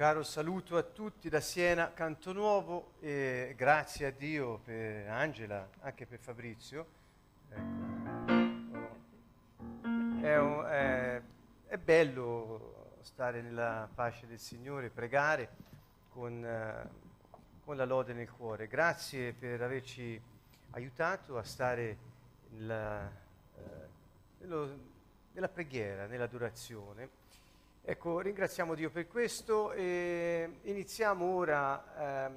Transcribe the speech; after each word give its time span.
caro 0.00 0.22
saluto 0.22 0.78
a 0.78 0.82
tutti 0.82 1.28
da 1.28 1.40
Siena, 1.40 1.92
Canto 1.92 2.32
Nuovo 2.32 2.92
e 3.00 3.52
grazie 3.54 4.06
a 4.06 4.10
Dio 4.10 4.56
per 4.64 5.06
Angela, 5.10 5.68
anche 5.80 6.06
per 6.06 6.18
Fabrizio. 6.18 6.86
Ecco. 7.50 8.88
È, 10.22 10.38
un, 10.38 10.64
è, 10.64 11.20
è, 11.66 11.76
bello 11.76 12.96
stare 13.02 13.42
nella 13.42 13.90
pace 13.94 14.26
del 14.26 14.38
Signore, 14.38 14.88
pregare 14.88 15.50
con, 16.08 16.48
con 17.62 17.76
la 17.76 17.84
lode 17.84 18.14
nel 18.14 18.30
cuore. 18.30 18.68
Grazie 18.68 19.34
per 19.34 19.60
averci 19.60 20.18
aiutato 20.70 21.36
a 21.36 21.42
stare 21.42 21.98
nella, 22.52 23.06
eh, 23.54 24.46
nella 25.32 25.48
preghiera, 25.50 26.06
nell'adorazione 26.06 27.19
Ecco, 27.82 28.20
ringraziamo 28.20 28.74
Dio 28.74 28.90
per 28.90 29.08
questo 29.08 29.72
e 29.72 30.58
iniziamo 30.64 31.24
ora 31.24 32.26
ehm, 32.26 32.34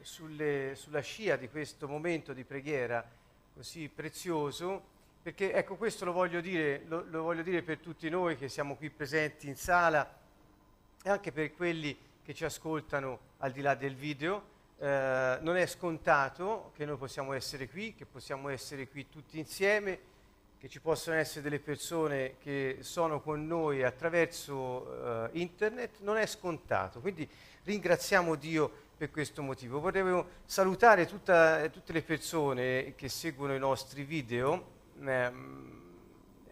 sulle, 0.00 0.74
sulla 0.76 1.00
scia 1.00 1.34
di 1.34 1.48
questo 1.48 1.88
momento 1.88 2.32
di 2.32 2.44
preghiera 2.44 3.04
così 3.52 3.88
prezioso, 3.88 4.80
perché 5.20 5.52
ecco 5.52 5.74
questo 5.74 6.04
lo 6.04 6.12
voglio 6.12 6.40
dire, 6.40 6.84
lo, 6.86 7.04
lo 7.08 7.24
voglio 7.24 7.42
dire 7.42 7.62
per 7.62 7.78
tutti 7.78 8.08
noi 8.08 8.36
che 8.36 8.48
siamo 8.48 8.76
qui 8.76 8.88
presenti 8.88 9.48
in 9.48 9.56
sala 9.56 10.08
e 11.02 11.10
anche 11.10 11.32
per 11.32 11.52
quelli 11.52 11.98
che 12.22 12.32
ci 12.32 12.44
ascoltano 12.44 13.18
al 13.38 13.50
di 13.50 13.62
là 13.62 13.74
del 13.74 13.96
video. 13.96 14.54
Eh, 14.78 15.38
non 15.40 15.56
è 15.56 15.66
scontato 15.66 16.70
che 16.76 16.84
noi 16.84 16.96
possiamo 16.96 17.32
essere 17.32 17.68
qui, 17.68 17.92
che 17.94 18.06
possiamo 18.06 18.48
essere 18.50 18.88
qui 18.88 19.08
tutti 19.08 19.36
insieme 19.36 20.14
che 20.66 20.72
ci 20.72 20.80
possono 20.80 21.14
essere 21.16 21.42
delle 21.42 21.60
persone 21.60 22.38
che 22.42 22.78
sono 22.80 23.20
con 23.20 23.46
noi 23.46 23.84
attraverso 23.84 24.54
uh, 24.54 25.28
internet 25.38 26.00
non 26.00 26.16
è 26.16 26.26
scontato, 26.26 26.98
quindi 26.98 27.28
ringraziamo 27.62 28.34
Dio 28.34 28.68
per 28.96 29.12
questo 29.12 29.42
motivo. 29.42 29.78
Volevo 29.78 30.26
salutare 30.44 31.06
tutta, 31.06 31.68
tutte 31.68 31.92
le 31.92 32.02
persone 32.02 32.94
che 32.96 33.08
seguono 33.08 33.54
i 33.54 33.60
nostri 33.60 34.02
video, 34.02 34.72
eh, 35.04 35.32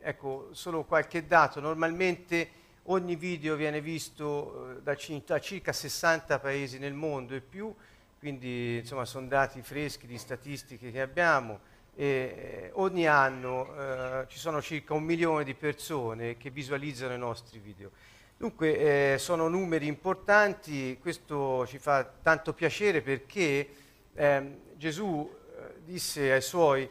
ecco 0.01 0.49
solo 0.53 0.85
qualche 0.85 1.27
dato, 1.27 1.59
normalmente 1.59 2.63
ogni 2.85 3.17
video 3.17 3.57
viene 3.57 3.81
visto 3.81 4.77
uh, 4.77 4.81
da, 4.81 4.97
da 5.27 5.41
circa 5.41 5.73
60 5.73 6.39
paesi 6.39 6.79
nel 6.79 6.95
mondo 6.95 7.35
e 7.35 7.41
più, 7.41 7.75
quindi 8.21 8.77
insomma 8.77 9.07
sono 9.07 9.27
dati 9.27 9.61
freschi 9.61 10.07
di 10.07 10.19
statistiche 10.19 10.93
che 10.93 11.01
abbiamo 11.01 11.73
e 11.97 12.07
eh, 12.07 12.71
ogni 12.75 13.07
anno 13.07 13.75
eh, 13.77 14.27
ci 14.29 14.39
sono 14.39 14.61
circa 14.61 14.95
un 14.95 15.05
milione 15.05 15.45
di 15.45 15.55
persone 15.55 16.37
che 16.37 16.51
visualizzano 16.51 17.15
i 17.15 17.19
nostri 17.19 17.59
video. 17.59 17.91
Dunque 18.37 19.15
eh, 19.15 19.19
sono 19.19 19.49
numeri 19.49 19.87
importanti, 19.87 20.99
questo 21.01 21.67
ci 21.67 21.79
fa 21.79 22.05
tanto 22.05 22.53
piacere 22.53 23.01
perché 23.01 23.69
ehm, 24.13 24.57
Gesù 24.77 25.31
eh, 25.31 25.75
disse 25.85 26.33
ai 26.33 26.43
suoi 26.43 26.89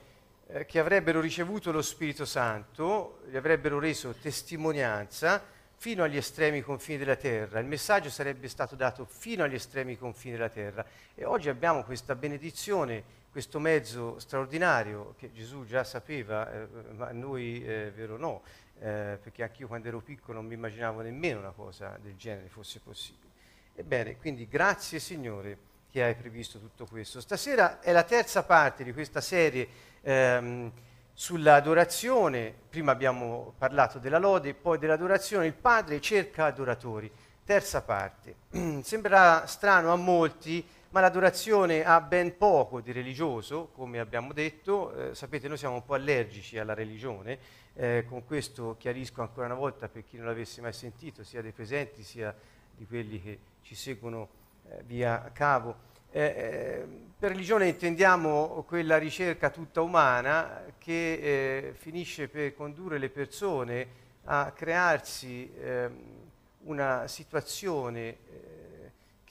eh, 0.47 0.65
che 0.65 0.79
avrebbero 0.79 1.19
ricevuto 1.19 1.71
lo 1.71 1.81
Spirito 1.81 2.25
Santo, 2.25 3.19
gli 3.29 3.35
avrebbero 3.35 3.79
reso 3.79 4.15
testimonianza 4.21 5.43
fino 5.75 6.03
agli 6.03 6.15
estremi 6.15 6.61
confini 6.61 6.97
della 6.97 7.17
terra. 7.17 7.59
Il 7.59 7.65
messaggio 7.65 8.09
sarebbe 8.09 8.47
stato 8.47 8.75
dato 8.75 9.05
fino 9.05 9.43
agli 9.43 9.55
estremi 9.55 9.97
confini 9.97 10.35
della 10.35 10.49
terra 10.49 10.85
e 11.13 11.25
oggi 11.25 11.49
abbiamo 11.49 11.83
questa 11.83 12.15
benedizione 12.15 13.03
questo 13.34 13.58
mezzo 13.58 14.20
straordinario 14.20 15.16
che 15.17 15.31
Gesù 15.31 15.66
già 15.66 15.84
sapeva, 15.84 16.53
eh, 16.53 16.67
ma 16.95 17.12
noi 17.12 17.66
eh, 17.66 17.92
vero 17.92 18.16
no, 18.16 18.44
eh, 18.78 19.17
perché 19.20 19.42
anch'io 19.42 19.66
quando 19.66 19.88
ero 19.88 20.02
piccolo 20.02 20.38
non 20.38 20.45
mi 20.45 20.53
immaginavo 20.53 21.02
nemmeno 21.02 21.39
una 21.39 21.50
cosa 21.50 21.98
del 22.00 22.16
genere 22.16 22.48
fosse 22.48 22.80
possibile. 22.80 23.31
Ebbene, 23.73 24.17
quindi 24.17 24.48
grazie 24.48 25.00
Signore 25.00 25.58
che 25.89 26.04
hai 26.04 26.14
previsto 26.14 26.59
tutto 26.59 26.86
questo. 26.86 27.22
Stasera 27.22 27.80
è 27.80 27.92
la 27.92 28.04
terza 28.04 28.44
parte 28.44 28.84
di 28.84 28.94
questa 28.94 29.20
serie 29.20 29.67
ehm, 30.02 30.72
sull'adorazione, 31.11 32.54
prima 32.70 32.92
abbiamo 32.92 33.55
parlato 33.58 33.98
della 33.98 34.20
lode, 34.20 34.54
poi 34.54 34.77
dell'adorazione, 34.77 35.48
il 35.48 35.54
Padre 35.55 35.99
cerca 35.99 36.45
adoratori. 36.45 37.11
Terza 37.43 37.82
parte. 37.82 38.36
Sembrerà 38.83 39.48
strano 39.48 39.92
a 39.92 39.95
molti 39.95 40.64
ma 40.93 41.02
l'adorazione 41.02 41.83
ha 41.83 41.99
ben 42.02 42.37
poco 42.37 42.80
di 42.80 42.92
religioso, 42.92 43.70
come 43.73 43.99
abbiamo 43.99 44.31
detto, 44.31 45.09
eh, 45.09 45.15
sapete 45.15 45.48
noi 45.48 45.58
siamo 45.58 45.73
un 45.73 45.83
po' 45.83 45.95
allergici 45.95 46.59
alla 46.59 46.76
religione, 46.76 47.39
eh, 47.73 48.05
con 48.08 48.23
questo 48.26 48.76
chiarisco 48.77 49.21
ancora 49.21 49.48
una 49.48 49.55
volta 49.55 49.89
per 49.89 50.04
chi 50.04 50.17
non 50.17 50.27
l'avesse 50.27 50.61
mai 50.61 50.71
sentito, 50.71 51.23
sia 51.23 51.42
dei 51.42 51.52
presenti 51.52 52.04
sia 52.04 52.33
di 52.77 52.86
quelli 52.86 53.20
che 53.20 53.39
ci 53.64 53.73
seguono 53.73 54.30
eh, 54.70 54.83
via 54.86 55.31
cavo. 55.33 55.92
Eh, 56.11 56.21
eh, 56.21 56.87
per 57.17 57.31
religione 57.31 57.70
intendiamo 57.70 58.64
quella 58.67 58.99
ricerca 58.99 59.49
tutta 59.49 59.81
umana 59.81 60.64
che 60.77 61.14
eh, 61.14 61.73
finisce 61.73 62.27
per 62.27 62.54
condurre 62.54 62.99
le 62.99 63.10
persone 63.10 63.87
a 64.25 64.52
crearsi 64.52 65.52
ehm, 65.60 66.21
una 66.65 67.08
situazione 67.08 68.17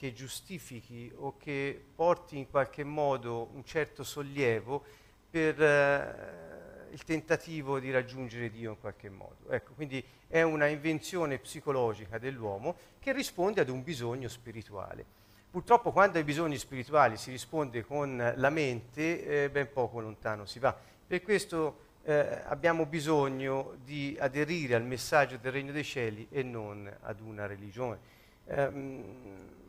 che 0.03 0.11
giustifichi 0.11 1.09
o 1.15 1.37
che 1.37 1.81
porti 1.95 2.37
in 2.37 2.49
qualche 2.49 2.83
modo 2.83 3.47
un 3.53 3.63
certo 3.63 4.03
sollievo 4.03 4.83
per 5.29 5.61
eh, 5.63 6.89
il 6.91 7.01
tentativo 7.05 7.79
di 7.79 7.89
raggiungere 7.89 8.49
Dio 8.49 8.71
in 8.71 8.79
qualche 8.81 9.09
modo. 9.09 9.49
Ecco, 9.49 9.71
quindi 9.71 10.03
è 10.27 10.41
una 10.41 10.67
invenzione 10.67 11.37
psicologica 11.37 12.17
dell'uomo 12.17 12.75
che 12.99 13.13
risponde 13.13 13.61
ad 13.61 13.69
un 13.69 13.81
bisogno 13.81 14.27
spirituale. 14.27 15.05
Purtroppo 15.49 15.93
quando 15.93 16.17
ai 16.17 16.25
bisogni 16.25 16.57
spirituali 16.57 17.15
si 17.15 17.31
risponde 17.31 17.85
con 17.85 18.33
la 18.35 18.49
mente, 18.49 19.45
eh, 19.45 19.49
ben 19.49 19.71
poco 19.71 20.01
lontano 20.01 20.45
si 20.45 20.59
va. 20.59 20.77
Per 21.07 21.21
questo 21.21 21.77
eh, 22.03 22.41
abbiamo 22.47 22.85
bisogno 22.85 23.77
di 23.81 24.17
aderire 24.19 24.75
al 24.75 24.83
messaggio 24.83 25.37
del 25.37 25.53
Regno 25.53 25.71
dei 25.71 25.85
Cieli 25.85 26.27
e 26.29 26.43
non 26.43 26.93
ad 27.03 27.21
una 27.21 27.45
religione. 27.45 28.11
Eh, 28.45 29.61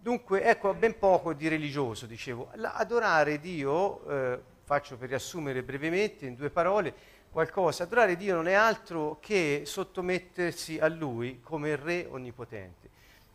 Dunque, 0.00 0.44
ecco, 0.44 0.74
ben 0.74 0.96
poco 0.96 1.32
di 1.32 1.48
religioso, 1.48 2.06
dicevo. 2.06 2.50
Adorare 2.62 3.40
Dio, 3.40 4.08
eh, 4.08 4.40
faccio 4.62 4.96
per 4.96 5.08
riassumere 5.08 5.62
brevemente 5.64 6.24
in 6.24 6.36
due 6.36 6.50
parole 6.50 6.94
qualcosa, 7.30 7.82
adorare 7.82 8.16
Dio 8.16 8.36
non 8.36 8.46
è 8.46 8.52
altro 8.52 9.18
che 9.20 9.62
sottomettersi 9.64 10.78
a 10.78 10.86
Lui 10.86 11.40
come 11.42 11.74
Re 11.74 12.06
onnipotente. 12.08 12.88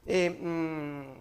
E 0.05 0.29
mh, 0.29 0.47
mm, 0.47 1.11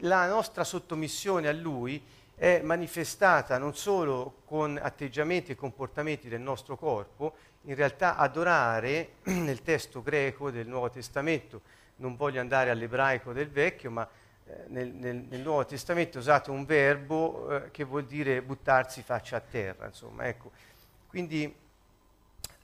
la 0.00 0.26
nostra 0.26 0.64
sottomissione 0.64 1.46
a 1.46 1.52
Lui 1.52 2.02
è 2.34 2.60
manifestata 2.62 3.56
non 3.56 3.74
solo 3.76 4.42
con 4.44 4.78
atteggiamenti 4.80 5.52
e 5.52 5.56
comportamenti 5.56 6.28
del 6.28 6.40
nostro 6.40 6.76
corpo, 6.76 7.34
in 7.62 7.76
realtà 7.76 8.16
adorare 8.16 9.14
nel 9.30 9.62
testo 9.62 10.02
greco 10.02 10.50
del 10.50 10.66
Nuovo 10.66 10.90
Testamento, 10.90 11.62
non 11.96 12.16
voglio 12.16 12.40
andare 12.40 12.70
all'ebraico 12.70 13.32
del 13.32 13.48
Vecchio, 13.48 13.90
ma 13.92 14.08
nel, 14.68 14.88
nel, 14.88 15.26
nel, 15.28 15.40
Nuovo 15.40 15.64
Testamento 15.64 16.18
è 16.18 16.20
usato 16.20 16.52
un 16.52 16.64
verbo 16.64 17.50
eh, 17.50 17.70
che 17.70 17.84
vuol 17.84 18.04
dire 18.04 18.42
buttarsi 18.42 19.02
faccia 19.02 19.36
a 19.36 19.40
terra, 19.40 19.86
insomma, 19.86 20.26
ecco. 20.26 20.50
Quindi 21.06 21.54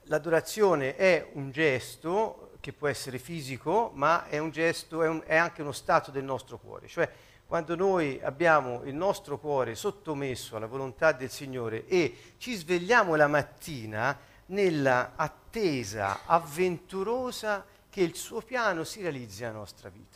l'adorazione 0.03 0.95
è 0.95 1.29
un 1.33 1.51
gesto 1.51 2.51
che 2.59 2.73
può 2.73 2.87
essere 2.87 3.19
fisico, 3.19 3.91
ma 3.93 4.27
è 4.27 4.37
un 4.37 4.51
gesto, 4.51 5.03
è, 5.03 5.07
un, 5.07 5.21
è 5.25 5.35
anche 5.35 5.61
uno 5.61 5.71
stato 5.71 6.11
del 6.11 6.23
nostro 6.23 6.57
cuore, 6.57 6.87
cioè 6.87 7.09
quando 7.47 7.75
noi 7.75 8.19
abbiamo 8.23 8.81
il 8.85 8.95
nostro 8.95 9.37
cuore 9.37 9.75
sottomesso 9.75 10.55
alla 10.55 10.65
volontà 10.65 11.11
del 11.11 11.29
Signore 11.29 11.85
e 11.85 12.33
ci 12.37 12.55
svegliamo 12.55 13.13
la 13.15 13.27
mattina 13.27 14.17
nella 14.47 15.13
attesa 15.15 16.21
avventurosa 16.25 17.63
che 17.89 18.01
il 18.01 18.15
suo 18.15 18.41
piano 18.41 18.83
si 18.83 19.01
realizzi 19.01 19.43
nella 19.43 19.53
nostra 19.53 19.89
vita. 19.89 20.14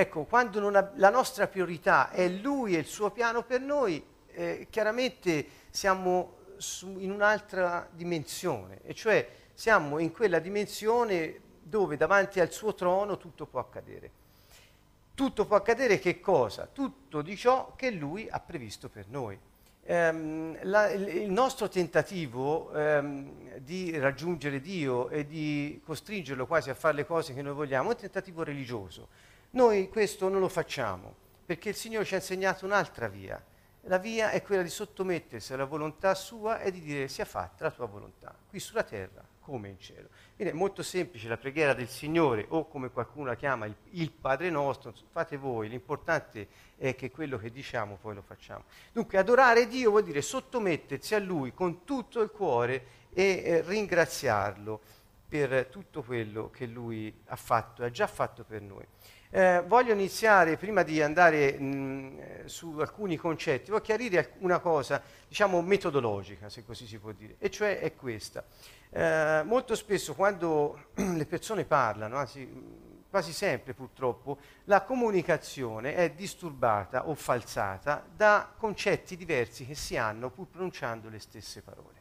Ecco, 0.00 0.26
quando 0.26 0.64
ha, 0.68 0.92
la 0.94 1.10
nostra 1.10 1.48
priorità 1.48 2.10
è 2.10 2.28
Lui 2.28 2.76
e 2.76 2.78
il 2.78 2.86
suo 2.86 3.10
piano 3.10 3.42
per 3.42 3.60
noi, 3.60 4.00
eh, 4.28 4.68
chiaramente 4.70 5.44
siamo 5.70 6.36
su, 6.56 7.00
in 7.00 7.10
un'altra 7.10 7.88
dimensione, 7.90 8.78
e 8.84 8.94
cioè 8.94 9.28
siamo 9.54 9.98
in 9.98 10.12
quella 10.12 10.38
dimensione 10.38 11.40
dove 11.60 11.96
davanti 11.96 12.38
al 12.38 12.52
suo 12.52 12.76
trono 12.76 13.16
tutto 13.16 13.46
può 13.46 13.58
accadere. 13.58 14.12
Tutto 15.14 15.46
può 15.46 15.56
accadere 15.56 15.98
che 15.98 16.20
cosa? 16.20 16.68
Tutto 16.72 17.20
di 17.20 17.36
ciò 17.36 17.74
che 17.74 17.90
Lui 17.90 18.28
ha 18.30 18.38
previsto 18.38 18.88
per 18.88 19.08
noi. 19.08 19.36
Ehm, 19.90 20.58
la, 20.64 20.90
il 20.90 21.30
nostro 21.30 21.68
tentativo 21.68 22.70
ehm, 22.74 23.58
di 23.58 23.96
raggiungere 23.98 24.60
Dio 24.60 25.08
e 25.08 25.26
di 25.26 25.80
costringerlo 25.82 26.46
quasi 26.46 26.68
a 26.68 26.74
fare 26.74 26.94
le 26.94 27.06
cose 27.06 27.32
che 27.32 27.40
noi 27.40 27.54
vogliamo 27.54 27.88
è 27.88 27.92
un 27.94 27.98
tentativo 27.98 28.42
religioso 28.42 29.08
noi 29.50 29.88
questo 29.88 30.28
non 30.28 30.40
lo 30.40 30.48
facciamo 30.48 31.14
perché 31.48 31.70
il 31.70 31.74
Signore 31.74 32.04
ci 32.04 32.12
ha 32.12 32.18
insegnato 32.18 32.66
un'altra 32.66 33.08
via. 33.08 33.42
La 33.88 33.96
via 33.96 34.30
è 34.30 34.42
quella 34.42 34.60
di 34.60 34.68
sottomettersi 34.68 35.54
alla 35.54 35.64
volontà 35.64 36.14
sua 36.14 36.60
e 36.60 36.70
di 36.70 36.80
dire 36.80 37.08
sia 37.08 37.24
fatta 37.24 37.64
la 37.64 37.70
tua 37.70 37.86
volontà, 37.86 38.34
qui 38.46 38.60
sulla 38.60 38.82
terra 38.82 39.24
come 39.40 39.70
in 39.70 39.78
cielo. 39.78 40.08
Quindi 40.36 40.52
è 40.52 40.56
molto 40.56 40.82
semplice 40.82 41.26
la 41.26 41.38
preghiera 41.38 41.72
del 41.72 41.88
Signore 41.88 42.44
o 42.50 42.68
come 42.68 42.90
qualcuno 42.90 43.28
la 43.28 43.34
chiama 43.34 43.64
il, 43.64 43.74
il 43.92 44.12
Padre 44.12 44.50
nostro, 44.50 44.92
fate 45.10 45.38
voi, 45.38 45.70
l'importante 45.70 46.48
è 46.76 46.94
che 46.94 47.10
quello 47.10 47.38
che 47.38 47.50
diciamo 47.50 47.96
poi 47.96 48.14
lo 48.14 48.20
facciamo. 48.20 48.64
Dunque 48.92 49.16
adorare 49.16 49.66
Dio 49.66 49.88
vuol 49.88 50.04
dire 50.04 50.20
sottomettersi 50.20 51.14
a 51.14 51.18
Lui 51.18 51.54
con 51.54 51.84
tutto 51.84 52.20
il 52.20 52.30
cuore 52.30 52.84
e 53.14 53.42
eh, 53.42 53.62
ringraziarlo 53.62 54.80
per 55.26 55.64
tutto 55.66 56.02
quello 56.02 56.50
che 56.50 56.66
Lui 56.66 57.22
ha 57.28 57.36
fatto, 57.36 57.82
ha 57.84 57.90
già 57.90 58.06
fatto 58.06 58.44
per 58.44 58.60
noi. 58.60 58.84
Eh, 59.30 59.62
voglio 59.66 59.92
iniziare, 59.92 60.56
prima 60.56 60.82
di 60.82 61.02
andare 61.02 61.52
mh, 61.52 62.18
eh, 62.18 62.42
su 62.46 62.76
alcuni 62.78 63.16
concetti, 63.16 63.70
voglio 63.70 63.82
chiarire 63.82 64.32
una 64.38 64.58
cosa, 64.58 65.02
diciamo, 65.28 65.60
metodologica, 65.60 66.48
se 66.48 66.64
così 66.64 66.86
si 66.86 66.98
può 66.98 67.12
dire, 67.12 67.36
e 67.38 67.50
cioè 67.50 67.78
è 67.78 67.94
questa. 67.94 68.42
Eh, 68.90 69.42
molto 69.44 69.74
spesso 69.74 70.14
quando 70.14 70.86
le 70.96 71.26
persone 71.26 71.66
parlano, 71.66 72.16
anzi 72.16 72.96
quasi 73.10 73.32
sempre 73.32 73.74
purtroppo, 73.74 74.38
la 74.64 74.82
comunicazione 74.82 75.94
è 75.94 76.10
disturbata 76.10 77.08
o 77.08 77.14
falsata 77.14 78.04
da 78.14 78.52
concetti 78.56 79.16
diversi 79.16 79.66
che 79.66 79.74
si 79.74 79.96
hanno 79.96 80.30
pur 80.30 80.46
pronunciando 80.46 81.08
le 81.08 81.18
stesse 81.18 81.60
parole. 81.62 81.96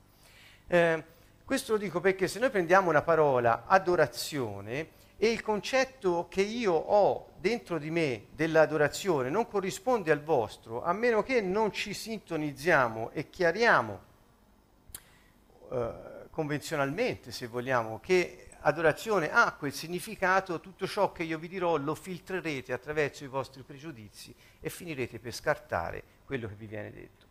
Eh, 0.68 1.03
questo 1.44 1.73
lo 1.73 1.77
dico 1.77 2.01
perché 2.01 2.27
se 2.27 2.39
noi 2.39 2.50
prendiamo 2.50 2.89
una 2.89 3.01
parola 3.01 3.63
adorazione 3.68 4.96
e 5.18 5.31
il 5.31 5.42
concetto 5.42 6.28
che 6.30 6.42
io 6.42 6.74
ho 6.74 7.31
dentro 7.40 7.80
di 7.80 7.90
me 7.90 8.28
dell'adorazione 8.34 9.30
non 9.30 9.48
corrisponde 9.48 10.12
al 10.12 10.22
vostro, 10.22 10.84
a 10.84 10.94
meno 10.94 11.24
che 11.24 11.42
non 11.42 11.72
ci 11.72 11.94
sintonizziamo 11.94 13.12
e 13.12 13.30
chiariamo 13.30 14.00
eh, 15.72 15.94
convenzionalmente, 16.30 17.31
se 17.31 17.48
vogliamo, 17.48 18.00
che 18.00 18.50
adorazione 18.62 19.31
ha 19.31 19.54
quel 19.54 19.74
significato, 19.74 20.60
tutto 20.60 20.86
ciò 20.86 21.12
che 21.12 21.24
io 21.24 21.40
vi 21.40 21.48
dirò 21.48 21.78
lo 21.78 21.96
filtrerete 21.96 22.74
attraverso 22.74 23.24
i 23.24 23.28
vostri 23.28 23.64
pregiudizi 23.64 24.36
e 24.60 24.69
finirete 24.69 25.19
per 25.19 25.34
scartare 25.34 26.04
quello 26.25 26.48
che 26.48 26.56
vi 26.56 26.68
viene 26.68 26.92
detto. 26.92 27.25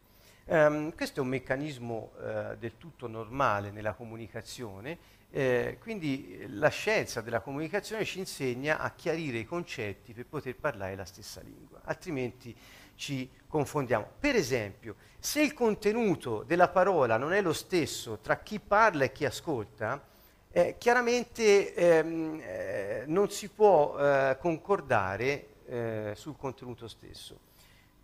Um, 0.46 0.94
questo 0.94 1.20
è 1.20 1.22
un 1.22 1.28
meccanismo 1.28 2.12
uh, 2.14 2.56
del 2.56 2.78
tutto 2.78 3.08
normale 3.08 3.70
nella 3.70 3.94
comunicazione, 3.94 4.96
eh, 5.36 5.76
quindi 5.82 6.46
la 6.48 6.70
scienza 6.70 7.20
della 7.20 7.40
comunicazione 7.40 8.06
ci 8.06 8.20
insegna 8.20 8.78
a 8.78 8.90
chiarire 8.92 9.36
i 9.36 9.44
concetti 9.44 10.14
per 10.14 10.24
poter 10.24 10.56
parlare 10.56 10.96
la 10.96 11.04
stessa 11.04 11.42
lingua, 11.42 11.82
altrimenti 11.84 12.56
ci 12.94 13.28
confondiamo. 13.46 14.12
Per 14.18 14.34
esempio, 14.34 14.96
se 15.18 15.42
il 15.42 15.52
contenuto 15.52 16.42
della 16.42 16.68
parola 16.68 17.18
non 17.18 17.34
è 17.34 17.42
lo 17.42 17.52
stesso 17.52 18.16
tra 18.22 18.38
chi 18.38 18.58
parla 18.60 19.04
e 19.04 19.12
chi 19.12 19.26
ascolta, 19.26 20.02
eh, 20.50 20.76
chiaramente 20.78 21.74
ehm, 21.74 22.40
eh, 22.42 23.04
non 23.06 23.28
si 23.28 23.50
può 23.50 23.94
eh, 23.98 24.38
concordare 24.40 25.48
eh, 25.66 26.12
sul 26.16 26.38
contenuto 26.38 26.88
stesso. 26.88 27.38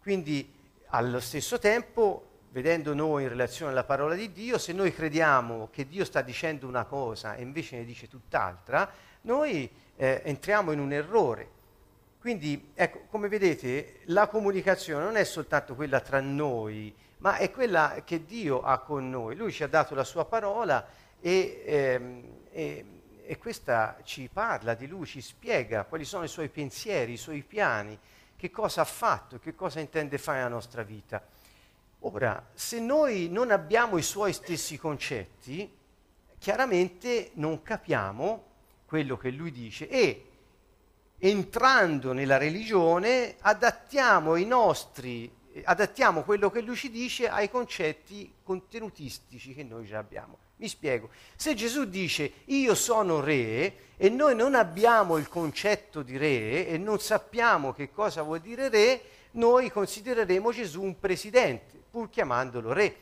Quindi 0.02 0.52
allo 0.88 1.18
stesso 1.20 1.58
tempo 1.58 2.31
vedendo 2.52 2.94
noi 2.94 3.22
in 3.22 3.30
relazione 3.30 3.72
alla 3.72 3.84
parola 3.84 4.14
di 4.14 4.30
Dio, 4.30 4.58
se 4.58 4.72
noi 4.72 4.92
crediamo 4.92 5.68
che 5.72 5.88
Dio 5.88 6.04
sta 6.04 6.20
dicendo 6.20 6.66
una 6.68 6.84
cosa 6.84 7.34
e 7.34 7.42
invece 7.42 7.78
ne 7.78 7.84
dice 7.84 8.08
tutt'altra, 8.08 8.90
noi 9.22 9.70
eh, 9.96 10.20
entriamo 10.24 10.70
in 10.70 10.78
un 10.78 10.92
errore. 10.92 11.60
Quindi, 12.20 12.72
ecco, 12.74 13.04
come 13.08 13.28
vedete, 13.28 14.00
la 14.04 14.28
comunicazione 14.28 15.02
non 15.02 15.16
è 15.16 15.24
soltanto 15.24 15.74
quella 15.74 16.00
tra 16.00 16.20
noi, 16.20 16.94
ma 17.18 17.36
è 17.36 17.50
quella 17.50 18.02
che 18.04 18.24
Dio 18.26 18.62
ha 18.62 18.78
con 18.80 19.08
noi. 19.08 19.34
Lui 19.34 19.50
ci 19.50 19.62
ha 19.62 19.68
dato 19.68 19.94
la 19.94 20.04
sua 20.04 20.26
parola 20.26 20.86
e, 21.20 21.62
ehm, 21.64 22.24
e, 22.50 22.84
e 23.24 23.38
questa 23.38 23.96
ci 24.04 24.28
parla 24.30 24.74
di 24.74 24.86
lui, 24.86 25.06
ci 25.06 25.22
spiega 25.22 25.84
quali 25.84 26.04
sono 26.04 26.24
i 26.24 26.28
suoi 26.28 26.48
pensieri, 26.48 27.12
i 27.12 27.16
suoi 27.16 27.42
piani, 27.42 27.98
che 28.36 28.50
cosa 28.50 28.82
ha 28.82 28.84
fatto, 28.84 29.38
che 29.38 29.54
cosa 29.54 29.80
intende 29.80 30.18
fare 30.18 30.38
nella 30.38 30.50
nostra 30.50 30.82
vita. 30.82 31.22
Ora, 32.04 32.50
se 32.52 32.80
noi 32.80 33.28
non 33.30 33.52
abbiamo 33.52 33.96
i 33.96 34.02
suoi 34.02 34.32
stessi 34.32 34.76
concetti, 34.76 35.70
chiaramente 36.38 37.30
non 37.34 37.62
capiamo 37.62 38.44
quello 38.84 39.16
che 39.16 39.30
lui 39.30 39.52
dice 39.52 39.88
e 39.88 40.26
entrando 41.18 42.12
nella 42.12 42.38
religione 42.38 43.36
adattiamo 43.38 44.34
i 44.34 44.44
nostri 44.44 45.32
adattiamo 45.64 46.22
quello 46.22 46.50
che 46.50 46.60
lui 46.60 46.74
ci 46.74 46.90
dice 46.90 47.28
ai 47.28 47.48
concetti 47.48 48.34
contenutistici 48.42 49.54
che 49.54 49.62
noi 49.62 49.86
già 49.86 49.98
abbiamo. 49.98 50.38
Mi 50.56 50.66
spiego. 50.66 51.10
Se 51.36 51.54
Gesù 51.54 51.84
dice 51.84 52.32
io 52.46 52.74
sono 52.74 53.20
re 53.20 53.90
e 53.96 54.08
noi 54.08 54.34
non 54.34 54.56
abbiamo 54.56 55.18
il 55.18 55.28
concetto 55.28 56.02
di 56.02 56.16
re 56.16 56.66
e 56.66 56.78
non 56.78 56.98
sappiamo 56.98 57.72
che 57.72 57.92
cosa 57.92 58.22
vuol 58.22 58.40
dire 58.40 58.68
re, 58.68 59.02
noi 59.32 59.70
considereremo 59.70 60.50
Gesù 60.50 60.82
un 60.82 60.98
presidente 60.98 61.81
pur 61.92 62.08
chiamandolo 62.08 62.72
re. 62.72 62.96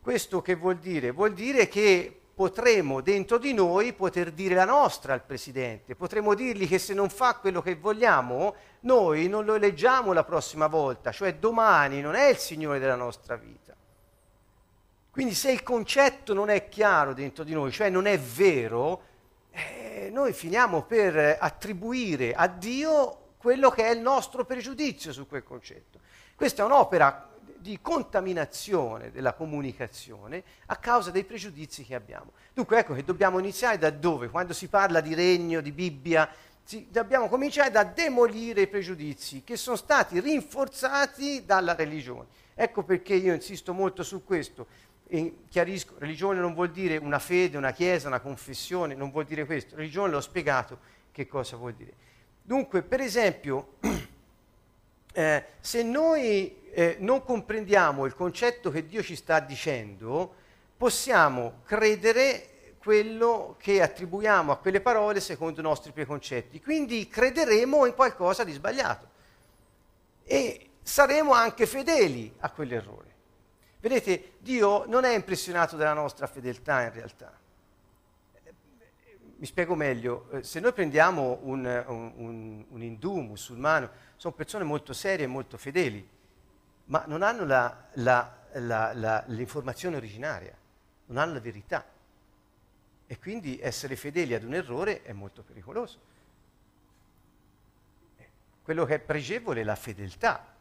Questo 0.00 0.40
che 0.40 0.54
vuol 0.54 0.76
dire? 0.76 1.10
Vuol 1.10 1.32
dire 1.32 1.66
che 1.66 2.20
potremo 2.32 3.00
dentro 3.00 3.36
di 3.36 3.52
noi 3.52 3.92
poter 3.92 4.30
dire 4.30 4.54
la 4.54 4.64
nostra 4.64 5.12
al 5.12 5.24
Presidente, 5.24 5.96
potremo 5.96 6.34
dirgli 6.34 6.68
che 6.68 6.78
se 6.78 6.94
non 6.94 7.10
fa 7.10 7.34
quello 7.34 7.60
che 7.60 7.74
vogliamo, 7.74 8.54
noi 8.82 9.26
non 9.26 9.44
lo 9.44 9.54
eleggiamo 9.54 10.12
la 10.12 10.22
prossima 10.22 10.68
volta, 10.68 11.10
cioè 11.10 11.34
domani 11.34 12.00
non 12.00 12.14
è 12.14 12.28
il 12.28 12.36
Signore 12.36 12.78
della 12.78 12.94
nostra 12.94 13.34
vita. 13.34 13.74
Quindi 15.10 15.34
se 15.34 15.50
il 15.50 15.64
concetto 15.64 16.32
non 16.32 16.48
è 16.48 16.68
chiaro 16.68 17.12
dentro 17.12 17.42
di 17.42 17.52
noi, 17.54 17.72
cioè 17.72 17.90
non 17.90 18.06
è 18.06 18.16
vero, 18.20 19.02
eh, 19.50 20.10
noi 20.12 20.32
finiamo 20.32 20.84
per 20.84 21.38
attribuire 21.40 22.34
a 22.34 22.46
Dio 22.46 23.32
quello 23.36 23.70
che 23.70 23.82
è 23.82 23.90
il 23.90 24.00
nostro 24.00 24.44
pregiudizio 24.44 25.12
su 25.12 25.26
quel 25.26 25.42
concetto. 25.42 25.98
Questa 26.36 26.62
è 26.62 26.64
un'opera 26.64 27.28
di 27.60 27.78
contaminazione 27.80 29.10
della 29.10 29.34
comunicazione 29.34 30.42
a 30.66 30.76
causa 30.76 31.10
dei 31.10 31.24
pregiudizi 31.24 31.84
che 31.84 31.94
abbiamo. 31.94 32.32
Dunque 32.54 32.78
ecco 32.78 32.94
che 32.94 33.04
dobbiamo 33.04 33.38
iniziare 33.38 33.78
da 33.78 33.90
dove? 33.90 34.28
Quando 34.28 34.52
si 34.52 34.68
parla 34.68 35.00
di 35.00 35.14
regno, 35.14 35.60
di 35.60 35.72
Bibbia, 35.72 36.28
si, 36.62 36.86
dobbiamo 36.90 37.28
cominciare 37.28 37.70
da 37.70 37.84
demolire 37.84 38.62
i 38.62 38.66
pregiudizi 38.66 39.42
che 39.42 39.56
sono 39.56 39.76
stati 39.76 40.20
rinforzati 40.20 41.44
dalla 41.44 41.74
religione. 41.74 42.26
Ecco 42.54 42.82
perché 42.82 43.14
io 43.14 43.32
insisto 43.32 43.72
molto 43.72 44.02
su 44.02 44.24
questo. 44.24 44.66
E 45.06 45.44
chiarisco, 45.48 45.94
religione 45.98 46.40
non 46.40 46.52
vuol 46.52 46.70
dire 46.70 46.98
una 46.98 47.18
fede, 47.18 47.56
una 47.56 47.72
chiesa, 47.72 48.08
una 48.08 48.20
confessione, 48.20 48.94
non 48.94 49.10
vuol 49.10 49.24
dire 49.24 49.46
questo. 49.46 49.76
Religione 49.76 50.12
l'ho 50.12 50.20
spiegato 50.20 50.78
che 51.10 51.26
cosa 51.26 51.56
vuol 51.56 51.74
dire. 51.74 51.92
Dunque, 52.42 52.82
per 52.82 53.00
esempio, 53.00 53.76
eh, 55.18 55.44
se 55.58 55.82
noi 55.82 56.70
eh, 56.70 56.96
non 57.00 57.24
comprendiamo 57.24 58.04
il 58.04 58.14
concetto 58.14 58.70
che 58.70 58.86
Dio 58.86 59.02
ci 59.02 59.16
sta 59.16 59.40
dicendo, 59.40 60.32
possiamo 60.76 61.62
credere 61.64 62.74
quello 62.78 63.56
che 63.58 63.82
attribuiamo 63.82 64.52
a 64.52 64.58
quelle 64.58 64.80
parole 64.80 65.18
secondo 65.18 65.58
i 65.58 65.64
nostri 65.64 65.90
preconcetti. 65.90 66.60
Quindi 66.60 67.08
crederemo 67.08 67.84
in 67.84 67.94
qualcosa 67.94 68.44
di 68.44 68.52
sbagliato 68.52 69.08
e 70.22 70.70
saremo 70.82 71.32
anche 71.32 71.66
fedeli 71.66 72.32
a 72.38 72.50
quell'errore. 72.52 73.16
Vedete, 73.80 74.34
Dio 74.38 74.84
non 74.86 75.02
è 75.02 75.14
impressionato 75.16 75.74
dalla 75.74 75.94
nostra 75.94 76.28
fedeltà 76.28 76.82
in 76.82 76.92
realtà. 76.92 77.36
Mi 79.40 79.46
spiego 79.46 79.74
meglio, 79.74 80.28
eh, 80.30 80.42
se 80.44 80.60
noi 80.60 80.72
prendiamo 80.72 81.40
un, 81.42 81.84
un, 81.88 82.12
un, 82.16 82.64
un 82.68 82.82
indù, 82.82 83.18
musulmano, 83.18 84.06
sono 84.18 84.34
persone 84.34 84.64
molto 84.64 84.92
serie 84.92 85.24
e 85.24 85.28
molto 85.28 85.56
fedeli 85.56 86.16
ma 86.88 87.04
non 87.06 87.22
hanno 87.22 87.44
la, 87.44 87.88
la, 87.94 88.46
la, 88.54 89.24
l'informazione 89.28 89.96
originaria, 89.96 90.56
non 91.06 91.18
hanno 91.18 91.34
la 91.34 91.40
verità. 91.40 91.84
E 93.06 93.18
quindi 93.18 93.58
essere 93.60 93.96
fedeli 93.96 94.34
ad 94.34 94.42
un 94.42 94.54
errore 94.54 95.02
è 95.02 95.12
molto 95.12 95.42
pericoloso. 95.42 96.06
Quello 98.62 98.84
che 98.84 98.96
è 98.96 98.98
pregevole 98.98 99.62
è 99.62 99.64
la 99.64 99.76
fedeltà, 99.76 100.54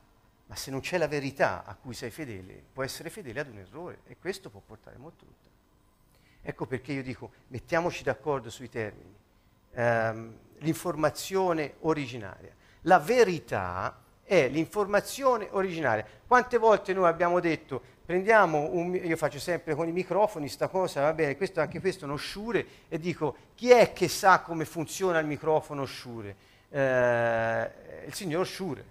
ma 0.46 0.56
se 0.56 0.72
non 0.72 0.80
c'è 0.80 0.98
la 0.98 1.10
verità 1.10 1.66
a 1.66 1.76
cui 1.76 1.94
sei 1.94 2.10
fedele, 2.10 2.64
puoi 2.72 2.86
essere 2.86 3.10
fedele 3.10 3.42
ad 3.42 3.50
un 3.50 3.58
errore 3.58 4.00
e 4.06 4.18
questo 4.18 4.50
può 4.50 4.62
portare 4.66 4.98
molto 4.98 5.26
lontano. 5.26 5.56
Ecco 6.42 6.66
perché 6.66 6.94
io 6.94 7.04
dico, 7.04 7.32
mettiamoci 7.48 8.04
d'accordo 8.04 8.50
sui 8.50 8.70
termini. 8.70 9.16
Um, 9.72 10.38
l'informazione 10.60 11.76
originaria. 11.80 12.56
La 12.88 13.00
verità 13.00 14.02
è 14.24 14.48
l'informazione 14.48 15.50
originaria. 15.52 16.06
Quante 16.26 16.58
volte 16.58 16.94
noi 16.94 17.08
abbiamo 17.08 17.42
detto, 17.42 17.82
prendiamo 18.06 18.70
un, 18.72 18.96
io 18.96 19.18
faccio 19.18 19.40
sempre 19.40 19.76
con 19.76 19.90
i 19.90 19.92
microfoni 19.92 20.48
sta 20.48 20.70
cosa, 20.70 21.02
va 21.02 21.14
bene, 21.14 21.36
questo, 21.36 21.60
anche 21.60 21.82
questo 21.82 22.06
è 22.06 22.08
uno 22.08 22.16
Shure, 22.16 22.66
e 22.88 22.98
dico, 22.98 23.36
chi 23.56 23.72
è 23.72 23.92
che 23.92 24.08
sa 24.08 24.40
come 24.40 24.64
funziona 24.64 25.20
il 25.20 25.28
microfono 25.28 25.86
Shure? 25.86 26.36
Eh, 26.70 27.72
il 28.06 28.14
signor 28.14 28.48
Shure, 28.48 28.86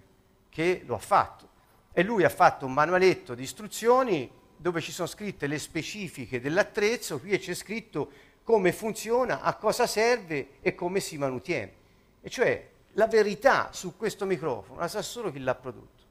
che 0.49 0.83
lo 0.85 0.93
ha 0.95 0.99
fatto. 0.99 1.49
e 1.91 2.03
lui 2.03 2.23
ha 2.23 2.29
fatto 2.29 2.67
un 2.67 2.73
manualetto 2.73 3.33
di 3.33 3.41
istruzioni 3.41 4.29
dove 4.55 4.81
ci 4.81 4.91
sono 4.91 5.07
scritte 5.07 5.47
le 5.47 5.57
specifiche 5.57 6.39
dell'attrezzo, 6.39 7.19
qui 7.19 7.35
c'è 7.39 7.55
scritto 7.55 8.11
come 8.43 8.71
funziona, 8.71 9.41
a 9.41 9.55
cosa 9.55 9.87
serve 9.87 10.49
e 10.61 10.75
come 10.75 10.99
si 10.99 11.17
manutiene. 11.17 11.71
E 12.21 12.29
cioè 12.29 12.69
la 12.97 13.07
verità 13.07 13.69
su 13.71 13.95
questo 13.95 14.25
microfono 14.25 14.79
la 14.79 14.87
sa 14.87 15.01
solo 15.01 15.31
chi 15.31 15.39
l'ha 15.39 15.55
prodotto. 15.55 16.05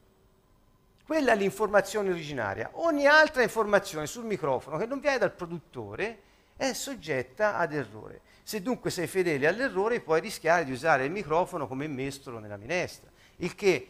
Quella 1.05 1.33
è 1.33 1.37
l'informazione 1.37 2.11
originaria. 2.11 2.71
Ogni 2.75 3.07
altra 3.07 3.43
informazione 3.43 4.07
sul 4.07 4.25
microfono 4.25 4.77
che 4.77 4.87
non 4.87 5.01
viene 5.01 5.19
dal 5.19 5.33
produttore 5.33 6.23
è 6.57 6.73
soggetta 6.73 7.57
ad 7.59 7.73
errore. 7.73 8.23
Se 8.43 8.63
dunque 8.63 8.91
sei 8.91 9.07
fedele 9.07 9.47
all'errore 9.47 10.01
puoi 10.01 10.21
rischiare 10.21 10.65
di 10.65 10.73
usare 10.73 11.05
il 11.05 11.11
microfono 11.11 11.67
come 11.67 11.89
mestolo 11.89 12.39
nella 12.39 12.57
minestra. 12.57 13.11
Il 13.37 13.55
che, 13.55 13.89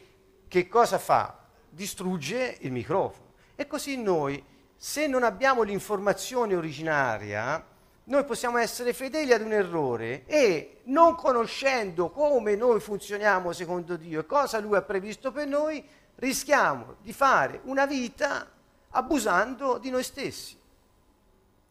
che 0.48 0.68
cosa 0.68 0.98
fa? 0.98 1.38
Distrugge 1.68 2.56
il 2.60 2.72
microfono. 2.72 3.32
E 3.56 3.66
così 3.66 4.00
noi, 4.00 4.42
se 4.74 5.06
non 5.06 5.22
abbiamo 5.22 5.62
l'informazione 5.62 6.54
originaria, 6.54 7.62
noi 8.08 8.24
possiamo 8.24 8.58
essere 8.58 8.92
fedeli 8.92 9.32
ad 9.32 9.40
un 9.40 9.52
errore 9.52 10.24
e 10.26 10.82
non 10.84 11.16
conoscendo 11.16 12.10
come 12.10 12.54
noi 12.54 12.78
funzioniamo 12.78 13.52
secondo 13.52 13.96
Dio 13.96 14.20
e 14.20 14.26
cosa 14.26 14.60
Lui 14.60 14.76
ha 14.76 14.82
previsto 14.82 15.32
per 15.32 15.48
noi, 15.48 15.84
rischiamo 16.16 16.96
di 17.00 17.12
fare 17.12 17.60
una 17.64 17.84
vita 17.84 18.48
abusando 18.90 19.78
di 19.78 19.90
noi 19.90 20.04
stessi 20.04 20.56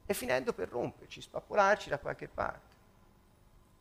e 0.06 0.14
finendo 0.14 0.52
per 0.52 0.70
romperci, 0.70 1.22
spappolarci 1.22 1.90
da 1.90 2.00
qualche 2.00 2.28
parte. 2.28 2.74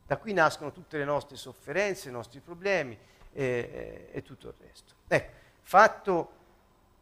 Da 0.07 0.17
qui 0.17 0.31
nascono 0.31 0.71
tutte 0.71 0.97
le 0.97 1.05
nostre 1.05 1.35
sofferenze, 1.35 2.07
i 2.07 2.11
nostri 2.11 2.39
problemi 2.39 2.97
e, 3.33 3.43
e, 3.43 4.09
e 4.11 4.21
tutto 4.21 4.47
il 4.47 4.53
resto. 4.59 4.93
Ecco, 5.07 5.31
fatto 5.61 6.31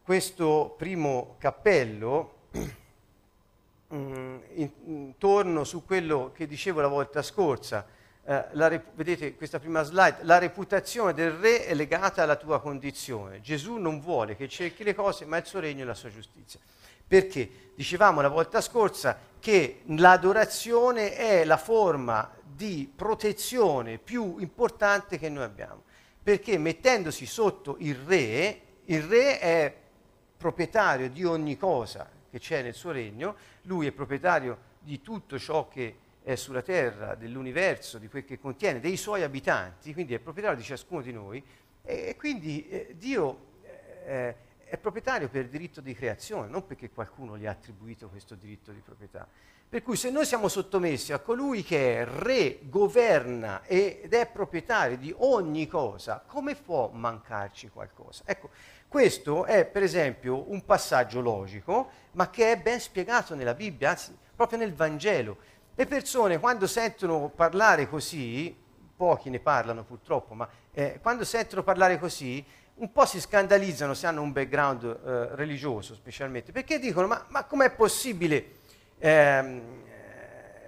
questo 0.03 0.73
primo 0.77 1.35
cappello, 1.37 2.47
intorno 3.93 5.59
mm, 5.59 5.63
su 5.63 5.85
quello 5.85 6.31
che 6.33 6.47
dicevo 6.47 6.81
la 6.81 6.87
volta 6.87 7.21
scorsa, 7.21 7.85
eh, 8.25 8.45
rep- 8.51 8.95
vedete 8.95 9.35
questa 9.35 9.59
prima 9.59 9.83
slide, 9.83 10.19
la 10.21 10.37
reputazione 10.37 11.13
del 11.13 11.31
re 11.31 11.65
è 11.65 11.73
legata 11.73 12.23
alla 12.23 12.35
tua 12.35 12.59
condizione. 12.59 13.41
Gesù 13.41 13.75
non 13.75 13.99
vuole 13.99 14.35
che 14.35 14.47
cerchi 14.47 14.83
le 14.83 14.95
cose, 14.95 15.25
ma 15.25 15.37
il 15.37 15.45
suo 15.45 15.59
regno 15.59 15.83
e 15.83 15.85
la 15.85 15.93
sua 15.93 16.09
giustizia. 16.09 16.59
Perché? 17.05 17.71
Dicevamo 17.75 18.21
la 18.21 18.29
volta 18.29 18.61
scorsa 18.61 19.17
che 19.39 19.81
l'adorazione 19.85 21.15
è 21.15 21.43
la 21.43 21.57
forma 21.57 22.31
di 22.41 22.91
protezione 22.93 23.97
più 23.97 24.37
importante 24.39 25.17
che 25.17 25.29
noi 25.29 25.43
abbiamo. 25.43 25.83
Perché 26.23 26.57
mettendosi 26.57 27.25
sotto 27.25 27.75
il 27.79 27.95
re, 27.95 28.61
il 28.85 29.03
re 29.03 29.39
è 29.39 29.75
proprietario 30.37 31.09
di 31.09 31.23
ogni 31.25 31.57
cosa 31.57 32.09
che 32.33 32.39
c'è 32.39 32.63
nel 32.63 32.73
suo 32.73 32.89
regno, 32.89 33.35
lui 33.65 33.85
è 33.85 33.91
proprietario 33.91 34.57
di 34.79 35.01
tutto 35.01 35.37
ciò 35.37 35.67
che 35.67 35.97
è 36.23 36.33
sulla 36.33 36.63
terra, 36.63 37.13
dell'universo, 37.13 37.99
di 37.99 38.07
quel 38.07 38.25
che 38.25 38.39
contiene, 38.39 38.79
dei 38.79 38.97
suoi 38.97 39.21
abitanti, 39.21 39.93
quindi 39.93 40.15
è 40.15 40.19
proprietario 40.19 40.57
di 40.57 40.63
ciascuno 40.63 41.03
di 41.03 41.11
noi 41.11 41.43
e 41.83 42.15
quindi 42.17 42.67
eh, 42.69 42.95
Dio 42.97 43.51
eh, 44.05 44.35
è 44.65 44.77
proprietario 44.77 45.29
per 45.29 45.47
diritto 45.47 45.79
di 45.79 45.93
creazione, 45.93 46.47
non 46.47 46.65
perché 46.65 46.89
qualcuno 46.89 47.37
gli 47.37 47.45
ha 47.45 47.51
attribuito 47.51 48.09
questo 48.09 48.33
diritto 48.33 48.71
di 48.71 48.81
proprietà. 48.83 49.27
Per 49.69 49.83
cui 49.83 49.95
se 49.95 50.09
noi 50.09 50.25
siamo 50.25 50.47
sottomessi 50.47 51.13
a 51.13 51.19
colui 51.19 51.61
che 51.61 51.99
è 51.99 52.05
re, 52.05 52.61
governa 52.63 53.63
ed 53.65 54.11
è 54.11 54.25
proprietario 54.25 54.97
di 54.97 55.13
ogni 55.19 55.67
cosa, 55.67 56.23
come 56.25 56.55
può 56.55 56.89
mancarci 56.89 57.69
qualcosa? 57.69 58.23
Ecco, 58.25 58.49
questo 58.87 59.45
è 59.45 59.65
per 59.65 59.81
esempio 59.81 60.51
un 60.51 60.65
passaggio 60.65 61.19
logico, 61.19 61.89
ma 62.13 62.29
che 62.29 62.51
è 62.51 62.57
ben 62.57 62.79
spiegato 62.79 63.35
nella 63.35 63.53
Bibbia, 63.53 63.91
anzi 63.91 64.15
proprio 64.35 64.57
nel 64.57 64.73
Vangelo. 64.73 65.37
Le 65.75 65.85
persone 65.85 66.39
quando 66.39 66.67
sentono 66.67 67.29
parlare 67.29 67.87
così, 67.87 68.55
pochi 68.95 69.29
ne 69.29 69.39
parlano 69.39 69.83
purtroppo, 69.83 70.33
ma 70.33 70.47
eh, 70.71 70.99
quando 71.01 71.25
sentono 71.25 71.63
parlare 71.63 71.99
così, 71.99 72.43
un 72.75 72.91
po' 72.91 73.05
si 73.05 73.19
scandalizzano 73.19 73.93
se 73.93 74.07
hanno 74.07 74.21
un 74.21 74.31
background 74.31 74.83
eh, 74.83 75.35
religioso 75.35 75.93
specialmente, 75.93 76.51
perché 76.51 76.79
dicono 76.79 77.07
ma, 77.07 77.25
ma 77.29 77.43
com'è 77.45 77.71
possibile, 77.71 78.45
ehm, 78.97 79.61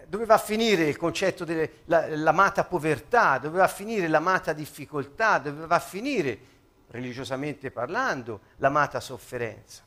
dove 0.08 0.26
va 0.26 0.36
a 0.36 0.40
finire 0.40 0.84
il 0.84 0.98
concetto 0.98 1.46
dell'amata 1.46 2.64
povertà, 2.64 3.38
dove 3.38 3.58
va 3.58 3.64
a 3.64 3.68
finire 3.68 4.08
l'amata 4.08 4.54
difficoltà, 4.54 5.40
dove 5.40 5.66
va 5.66 5.76
a 5.76 5.80
finire 5.80 6.40
religiosamente 6.90 7.72
parlando, 7.72 8.42
l'amata 8.58 9.00
sofferenza. 9.00 9.84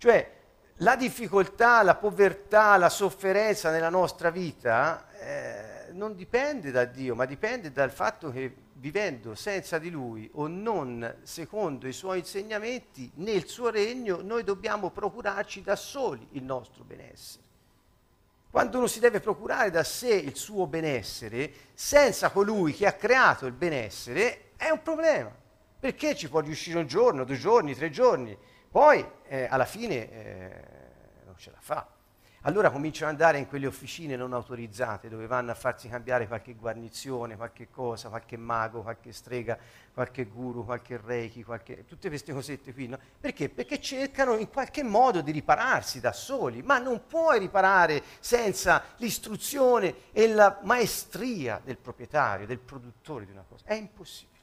Cioè, 0.00 0.32
la 0.76 0.96
difficoltà, 0.96 1.82
la 1.82 1.94
povertà, 1.94 2.78
la 2.78 2.88
sofferenza 2.88 3.70
nella 3.70 3.90
nostra 3.90 4.30
vita 4.30 5.06
eh, 5.12 5.92
non 5.92 6.14
dipende 6.14 6.70
da 6.70 6.86
Dio, 6.86 7.14
ma 7.14 7.26
dipende 7.26 7.70
dal 7.70 7.90
fatto 7.90 8.30
che 8.30 8.50
vivendo 8.76 9.34
senza 9.34 9.76
di 9.76 9.90
Lui 9.90 10.26
o 10.36 10.46
non 10.46 11.16
secondo 11.20 11.86
i 11.86 11.92
Suoi 11.92 12.20
insegnamenti 12.20 13.10
nel 13.16 13.46
Suo 13.46 13.68
regno, 13.68 14.22
noi 14.22 14.42
dobbiamo 14.42 14.88
procurarci 14.88 15.60
da 15.60 15.76
soli 15.76 16.26
il 16.30 16.44
nostro 16.44 16.82
benessere. 16.82 17.44
Quando 18.50 18.78
uno 18.78 18.86
si 18.86 19.00
deve 19.00 19.20
procurare 19.20 19.70
da 19.70 19.84
sé 19.84 20.14
il 20.14 20.34
suo 20.34 20.66
benessere, 20.66 21.52
senza 21.74 22.30
colui 22.30 22.72
che 22.72 22.86
ha 22.86 22.94
creato 22.94 23.44
il 23.44 23.52
benessere, 23.52 24.52
è 24.56 24.70
un 24.70 24.82
problema. 24.82 25.30
Perché 25.78 26.16
ci 26.16 26.30
può 26.30 26.40
riuscire 26.40 26.78
un 26.78 26.86
giorno, 26.86 27.24
due 27.24 27.36
giorni, 27.36 27.74
tre 27.74 27.90
giorni, 27.90 28.36
poi 28.70 29.04
eh, 29.26 29.46
alla 29.50 29.64
fine 29.64 30.10
eh, 30.10 30.64
non 31.24 31.36
ce 31.36 31.50
la 31.50 31.60
fa. 31.60 31.86
Allora 32.44 32.70
cominciano 32.70 33.10
ad 33.10 33.20
andare 33.20 33.38
in 33.38 33.48
quelle 33.48 33.66
officine 33.66 34.16
non 34.16 34.32
autorizzate 34.32 35.10
dove 35.10 35.26
vanno 35.26 35.50
a 35.50 35.54
farsi 35.54 35.88
cambiare 35.88 36.26
qualche 36.26 36.54
guarnizione, 36.54 37.36
qualche 37.36 37.68
cosa, 37.68 38.08
qualche 38.08 38.38
mago, 38.38 38.80
qualche 38.80 39.12
strega, 39.12 39.58
qualche 39.92 40.24
guru, 40.24 40.64
qualche 40.64 40.98
reiki, 41.04 41.42
qualche... 41.42 41.84
tutte 41.84 42.08
queste 42.08 42.32
cosette 42.32 42.72
qui. 42.72 42.86
No? 42.86 42.98
Perché? 43.20 43.50
Perché 43.50 43.78
cercano 43.78 44.36
in 44.36 44.48
qualche 44.48 44.82
modo 44.82 45.20
di 45.20 45.32
ripararsi 45.32 46.00
da 46.00 46.12
soli, 46.12 46.62
ma 46.62 46.78
non 46.78 47.02
puoi 47.06 47.40
riparare 47.40 48.02
senza 48.20 48.84
l'istruzione 48.96 49.94
e 50.12 50.28
la 50.28 50.60
maestria 50.62 51.60
del 51.62 51.76
proprietario, 51.76 52.46
del 52.46 52.58
produttore 52.58 53.26
di 53.26 53.32
una 53.32 53.44
cosa. 53.46 53.66
È 53.66 53.74
impossibile. 53.74 54.39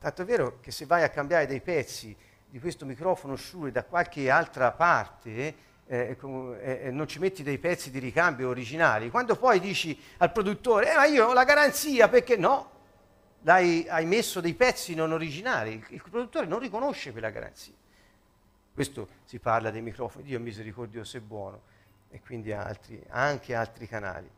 Eh, 0.00 0.04
tanto 0.04 0.22
è 0.22 0.24
vero 0.24 0.60
che 0.60 0.70
se 0.70 0.86
vai 0.86 1.02
a 1.02 1.10
cambiare 1.10 1.46
dei 1.46 1.60
pezzi 1.60 2.16
di 2.48 2.58
questo 2.58 2.86
microfono 2.86 3.36
Shure 3.36 3.70
da 3.70 3.84
qualche 3.84 4.30
altra 4.30 4.72
parte 4.72 5.68
eh, 5.86 6.16
eh, 6.18 6.90
non 6.90 7.06
ci 7.06 7.18
metti 7.18 7.42
dei 7.42 7.58
pezzi 7.58 7.90
di 7.90 7.98
ricambio 7.98 8.48
originali, 8.48 9.10
quando 9.10 9.36
poi 9.36 9.60
dici 9.60 9.98
al 10.18 10.32
produttore, 10.32 10.92
eh, 10.92 10.94
ma 10.94 11.04
io 11.04 11.26
ho 11.26 11.32
la 11.34 11.44
garanzia 11.44 12.08
perché 12.08 12.36
no, 12.36 12.78
L'hai, 13.44 13.86
hai 13.88 14.04
messo 14.04 14.40
dei 14.40 14.52
pezzi 14.52 14.94
non 14.94 15.12
originali, 15.12 15.72
il, 15.72 15.86
il 15.88 16.02
produttore 16.02 16.46
non 16.46 16.58
riconosce 16.58 17.10
quella 17.10 17.30
garanzia. 17.30 17.72
Questo 18.74 19.08
si 19.24 19.38
parla 19.38 19.70
dei 19.70 19.80
microfoni, 19.80 20.24
Dio 20.24 20.38
misericordioso 20.40 21.16
e 21.16 21.20
buono, 21.20 21.62
e 22.10 22.20
quindi 22.20 22.52
altri, 22.52 23.02
anche 23.08 23.54
altri 23.54 23.88
canali. 23.88 24.30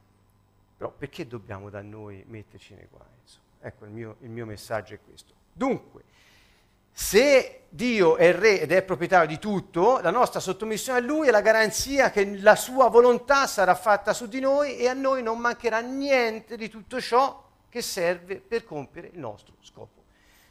Però 0.77 0.93
perché 0.93 1.27
dobbiamo 1.27 1.69
da 1.69 1.83
noi 1.83 2.25
metterci 2.29 2.75
nei 2.75 2.87
guai? 2.89 3.07
Ecco, 3.61 3.85
il 3.85 3.91
mio, 3.91 4.17
il 4.21 4.31
mio 4.31 4.47
messaggio 4.47 4.95
è 4.95 5.01
questo. 5.05 5.42
Dunque, 5.53 6.03
se 6.91 7.65
Dio 7.69 8.17
è 8.17 8.33
re 8.33 8.61
ed 8.61 8.73
è 8.73 8.83
proprietario 8.83 9.27
di 9.27 9.39
tutto, 9.39 9.99
la 10.03 10.11
nostra 10.11 10.41
sottomissione 10.41 10.99
a 10.99 11.03
Lui 11.03 11.29
è 11.29 11.31
la 11.31 11.41
garanzia 11.41 12.11
che 12.11 12.39
la 12.39 12.55
sua 12.55 12.89
volontà 12.89 13.47
sarà 13.47 13.75
fatta 13.75 14.13
su 14.13 14.27
di 14.27 14.41
noi 14.41 14.77
e 14.77 14.89
a 14.89 14.93
noi 14.93 15.23
non 15.23 15.39
mancherà 15.39 15.81
niente 15.81 16.57
di 16.57 16.69
tutto 16.69 17.01
ciò 17.01 17.43
che 17.69 17.81
serve 17.81 18.37
per 18.37 18.65
compiere 18.65 19.09
il 19.13 19.19
nostro 19.19 19.55
scopo. 19.63 20.03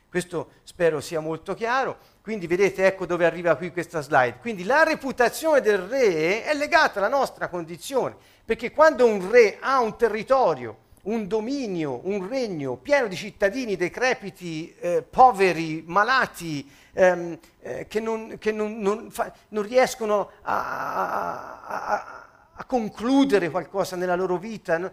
Questo 0.09 0.53
spero 0.63 0.99
sia 0.99 1.19
molto 1.19 1.53
chiaro. 1.53 1.97
Quindi 2.21 2.45
vedete, 2.47 2.85
ecco 2.85 3.05
dove 3.05 3.25
arriva 3.25 3.55
qui 3.55 3.71
questa 3.71 4.01
slide. 4.01 4.39
Quindi 4.39 4.63
la 4.63 4.83
reputazione 4.83 5.61
del 5.61 5.77
re 5.77 6.43
è 6.43 6.53
legata 6.53 6.99
alla 6.99 7.07
nostra 7.07 7.47
condizione, 7.47 8.15
perché 8.43 8.71
quando 8.71 9.05
un 9.05 9.29
re 9.29 9.57
ha 9.61 9.79
un 9.79 9.95
territorio 9.95 10.77
un 11.03 11.27
dominio, 11.27 12.01
un 12.03 12.27
regno 12.27 12.75
pieno 12.75 13.07
di 13.07 13.15
cittadini 13.15 13.75
decrepiti, 13.75 14.73
eh, 14.79 15.01
poveri, 15.01 15.83
malati, 15.85 16.69
ehm, 16.93 17.39
eh, 17.61 17.87
che, 17.87 17.99
non, 17.99 18.37
che 18.37 18.51
non, 18.51 18.79
non, 18.79 19.09
fa, 19.09 19.33
non 19.49 19.63
riescono 19.63 20.31
a, 20.43 21.61
a, 21.61 22.25
a, 22.53 22.63
concludere 22.65 23.49
qualcosa 23.49 23.95
nella 23.95 24.15
loro 24.15 24.37
vita. 24.37 24.91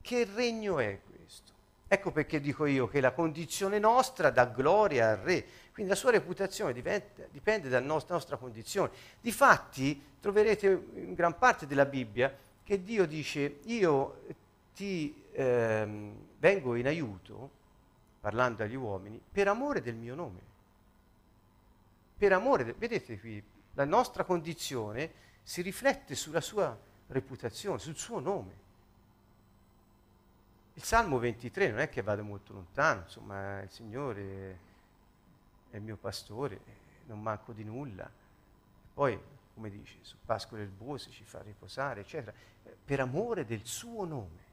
Che 0.00 0.28
regno 0.34 0.78
è 0.78 0.98
questo? 1.06 1.52
Ecco 1.86 2.10
perché 2.10 2.40
dico 2.40 2.66
io 2.66 2.88
che 2.88 3.00
la 3.00 3.12
condizione 3.12 3.78
nostra 3.78 4.30
dà 4.30 4.46
gloria 4.46 5.10
al 5.10 5.18
re. 5.18 5.46
Quindi 5.72 5.90
la 5.90 5.98
sua 5.98 6.12
reputazione 6.12 6.72
dipende, 6.72 7.28
dipende 7.30 7.68
dalla 7.68 7.86
nostra, 7.86 8.14
nostra 8.14 8.36
condizione. 8.36 8.90
Difatti 9.20 10.00
troverete 10.20 10.66
in 10.94 11.14
gran 11.14 11.36
parte 11.36 11.66
della 11.66 11.84
Bibbia 11.84 12.32
che 12.62 12.82
Dio 12.82 13.06
dice 13.06 13.58
io 13.64 14.22
ti 14.74 15.24
ehm, 15.32 16.14
vengo 16.38 16.74
in 16.74 16.86
aiuto 16.86 17.62
parlando 18.20 18.62
agli 18.62 18.74
uomini, 18.74 19.20
per 19.30 19.48
amore 19.48 19.80
del 19.82 19.94
mio 19.94 20.14
nome. 20.14 20.40
Per 22.16 22.32
amore, 22.32 22.64
de- 22.64 22.72
vedete 22.72 23.18
qui, 23.18 23.42
la 23.74 23.84
nostra 23.84 24.24
condizione 24.24 25.12
si 25.42 25.60
riflette 25.60 26.14
sulla 26.14 26.40
sua 26.40 26.76
reputazione, 27.08 27.78
sul 27.78 27.96
suo 27.96 28.20
nome. 28.20 28.62
Il 30.72 30.82
Salmo 30.82 31.18
23 31.18 31.70
non 31.70 31.80
è 31.80 31.88
che 31.88 32.02
vado 32.02 32.24
molto 32.24 32.52
lontano, 32.52 33.02
insomma, 33.02 33.60
il 33.60 33.70
Signore 33.70 34.58
è 35.70 35.76
il 35.76 35.82
mio 35.82 35.96
pastore, 35.96 36.60
non 37.06 37.20
manco 37.20 37.52
di 37.52 37.62
nulla. 37.62 38.10
Poi, 38.94 39.20
come 39.52 39.70
dice, 39.70 39.98
su 40.00 40.16
pascoli 40.24 40.62
erbose 40.62 41.10
ci 41.10 41.24
fa 41.24 41.42
riposare, 41.42 42.00
eccetera, 42.00 42.34
per 42.84 43.00
amore 43.00 43.44
del 43.44 43.66
suo 43.66 44.04
nome. 44.04 44.43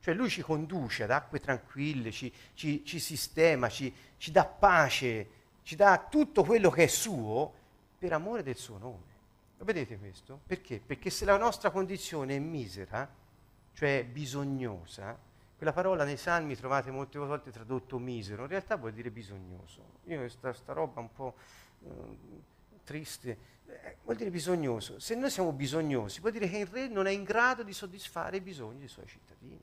Cioè 0.00 0.14
lui 0.14 0.30
ci 0.30 0.42
conduce 0.42 1.02
ad 1.02 1.10
acque 1.10 1.40
tranquille, 1.40 2.10
ci, 2.12 2.32
ci, 2.54 2.84
ci 2.84 2.98
sistema, 3.00 3.68
ci, 3.68 3.92
ci 4.16 4.30
dà 4.30 4.44
pace, 4.44 5.28
ci 5.62 5.76
dà 5.76 6.06
tutto 6.08 6.44
quello 6.44 6.70
che 6.70 6.84
è 6.84 6.86
suo 6.86 7.52
per 7.98 8.12
amore 8.12 8.42
del 8.42 8.56
suo 8.56 8.78
nome. 8.78 9.16
Lo 9.58 9.64
vedete 9.64 9.98
questo? 9.98 10.40
Perché? 10.46 10.80
Perché 10.84 11.10
se 11.10 11.24
la 11.24 11.36
nostra 11.36 11.70
condizione 11.70 12.36
è 12.36 12.38
misera, 12.38 13.08
cioè 13.72 14.04
bisognosa, 14.04 15.18
quella 15.56 15.72
parola 15.72 16.04
nei 16.04 16.16
salmi 16.16 16.54
trovate 16.54 16.92
molte 16.92 17.18
volte 17.18 17.50
tradotto 17.50 17.98
misero, 17.98 18.42
in 18.42 18.48
realtà 18.48 18.76
vuol 18.76 18.92
dire 18.92 19.10
bisognoso. 19.10 19.96
Io 20.04 20.18
questa 20.20 20.52
sta 20.52 20.72
roba 20.72 21.00
un 21.00 21.12
po' 21.12 21.34
eh, 21.84 21.88
triste, 22.84 23.38
eh, 23.66 23.96
vuol 24.04 24.16
dire 24.16 24.30
bisognoso. 24.30 25.00
Se 25.00 25.16
noi 25.16 25.30
siamo 25.30 25.50
bisognosi, 25.50 26.20
vuol 26.20 26.32
dire 26.32 26.48
che 26.48 26.58
il 26.58 26.66
re 26.66 26.86
non 26.86 27.08
è 27.08 27.10
in 27.10 27.24
grado 27.24 27.64
di 27.64 27.72
soddisfare 27.72 28.36
i 28.36 28.40
bisogni 28.40 28.78
dei 28.78 28.88
suoi 28.88 29.06
cittadini 29.06 29.60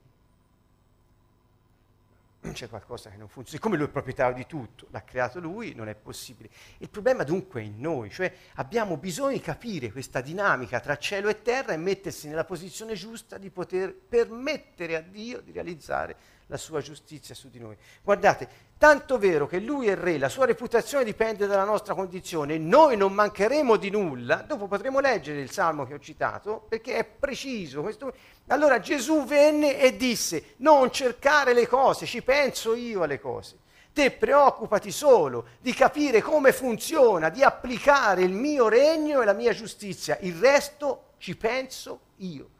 c'è 2.52 2.68
qualcosa 2.68 3.10
che 3.10 3.16
non 3.16 3.28
funziona. 3.28 3.58
Siccome 3.58 3.76
lui 3.76 3.86
è 3.86 3.90
proprietario 3.90 4.36
di 4.36 4.46
tutto, 4.46 4.86
l'ha 4.90 5.02
creato 5.02 5.40
lui, 5.40 5.74
non 5.74 5.88
è 5.88 5.94
possibile. 5.94 6.50
Il 6.78 6.88
problema 6.88 7.24
dunque 7.24 7.60
è 7.60 7.64
in 7.64 7.80
noi, 7.80 8.10
cioè 8.10 8.32
abbiamo 8.54 8.96
bisogno 8.96 9.32
di 9.32 9.40
capire 9.40 9.90
questa 9.92 10.20
dinamica 10.20 10.80
tra 10.80 10.96
cielo 10.96 11.28
e 11.28 11.42
terra 11.42 11.72
e 11.72 11.76
mettersi 11.76 12.28
nella 12.28 12.44
posizione 12.44 12.94
giusta 12.94 13.38
di 13.38 13.50
poter 13.50 13.94
permettere 13.94 14.96
a 14.96 15.00
Dio 15.00 15.40
di 15.40 15.52
realizzare 15.52 16.16
la 16.48 16.56
sua 16.56 16.80
giustizia 16.80 17.34
su 17.34 17.50
di 17.50 17.58
noi. 17.58 17.76
Guardate, 18.02 18.48
tanto 18.78 19.18
vero 19.18 19.46
che 19.46 19.58
lui 19.58 19.88
è 19.88 19.96
re, 19.96 20.16
la 20.18 20.28
sua 20.28 20.46
reputazione 20.46 21.04
dipende 21.04 21.46
dalla 21.46 21.64
nostra 21.64 21.94
condizione, 21.94 22.56
noi 22.58 22.96
non 22.96 23.12
mancheremo 23.12 23.76
di 23.76 23.90
nulla, 23.90 24.36
dopo 24.36 24.68
potremo 24.68 25.00
leggere 25.00 25.40
il 25.40 25.50
salmo 25.50 25.86
che 25.86 25.94
ho 25.94 25.98
citato, 25.98 26.64
perché 26.68 26.96
è 26.96 27.04
preciso. 27.04 27.82
Questo... 27.82 28.14
Allora 28.48 28.78
Gesù 28.78 29.24
venne 29.24 29.80
e 29.80 29.96
disse, 29.96 30.54
non 30.58 30.90
cercare 30.92 31.52
le 31.52 31.66
cose, 31.66 32.06
ci 32.06 32.22
penso 32.22 32.74
io 32.74 33.02
alle 33.02 33.20
cose. 33.20 33.58
Te 33.92 34.10
preoccupati 34.10 34.92
solo 34.92 35.46
di 35.58 35.72
capire 35.72 36.20
come 36.20 36.52
funziona, 36.52 37.30
di 37.30 37.42
applicare 37.42 38.22
il 38.22 38.32
mio 38.32 38.68
regno 38.68 39.22
e 39.22 39.24
la 39.24 39.32
mia 39.32 39.54
giustizia, 39.54 40.18
il 40.20 40.34
resto 40.34 41.14
ci 41.16 41.34
penso 41.34 42.00
io. 42.16 42.50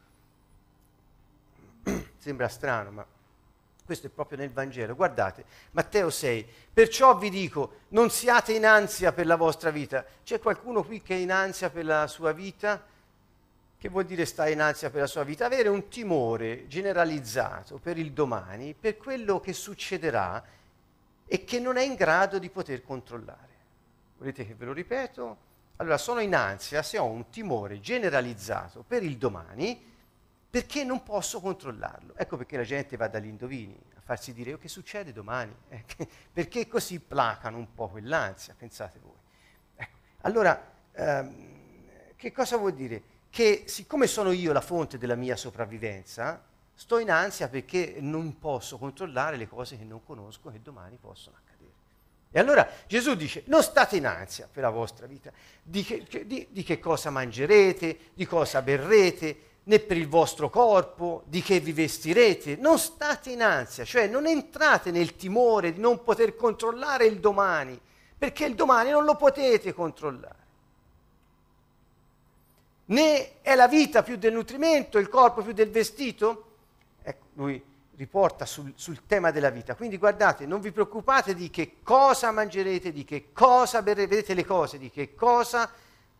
Sembra 2.17 2.47
strano, 2.47 2.89
ma 2.89 3.05
questo 3.87 4.07
è 4.07 4.09
proprio 4.09 4.37
nel 4.37 4.51
Vangelo. 4.51 4.95
Guardate, 4.95 5.45
Matteo 5.71 6.09
6, 6.09 6.45
perciò 6.73 7.17
vi 7.17 7.29
dico, 7.29 7.79
non 7.89 8.09
siate 8.09 8.51
in 8.51 8.65
ansia 8.65 9.13
per 9.13 9.25
la 9.25 9.37
vostra 9.37 9.69
vita. 9.71 10.05
C'è 10.25 10.39
qualcuno 10.39 10.83
qui 10.83 11.01
che 11.01 11.15
è 11.15 11.17
in 11.17 11.31
ansia 11.31 11.69
per 11.69 11.85
la 11.85 12.05
sua 12.07 12.33
vita? 12.33 12.83
Che 13.79 13.89
vuol 13.89 14.03
dire 14.03 14.25
stare 14.25 14.51
in 14.51 14.59
ansia 14.59 14.89
per 14.89 14.99
la 14.99 15.07
sua 15.07 15.23
vita? 15.23 15.45
Avere 15.45 15.69
un 15.69 15.87
timore 15.87 16.67
generalizzato 16.67 17.77
per 17.77 17.97
il 17.97 18.11
domani, 18.11 18.75
per 18.77 18.97
quello 18.97 19.39
che 19.39 19.53
succederà 19.53 20.43
e 21.25 21.43
che 21.45 21.59
non 21.61 21.77
è 21.77 21.83
in 21.83 21.95
grado 21.95 22.39
di 22.39 22.49
poter 22.49 22.83
controllare. 22.83 23.55
Volete 24.17 24.45
che 24.45 24.53
ve 24.53 24.65
lo 24.65 24.73
ripeto? 24.73 25.37
Allora, 25.77 25.97
sono 25.97 26.19
in 26.19 26.35
ansia 26.35 26.83
se 26.83 26.97
ho 26.97 27.05
un 27.05 27.29
timore 27.29 27.79
generalizzato 27.79 28.83
per 28.85 29.01
il 29.01 29.15
domani 29.15 29.95
perché 30.49 30.83
non 30.83 31.03
posso 31.03 31.39
controllarlo. 31.39 32.15
Ecco 32.15 32.37
perché 32.37 32.57
la 32.57 32.63
gente 32.63 32.97
va 32.97 33.07
dagli 33.07 33.27
indovini 33.27 33.77
a 33.95 34.01
farsi 34.01 34.33
dire 34.33 34.53
oh, 34.53 34.57
che 34.57 34.67
succede 34.67 35.11
domani, 35.11 35.53
eh, 35.69 35.83
perché 36.31 36.67
così 36.67 36.99
placano 36.99 37.57
un 37.57 37.73
po' 37.73 37.89
quell'ansia, 37.89 38.55
pensate 38.57 38.99
voi. 38.99 39.11
Ecco. 39.75 39.97
Allora, 40.21 40.73
ehm, 40.93 42.15
che 42.15 42.31
cosa 42.31 42.57
vuol 42.57 42.73
dire? 42.73 43.15
Che 43.29 43.63
siccome 43.67 44.07
sono 44.07 44.31
io 44.31 44.53
la 44.53 44.61
fonte 44.61 44.97
della 44.97 45.15
mia 45.15 45.35
sopravvivenza, 45.35 46.43
sto 46.73 46.99
in 46.99 47.11
ansia 47.11 47.49
perché 47.49 47.97
non 47.99 48.37
posso 48.39 48.77
controllare 48.77 49.35
le 49.35 49.47
cose 49.47 49.77
che 49.77 49.83
non 49.83 50.03
conosco 50.03 50.49
che 50.49 50.61
domani 50.61 50.97
possono 50.99 51.35
accadere. 51.35 51.47
E 52.31 52.39
allora 52.39 52.67
Gesù 52.87 53.15
dice, 53.15 53.43
non 53.47 53.63
state 53.63 53.97
in 53.97 54.05
ansia 54.05 54.47
per 54.51 54.63
la 54.63 54.69
vostra 54.69 55.07
vita, 55.07 55.31
di 55.63 55.83
che, 55.83 56.05
di, 56.25 56.47
di 56.49 56.63
che 56.63 56.79
cosa 56.79 57.09
mangerete, 57.09 58.11
di 58.13 58.25
cosa 58.25 58.61
berrete, 58.61 59.39
né 59.67 59.79
per 59.79 59.97
il 59.97 60.07
vostro 60.07 60.49
corpo, 60.49 61.23
di 61.25 61.41
che 61.41 61.59
vi 61.59 61.73
vestirete. 61.73 62.55
Non 62.57 62.79
state 62.79 63.31
in 63.31 63.41
ansia, 63.41 63.83
cioè 63.83 64.07
non 64.07 64.25
entrate 64.25 64.91
nel 64.91 65.15
timore 65.15 65.73
di 65.73 65.79
non 65.79 66.03
poter 66.03 66.35
controllare 66.35 67.05
il 67.05 67.19
domani, 67.19 67.79
perché 68.17 68.45
il 68.45 68.55
domani 68.55 68.91
non 68.91 69.03
lo 69.03 69.15
potete 69.15 69.73
controllare. 69.73 70.45
Né 72.85 73.41
è 73.41 73.55
la 73.55 73.67
vita 73.67 74.03
più 74.03 74.15
del 74.15 74.33
nutrimento, 74.33 74.97
il 74.97 75.09
corpo 75.09 75.41
più 75.41 75.51
del 75.51 75.69
vestito? 75.69 76.45
Ecco, 77.01 77.25
lui 77.33 77.61
riporta 77.97 78.45
sul, 78.45 78.71
sul 78.75 79.05
tema 79.05 79.31
della 79.31 79.49
vita. 79.49 79.75
Quindi 79.75 79.97
guardate, 79.97 80.45
non 80.45 80.61
vi 80.61 80.71
preoccupate 80.71 81.35
di 81.35 81.49
che 81.49 81.77
cosa 81.83 82.31
mangerete, 82.31 82.93
di 82.93 83.03
che 83.03 83.33
cosa 83.33 83.81
berrete, 83.81 84.07
vedete 84.07 84.33
le 84.33 84.45
cose, 84.45 84.77
di 84.77 84.89
che 84.89 85.13
cosa 85.13 85.69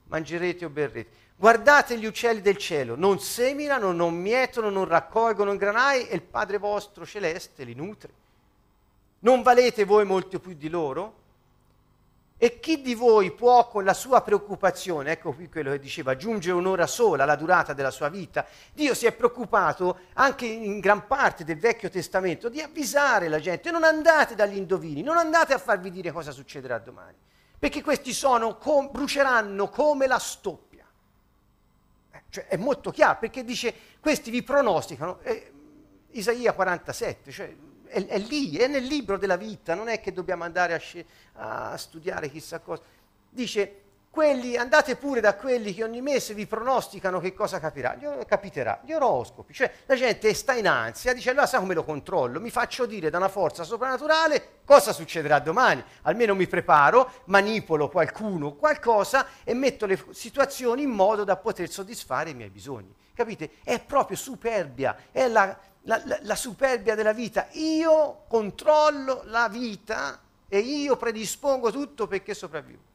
mangerete 0.08 0.66
o 0.66 0.70
berrete 0.70 1.26
Guardate 1.39 2.00
gli 2.00 2.06
uccelli 2.08 2.41
del 2.41 2.58
cielo, 2.58 2.95
non 2.95 3.19
seminano, 3.19 3.91
non 3.91 4.15
mietono, 4.15 4.71
non 4.71 4.86
raccolgono 4.86 5.52
in 5.52 5.58
granai 5.58 6.08
e 6.08 6.15
il 6.15 6.23
Padre 6.23 6.58
vostro 6.58 7.06
celeste 7.06 7.63
li 7.63 7.76
nutre. 7.76 8.12
Non 9.19 9.43
valete 9.43 9.84
voi 9.84 10.04
molto 10.04 10.39
più 10.39 10.54
di 10.54 10.67
loro? 10.67 11.13
E 12.39 12.60
chi 12.60 12.82
di 12.82 12.95
voi 12.95 13.32
può 13.34 13.67
con 13.67 13.84
la 13.84 13.93
sua 13.93 14.21
preoccupazione, 14.21 15.12
ecco 15.12 15.32
qui 15.32 15.47
quello 15.47 15.69
che 15.69 15.80
diceva, 15.80 16.13
aggiungere 16.13 16.56
un'ora 16.56 16.88
sola 16.88 17.21
alla 17.21 17.36
durata 17.36 17.73
della 17.73 17.91
sua 17.91 18.10
vita? 18.10 18.43
Dio 18.73 18.95
si 18.95 19.06
è 19.06 19.12
preoccupato 19.12 20.00
anche 20.13 20.47
in 20.47 20.80
gran 20.80 21.06
parte 21.06 21.43
del 21.43 21.60
Vecchio 21.60 21.89
Testamento 21.91 22.50
di 22.50 22.62
avvisare 22.62 23.28
la 23.28 23.39
gente, 23.39 23.69
non 23.69 23.84
andate 23.84 24.34
dagli 24.34 24.58
indovini, 24.58 25.04
non 25.04 25.17
andate 25.17 25.54
a 25.54 25.60
farvi 25.60 25.91
dire 25.91 26.12
cosa 26.12 26.32
succederà 26.32 26.80
domani, 26.80 27.15
perché 27.60 27.84
questi 27.84 28.12
sono, 28.12 28.58
com- 28.58 28.89
bruceranno 28.91 29.69
come 29.69 30.08
la 30.08 30.17
stoppa 30.19 30.67
cioè, 32.30 32.48
è 32.48 32.58
molto 32.58 32.92
chiaro 32.92 33.18
perché 33.20 33.44
dice 33.44 33.74
questi 34.00 34.32
vi 34.32 34.44
pronosticano. 34.44 35.20
Eh, 35.22 35.52
Isaia 36.12 36.54
47, 36.54 37.32
cioè, 37.32 37.56
è, 37.86 38.06
è, 38.06 38.20
lì, 38.20 38.56
è 38.58 38.68
nel 38.68 38.84
libro 38.84 39.18
della 39.18 39.36
vita, 39.36 39.76
non 39.76 39.88
è 39.88 40.00
che 40.00 40.12
dobbiamo 40.13 40.44
andare 40.44 40.82
a, 41.34 41.72
a 41.72 41.78
studiare 41.78 42.30
chissà 42.30 42.60
cosa. 42.60 42.82
Dice 43.30 43.82
quelli, 44.18 44.58
andate 44.58 44.96
pure 44.96 45.22
da 45.22 45.36
quelli 45.36 45.76
che 45.76 45.84
ogni 45.84 46.02
mese 46.02 46.34
vi 46.34 46.48
pronosticano 46.48 47.20
che 47.20 47.36
cosa 47.36 47.60
capirà, 47.60 47.94
gli, 47.94 48.08
capiterà, 48.26 48.82
gli 48.84 48.92
oroscopi, 48.92 49.54
cioè 49.54 49.72
la 49.86 49.94
gente 49.94 50.34
sta 50.34 50.54
in 50.54 50.68
ansia, 50.68 51.14
dice 51.14 51.30
allora 51.30 51.46
sa 51.46 51.60
come 51.60 51.76
lo 51.76 51.84
controllo, 51.84 52.40
mi 52.40 52.50
faccio 52.50 52.88
dire 52.88 53.12
da 53.12 53.18
una 53.18 53.30
forza 53.30 53.64
soprannaturale 53.64 54.62
cosa 54.66 54.92
succederà 54.92 55.38
domani, 55.38 55.84
almeno 56.02 56.34
mi 56.34 56.48
preparo, 56.48 57.12
manipolo 57.26 57.90
qualcuno, 57.90 58.56
qualcosa 58.56 59.28
e 59.44 59.54
metto 59.54 59.86
le 59.86 60.04
situazioni 60.14 60.82
in 60.82 60.90
modo 60.90 61.24
da 61.24 61.38
poter 61.38 61.70
soddisfare 61.70 62.32
i 62.32 62.34
miei 62.34 62.50
bisogni. 62.50 62.92
Capite? 63.14 63.52
È 63.64 63.80
proprio 63.80 64.18
superbia, 64.18 64.98
è 65.12 65.28
la, 65.28 65.56
la, 65.84 66.02
la, 66.06 66.18
la 66.24 66.36
superbia 66.36 66.96
della 66.96 67.14
vita. 67.14 67.50
Io 67.52 68.24
controllo 68.28 69.22
la 69.26 69.48
vita 69.48 70.20
e 70.48 70.58
io 70.58 70.98
predispongo 70.98 71.70
tutto 71.70 72.08
perché 72.08 72.34
sopravvivo 72.34 72.87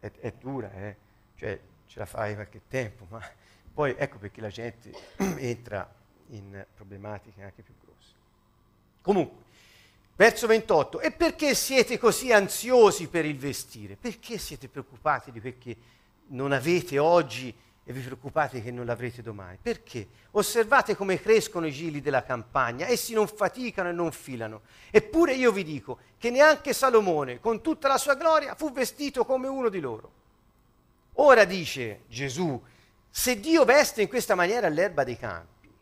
è, 0.00 0.10
è 0.20 0.32
dura, 0.32 0.72
eh? 0.72 0.96
cioè 1.36 1.58
ce 1.86 1.98
la 1.98 2.06
fai 2.06 2.34
qualche 2.34 2.62
tempo, 2.68 3.06
ma 3.08 3.20
poi 3.72 3.94
ecco 3.96 4.18
perché 4.18 4.40
la 4.40 4.48
gente 4.48 4.90
entra 5.16 5.88
in 6.28 6.64
problematiche 6.74 7.42
anche 7.42 7.62
più 7.62 7.74
grosse. 7.82 8.12
Comunque, 9.00 9.44
verso 10.16 10.46
28, 10.46 11.00
e 11.00 11.12
perché 11.12 11.54
siete 11.54 11.98
così 11.98 12.32
ansiosi 12.32 13.08
per 13.08 13.24
il 13.24 13.38
vestire? 13.38 13.96
Perché 13.96 14.38
siete 14.38 14.68
preoccupati 14.68 15.30
di 15.30 15.40
perché 15.40 15.76
non 16.28 16.52
avete 16.52 16.98
oggi 16.98 17.54
e 17.88 17.92
vi 17.94 18.02
preoccupate 18.02 18.60
che 18.60 18.70
non 18.70 18.84
l'avrete 18.84 19.22
domani. 19.22 19.56
Perché? 19.62 20.08
Osservate 20.32 20.94
come 20.94 21.18
crescono 21.18 21.66
i 21.66 21.72
gili 21.72 22.02
della 22.02 22.22
campagna, 22.22 22.86
essi 22.86 23.14
non 23.14 23.26
faticano 23.26 23.88
e 23.88 23.92
non 23.92 24.12
filano. 24.12 24.60
Eppure 24.90 25.32
io 25.32 25.50
vi 25.52 25.64
dico 25.64 25.98
che 26.18 26.28
neanche 26.28 26.74
Salomone, 26.74 27.40
con 27.40 27.62
tutta 27.62 27.88
la 27.88 27.96
sua 27.96 28.14
gloria, 28.14 28.54
fu 28.54 28.70
vestito 28.72 29.24
come 29.24 29.48
uno 29.48 29.70
di 29.70 29.80
loro. 29.80 30.12
Ora 31.14 31.46
dice 31.46 32.02
Gesù, 32.08 32.62
se 33.08 33.40
Dio 33.40 33.64
veste 33.64 34.02
in 34.02 34.08
questa 34.08 34.34
maniera 34.34 34.68
l'erba 34.68 35.02
dei 35.02 35.16
campi, 35.16 35.72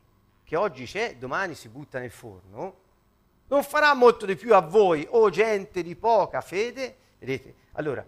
che 0.44 0.54
oggi 0.54 0.84
c'è, 0.84 1.16
domani 1.16 1.56
si 1.56 1.68
butta 1.68 1.98
nel 1.98 2.12
forno, 2.12 2.84
Non 3.48 3.64
farà 3.64 3.94
molto 3.94 4.26
di 4.26 4.36
più 4.36 4.54
a 4.54 4.60
voi, 4.60 5.06
o 5.10 5.28
gente 5.30 5.82
di 5.82 5.96
poca 5.96 6.40
fede? 6.40 6.96
Vedete? 7.18 7.54
Allora, 7.72 8.06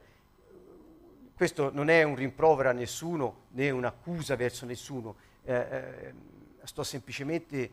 questo 1.38 1.70
non 1.72 1.88
è 1.88 2.02
un 2.02 2.16
rimprovero 2.16 2.68
a 2.68 2.72
nessuno 2.72 3.44
né 3.50 3.70
un'accusa 3.70 4.34
verso 4.34 4.66
nessuno, 4.66 5.14
eh, 5.44 5.54
eh, 5.54 6.14
sto 6.64 6.82
semplicemente 6.82 7.70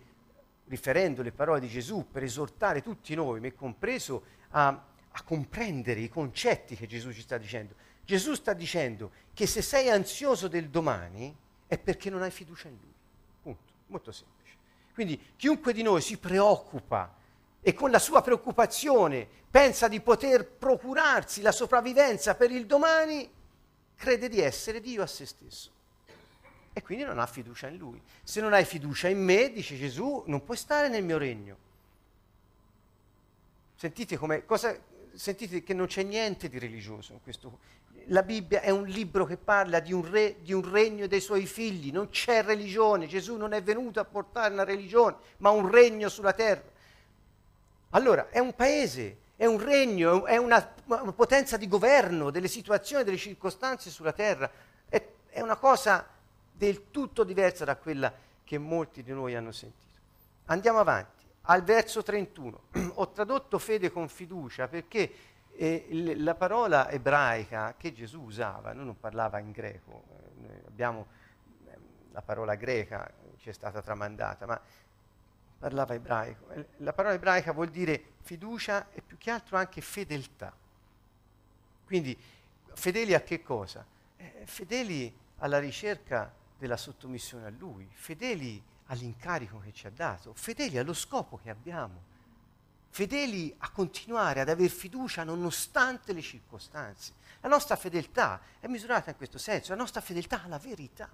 riferendo 0.68 1.24
le 1.24 1.32
parole 1.32 1.62
di 1.62 1.68
Gesù 1.68 2.06
per 2.12 2.22
esortare 2.22 2.84
tutti 2.84 3.16
noi, 3.16 3.40
me 3.40 3.56
compreso, 3.56 4.24
a, 4.50 4.68
a 4.68 5.24
comprendere 5.24 6.00
i 6.00 6.10
concetti 6.10 6.76
che 6.76 6.86
Gesù 6.86 7.12
ci 7.12 7.22
sta 7.22 7.40
dicendo. 7.40 7.74
Gesù 8.04 8.36
sta 8.36 8.54
dicendo 8.54 9.10
che 9.34 9.48
se 9.48 9.64
sei 9.64 9.90
ansioso 9.90 10.48
del 10.48 10.70
domani 10.70 11.36
è 11.66 11.80
perché 11.80 12.12
non 12.12 12.22
hai 12.22 12.30
fiducia 12.30 12.68
in 12.68 12.78
Lui. 12.80 12.94
Punto. 13.42 13.74
Molto 13.88 14.12
semplice. 14.12 14.58
Quindi 14.94 15.20
chiunque 15.36 15.74
di 15.74 15.82
noi 15.82 16.02
si 16.02 16.20
preoccupa 16.20 17.16
e 17.62 17.74
con 17.74 17.90
la 17.90 17.98
sua 17.98 18.22
preoccupazione 18.22 19.28
pensa 19.50 19.88
di 19.88 20.02
poter 20.02 20.46
procurarsi 20.46 21.42
la 21.42 21.52
sopravvivenza 21.52 22.36
per 22.36 22.52
il 22.52 22.68
domani, 22.68 23.28
crede 23.96 24.30
di 24.30 24.40
essere 24.40 24.82
Dio 24.82 25.02
a 25.02 25.08
se 25.08 25.26
stesso. 25.26 25.72
E 26.74 26.82
quindi 26.82 27.06
non 27.06 27.20
ha 27.20 27.26
fiducia 27.26 27.68
in 27.68 27.78
Lui. 27.78 28.02
Se 28.24 28.42
non 28.42 28.52
hai 28.52 28.66
fiducia 28.66 29.08
in 29.08 29.24
me, 29.24 29.52
dice 29.52 29.78
Gesù, 29.78 30.24
non 30.28 30.44
puoi 30.44 30.58
stare 30.58 30.90
nel 30.90 31.04
mio 31.04 31.18
regno. 31.18 31.58
Sentite, 33.76 34.18
cosa, 34.46 34.78
sentite 35.14 35.64
che 35.64 35.74
non 35.74 35.88
c'è 35.88 36.04
niente 36.04 36.50
di 36.50 36.60
religioso 36.60 37.14
in 37.14 37.22
questo. 37.22 37.60
La 38.08 38.24
Bibbia 38.24 38.62
è 38.62 38.70
un 38.70 38.86
libro 38.86 39.26
che 39.26 39.38
parla 39.38 39.80
di 39.80 39.94
un 39.94 40.10
re, 40.10 40.42
di 40.42 40.54
un 40.54 40.70
regno 40.70 41.08
dei 41.08 41.22
suoi 41.22 41.46
figli, 41.46 41.92
non 41.92 42.10
c'è 42.10 42.44
religione. 42.44 43.08
Gesù 43.08 43.36
non 43.36 43.54
è 43.54 43.64
venuto 43.64 44.00
a 44.00 44.06
portare 44.06 44.54
una 44.54 44.64
religione, 44.64 45.16
ma 45.38 45.50
un 45.52 45.72
regno 45.72 46.10
sulla 46.10 46.34
terra. 46.34 46.74
Allora, 47.92 48.30
è 48.30 48.40
un 48.40 48.54
paese, 48.54 49.18
è 49.36 49.46
un 49.46 49.62
regno, 49.62 50.26
è 50.26 50.38
una, 50.38 50.74
una 50.86 51.12
potenza 51.12 51.58
di 51.58 51.68
governo 51.68 52.30
delle 52.30 52.48
situazioni, 52.48 53.04
delle 53.04 53.18
circostanze 53.18 53.90
sulla 53.90 54.14
terra. 54.14 54.50
È, 54.88 55.06
è 55.28 55.42
una 55.42 55.58
cosa 55.58 56.08
del 56.52 56.90
tutto 56.92 57.24
diversa 57.24 57.66
da 57.66 57.76
quella 57.76 58.14
che 58.44 58.58
molti 58.58 59.04
di 59.04 59.12
noi 59.12 59.36
hanno 59.36 59.52
sentito. 59.52 60.00
Andiamo 60.46 60.80
avanti, 60.80 61.26
al 61.44 61.64
verso 61.64 62.02
31. 62.02 62.62
Ho 62.96 63.12
tradotto 63.12 63.60
fede 63.60 63.92
con 63.92 64.08
fiducia 64.08 64.68
perché 64.68 65.12
eh, 65.52 66.16
la 66.18 66.36
parola 66.36 66.90
ebraica 66.90 67.76
che 67.78 67.94
Gesù 67.94 68.22
usava, 68.22 68.74
lui 68.74 68.86
non 68.86 69.00
parlava 69.00 69.40
in 69.40 69.52
greco, 69.52 70.04
eh, 70.44 70.64
abbiamo 70.68 71.08
eh, 71.66 71.78
la 72.12 72.22
parola 72.22 72.56
greca 72.56 73.12
ci 73.46 73.50
è 73.50 73.54
stata 73.54 73.82
tramandata, 73.82 74.48
ma 74.48 74.60
parlava 75.58 75.94
ebraico. 75.94 76.48
La 76.78 76.94
parola 76.94 77.16
ebraica 77.16 77.52
vuol 77.52 77.70
dire 77.70 78.14
fiducia 78.22 78.92
e 78.92 79.02
più 79.02 79.18
che 79.18 79.32
altro 79.32 79.58
anche 79.58 79.82
fedeltà. 79.82 80.54
Quindi 81.86 82.18
fedeli 82.74 83.14
a 83.14 83.22
che 83.22 83.42
cosa? 83.42 83.86
Eh, 84.18 84.44
fedeli 84.46 85.16
alla 85.38 85.60
ricerca 85.60 86.34
della 86.58 86.78
sottomissione 86.78 87.46
a 87.46 87.50
Lui, 87.50 87.88
fedeli 87.92 88.62
all'incarico 88.88 89.60
che 89.60 89.74
ci 89.74 89.88
ha 89.88 89.92
dato, 89.92 90.34
fedeli 90.34 90.78
allo 90.78 90.94
scopo 90.94 91.38
che 91.38 91.50
abbiamo, 91.50 92.14
fedeli 92.90 93.54
a 93.60 93.70
continuare 93.72 94.40
ad 94.40 94.50
aver 94.50 94.70
fiducia 94.70 95.24
nonostante 95.24 96.14
le 96.14 96.22
circostanze. 96.22 97.14
La 97.42 97.50
nostra 97.50 97.76
fedeltà 97.76 98.42
è 98.60 98.68
misurata 98.68 99.10
in 99.10 99.18
questo 99.18 99.38
senso, 99.38 99.72
la 99.72 99.78
nostra 99.78 100.02
fedeltà 100.02 100.44
alla 100.44 100.58
verità. 100.58 101.10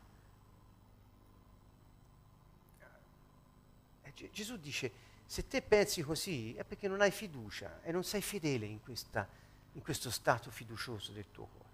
Gesù 4.32 4.58
dice, 4.58 4.92
se 5.26 5.48
te 5.48 5.62
pensi 5.62 6.02
così 6.02 6.54
è 6.56 6.64
perché 6.64 6.88
non 6.88 7.02
hai 7.02 7.12
fiducia 7.12 7.80
e 7.84 7.92
non 7.92 8.04
sei 8.04 8.22
fedele 8.22 8.66
in, 8.66 8.82
questa, 8.82 9.28
in 9.74 9.82
questo 9.82 10.10
stato 10.10 10.52
fiducioso 10.52 11.12
del 11.12 11.26
tuo 11.32 11.48
cuore. 11.52 11.70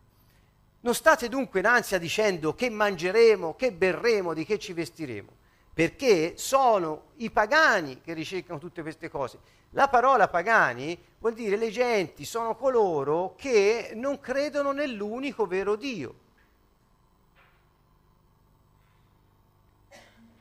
Non 0.82 0.94
state 0.94 1.28
dunque 1.28 1.60
in 1.60 1.66
ansia 1.66 1.98
dicendo 1.98 2.54
che 2.54 2.70
mangeremo, 2.70 3.56
che 3.56 3.72
berremo, 3.72 4.34
di 4.34 4.46
che 4.46 4.60
ci 4.60 4.74
vestiremo, 4.74 5.32
perché 5.74 6.38
sono 6.38 7.08
i 7.16 7.32
pagani 7.32 8.00
che 8.02 8.14
ricercano 8.14 8.60
tutte 8.60 8.84
queste 8.84 9.10
cose. 9.10 9.40
La 9.72 9.90
parola 9.90 10.28
pagani 10.28 10.98
vuol 11.18 11.34
dire 11.34 11.58
le 11.58 11.72
genti, 11.72 12.26
sono 12.26 12.56
coloro 12.56 13.34
che 13.36 13.92
non 13.96 14.20
credono 14.20 14.72
nell'unico 14.72 15.46
vero 15.48 15.76
Dio. 15.76 16.26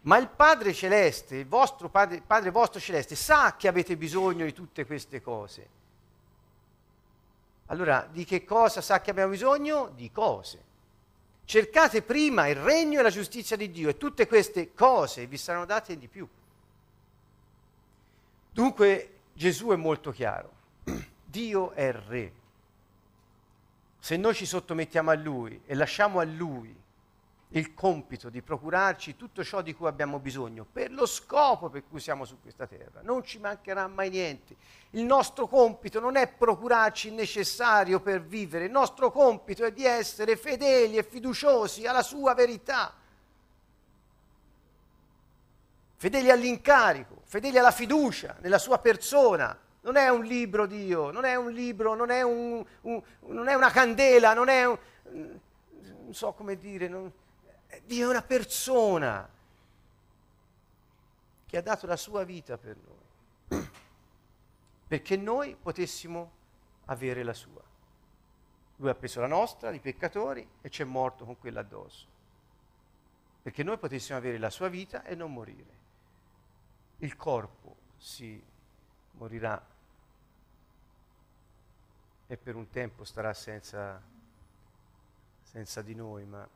Ma 0.07 0.19
il 0.19 0.29
Padre 0.29 0.73
Celeste, 0.73 1.37
il 1.37 1.47
vostro 1.47 1.88
Padre, 1.88 2.23
Padre 2.25 2.51
vostro 2.51 2.79
Celeste, 2.79 3.16
sa 3.16 3.57
che 3.57 3.66
avete 3.66 3.97
bisogno 3.97 4.45
di 4.45 4.53
tutte 4.53 4.87
queste 4.87 5.21
cose. 5.21 5.69
Allora, 7.66 8.09
di 8.11 8.25
che 8.25 8.45
cosa 8.45 8.81
sa 8.81 9.01
che 9.01 9.11
abbiamo 9.11 9.33
bisogno? 9.33 9.90
Di 9.95 10.12
cose. 10.12 10.62
Cercate 11.45 12.03
prima 12.03 12.47
il 12.47 12.55
regno 12.55 13.01
e 13.01 13.03
la 13.03 13.11
giustizia 13.11 13.57
di 13.57 13.71
Dio 13.71 13.88
e 13.88 13.97
tutte 13.97 14.29
queste 14.29 14.75
cose 14.75 15.27
vi 15.27 15.37
saranno 15.37 15.64
date 15.64 15.99
di 15.99 16.07
più. 16.07 16.27
Dunque 18.53 19.11
Gesù 19.33 19.69
è 19.69 19.77
molto 19.77 20.12
chiaro. 20.12 20.51
Dio 21.25 21.73
è 21.73 21.92
re. 21.92 22.33
Se 23.99 24.16
noi 24.16 24.35
ci 24.35 24.47
sottomettiamo 24.47 25.11
a 25.11 25.14
Lui 25.14 25.61
e 25.66 25.75
lasciamo 25.75 26.21
a 26.21 26.25
Lui 26.25 26.85
il 27.59 27.73
compito 27.73 28.29
di 28.29 28.42
procurarci 28.42 29.16
tutto 29.16 29.42
ciò 29.42 29.62
di 29.62 29.75
cui 29.75 29.87
abbiamo 29.87 30.19
bisogno 30.19 30.66
per 30.71 30.92
lo 30.92 31.07
scopo 31.07 31.71
per 31.71 31.85
cui 31.88 32.01
siamo 32.01 32.25
su 32.25 32.38
questa 32.40 32.66
terra. 32.66 33.01
Non 33.03 33.25
ci 33.25 33.38
mancherà 33.38 33.87
mai 33.87 34.11
niente. 34.11 34.57
Il 34.90 35.05
nostro 35.05 35.47
compito 35.47 35.99
non 35.99 36.16
è 36.16 36.29
procurarci 36.29 37.09
il 37.09 37.14
necessario 37.14 38.01
per 38.01 38.23
vivere, 38.23 38.66
il 38.66 38.71
nostro 38.71 39.11
compito 39.11 39.64
è 39.64 39.73
di 39.73 39.85
essere 39.85 40.37
fedeli 40.37 40.97
e 40.97 41.03
fiduciosi 41.03 41.87
alla 41.87 42.03
sua 42.03 42.35
verità. 42.35 42.92
Fedeli 45.99 46.31
all'incarico, 46.31 47.23
fedeli 47.25 47.57
alla 47.57 47.71
fiducia 47.71 48.37
nella 48.40 48.59
sua 48.59 48.79
persona. 48.79 49.59
Non 49.81 49.97
è 49.97 50.11
un 50.11 50.25
libro 50.25 50.66
Dio, 50.66 51.11
non 51.11 51.25
è 51.25 51.37
un 51.37 51.51
libro, 51.53 51.95
non 51.95 52.11
è, 52.11 52.21
un, 52.21 52.62
un, 52.83 53.03
non 53.29 53.49
è 53.49 53.55
una 53.55 53.71
candela, 53.71 54.35
non 54.35 54.49
è 54.49 54.66
un... 54.66 54.79
non 55.11 56.12
so 56.12 56.33
come 56.33 56.59
dire... 56.59 56.88
Non, 56.88 57.11
Dio 57.85 58.07
è 58.07 58.11
una 58.11 58.22
persona 58.22 59.29
che 61.46 61.57
ha 61.57 61.62
dato 61.62 61.87
la 61.87 61.96
sua 61.96 62.24
vita 62.24 62.59
per 62.59 62.76
noi, 62.76 63.68
perché 64.88 65.16
noi 65.16 65.55
potessimo 65.55 66.33
avere 66.87 67.22
la 67.22 67.35
sua. 67.35 67.62
Lui 68.76 68.90
ha 68.90 68.94
preso 68.94 69.20
la 69.20 69.26
nostra, 69.26 69.70
di 69.70 69.81
peccatori, 69.81 70.46
e 70.61 70.68
ci 70.68 70.83
è 70.83 70.85
morto 70.85 71.24
con 71.24 71.38
quella 71.38 71.61
addosso, 71.61 72.07
perché 73.42 73.62
noi 73.62 73.79
potessimo 73.79 74.18
avere 74.18 74.38
la 74.38 74.50
sua 74.50 74.68
vita 74.68 75.05
e 75.05 75.14
non 75.14 75.33
morire. 75.33 75.85
Il 76.98 77.16
corpo 77.16 77.76
si 77.96 78.42
morirà 79.12 79.74
e 82.29 82.37
per 82.37 82.57
un 82.57 82.68
tempo 82.68 83.05
starà 83.05 83.33
senza, 83.33 84.02
senza 85.42 85.81
di 85.83 85.94
noi, 85.94 86.24
ma 86.24 86.46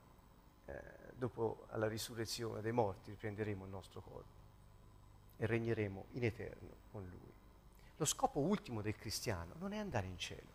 eh, 0.66 0.99
dopo 1.20 1.66
alla 1.68 1.86
risurrezione 1.86 2.62
dei 2.62 2.72
morti 2.72 3.10
riprenderemo 3.10 3.64
il 3.64 3.70
nostro 3.70 4.00
corpo 4.00 4.38
e 5.36 5.46
regneremo 5.46 6.06
in 6.12 6.24
eterno 6.24 6.68
con 6.90 7.06
Lui. 7.06 7.32
Lo 7.98 8.04
scopo 8.06 8.40
ultimo 8.40 8.80
del 8.80 8.96
cristiano 8.96 9.52
non 9.58 9.74
è 9.74 9.76
andare 9.76 10.06
in 10.06 10.16
cielo, 10.16 10.48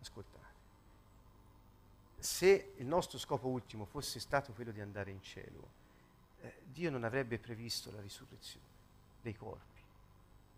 ascoltate. 0.00 0.38
Se 2.18 2.74
il 2.76 2.86
nostro 2.86 3.16
scopo 3.16 3.48
ultimo 3.48 3.86
fosse 3.86 4.20
stato 4.20 4.52
quello 4.52 4.72
di 4.72 4.82
andare 4.82 5.10
in 5.10 5.22
cielo, 5.22 5.78
eh, 6.42 6.60
Dio 6.66 6.90
non 6.90 7.04
avrebbe 7.04 7.38
previsto 7.38 7.90
la 7.90 8.02
risurrezione 8.02 8.66
dei 9.22 9.34
corpi. 9.34 9.80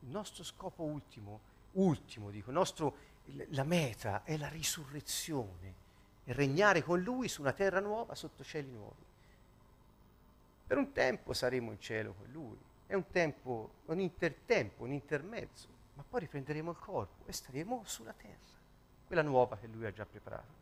Il 0.01 0.09
nostro 0.09 0.42
scopo 0.42 0.83
ultimo, 0.83 1.40
ultimo 1.72 2.31
dico, 2.31 2.51
nostro, 2.51 2.96
la 3.51 3.62
meta 3.62 4.25
è 4.25 4.37
la 4.37 4.48
risurrezione 4.48 5.75
e 6.25 6.33
regnare 6.33 6.83
con 6.83 7.01
Lui 7.01 7.29
su 7.29 7.40
una 7.40 7.53
terra 7.53 7.79
nuova, 7.79 8.16
sotto 8.16 8.42
cieli 8.42 8.68
nuovi. 8.72 9.11
Per 10.72 10.80
un 10.80 10.92
tempo 10.92 11.35
saremo 11.35 11.70
in 11.70 11.78
cielo 11.78 12.14
con 12.14 12.32
Lui, 12.32 12.56
è 12.87 12.94
un 12.94 13.11
tempo, 13.11 13.72
un 13.85 14.00
intertempo, 14.00 14.85
un 14.85 14.92
intermezzo, 14.92 15.68
ma 15.92 16.04
poi 16.08 16.20
riprenderemo 16.20 16.70
il 16.70 16.78
corpo 16.78 17.26
e 17.26 17.32
staremo 17.35 17.82
sulla 17.85 18.14
terra, 18.14 18.56
quella 19.06 19.20
nuova 19.20 19.58
che 19.58 19.66
Lui 19.66 19.85
ha 19.85 19.92
già 19.92 20.06
preparato. 20.06 20.54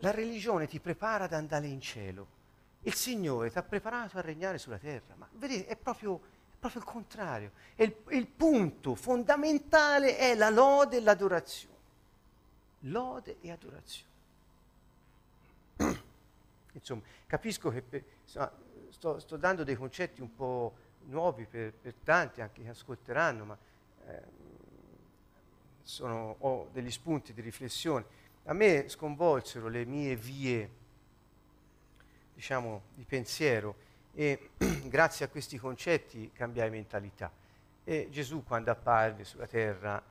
La 0.00 0.10
religione 0.10 0.66
ti 0.66 0.80
prepara 0.80 1.24
ad 1.24 1.32
andare 1.32 1.66
in 1.66 1.80
cielo, 1.80 2.26
il 2.82 2.92
Signore 2.92 3.50
ti 3.50 3.56
ha 3.56 3.62
preparato 3.62 4.18
a 4.18 4.20
regnare 4.20 4.58
sulla 4.58 4.76
terra, 4.76 5.14
ma 5.14 5.26
vedete, 5.32 5.68
è 5.68 5.76
proprio, 5.76 6.20
proprio 6.58 6.82
il 6.82 6.86
contrario. 6.86 7.52
Il, 7.76 7.96
il 8.10 8.26
punto 8.26 8.96
fondamentale 8.96 10.18
è 10.18 10.34
la 10.34 10.50
lode 10.50 10.98
e 10.98 11.00
l'adorazione. 11.00 11.76
Lode 12.80 13.38
e 13.40 13.50
adorazione. 13.50 14.08
Insomma, 16.72 17.02
capisco 17.26 17.70
che 17.70 17.82
per, 17.82 18.04
insomma, 18.22 18.52
sto, 18.90 19.18
sto, 19.18 19.36
dando 19.36 19.64
dei 19.64 19.74
concetti 19.74 20.20
un 20.20 20.34
po', 20.34 20.74
nuovi 21.06 21.46
per, 21.46 21.72
per, 21.72 21.94
tanti, 22.04 22.40
anche 22.40 22.62
che 22.62 22.68
ascolteranno, 22.68 23.44
ma 23.44 23.58
eh, 24.06 24.22
sono, 25.82 26.36
ho 26.38 26.68
degli 26.72 26.90
spunti 26.90 27.32
di 27.32 27.40
riflessione. 27.40 28.04
A 28.44 28.52
me 28.52 28.88
sconvolsero 28.88 29.68
le 29.68 29.84
mie 29.84 30.16
vie, 30.16 30.70
diciamo, 32.34 32.82
di 32.94 33.04
pensiero 33.04 33.86
e 34.14 34.50
grazie 34.88 35.24
a 35.24 35.28
questi 35.28 35.58
concetti 35.58 36.30
cambiai 36.32 36.70
mentalità. 36.70 37.30
E 37.84 38.08
Gesù 38.10 38.44
quando 38.44 38.70
apparve 38.70 39.24
sulla 39.24 39.46
terra, 39.46 40.02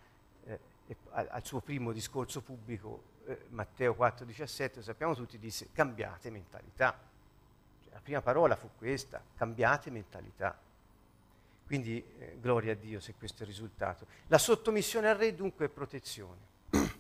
al, 1.12 1.46
suo 1.46 1.60
primo 1.60 1.92
discorso 1.92 2.42
pubblico, 2.42 3.16
eh, 3.26 3.46
Matteo 3.50 3.96
4,17, 3.98 4.82
sappiamo 4.82 5.16
tutti, 5.16 5.38
disse 5.38 5.70
cambiate 5.74 6.30
mentalità. 6.30 6.98
Cioè, 7.84 7.94
la 7.94 8.00
prima 8.00 8.22
parola 8.22 8.56
fu 8.56 8.70
questa, 8.78 9.22
cambiate 9.36 9.90
mentalità. 9.90 10.58
Quindi 11.66 12.04
eh, 12.20 12.38
gloria 12.40 12.72
a 12.72 12.76
Dio 12.76 13.00
se 13.00 13.16
questo 13.16 13.40
è 13.40 13.42
il 13.42 13.52
risultato. 13.52 14.08
La 14.28 14.38
sottomissione 14.38 15.10
al 15.10 15.18
re 15.18 15.36
dunque 15.36 15.66
è 15.66 15.70
protezione. 15.70 16.40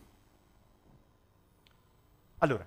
allora, 2.39 2.65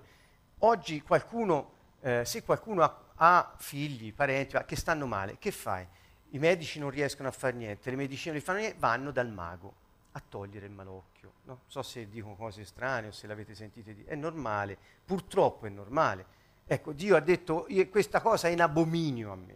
oggi 0.59 1.01
qualcuno, 1.01 1.73
eh, 2.01 2.25
se 2.25 2.43
qualcuno 2.43 2.83
ha, 2.83 3.03
ha, 3.15 3.53
figli, 3.57 4.13
parenti 4.13 4.57
che 4.65 4.75
stanno 4.75 5.05
male, 5.05 5.37
che 5.37 5.51
fai? 5.51 5.87
I 6.33 6.39
medici 6.39 6.79
non 6.79 6.89
riescono 6.89 7.27
a 7.27 7.31
fare 7.31 7.55
niente, 7.55 7.89
le 7.89 7.97
medicine 7.97 8.33
non 8.33 8.41
fanno 8.41 8.59
niente, 8.59 8.79
vanno 8.79 9.11
dal 9.11 9.29
mago 9.29 9.80
a 10.13 10.21
togliere 10.27 10.65
il 10.65 10.71
malocchio. 10.71 11.33
Non 11.43 11.59
so 11.67 11.81
se 11.81 12.07
dico 12.09 12.35
cose 12.35 12.65
strane 12.65 13.07
o 13.07 13.11
se 13.11 13.27
l'avete 13.27 13.55
sentite 13.55 13.93
dire, 13.93 14.09
è 14.09 14.15
normale, 14.15 14.77
purtroppo 15.05 15.65
è 15.65 15.69
normale. 15.69 16.39
Ecco, 16.65 16.93
Dio 16.93 17.15
ha 17.15 17.19
detto 17.19 17.67
questa 17.89 18.21
cosa 18.21 18.47
è 18.47 18.51
in 18.51 18.61
abominio 18.61 19.31
a 19.31 19.35
me, 19.35 19.55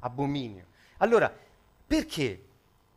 abominio. 0.00 0.66
Allora, 0.98 1.32
perché? 1.86 2.42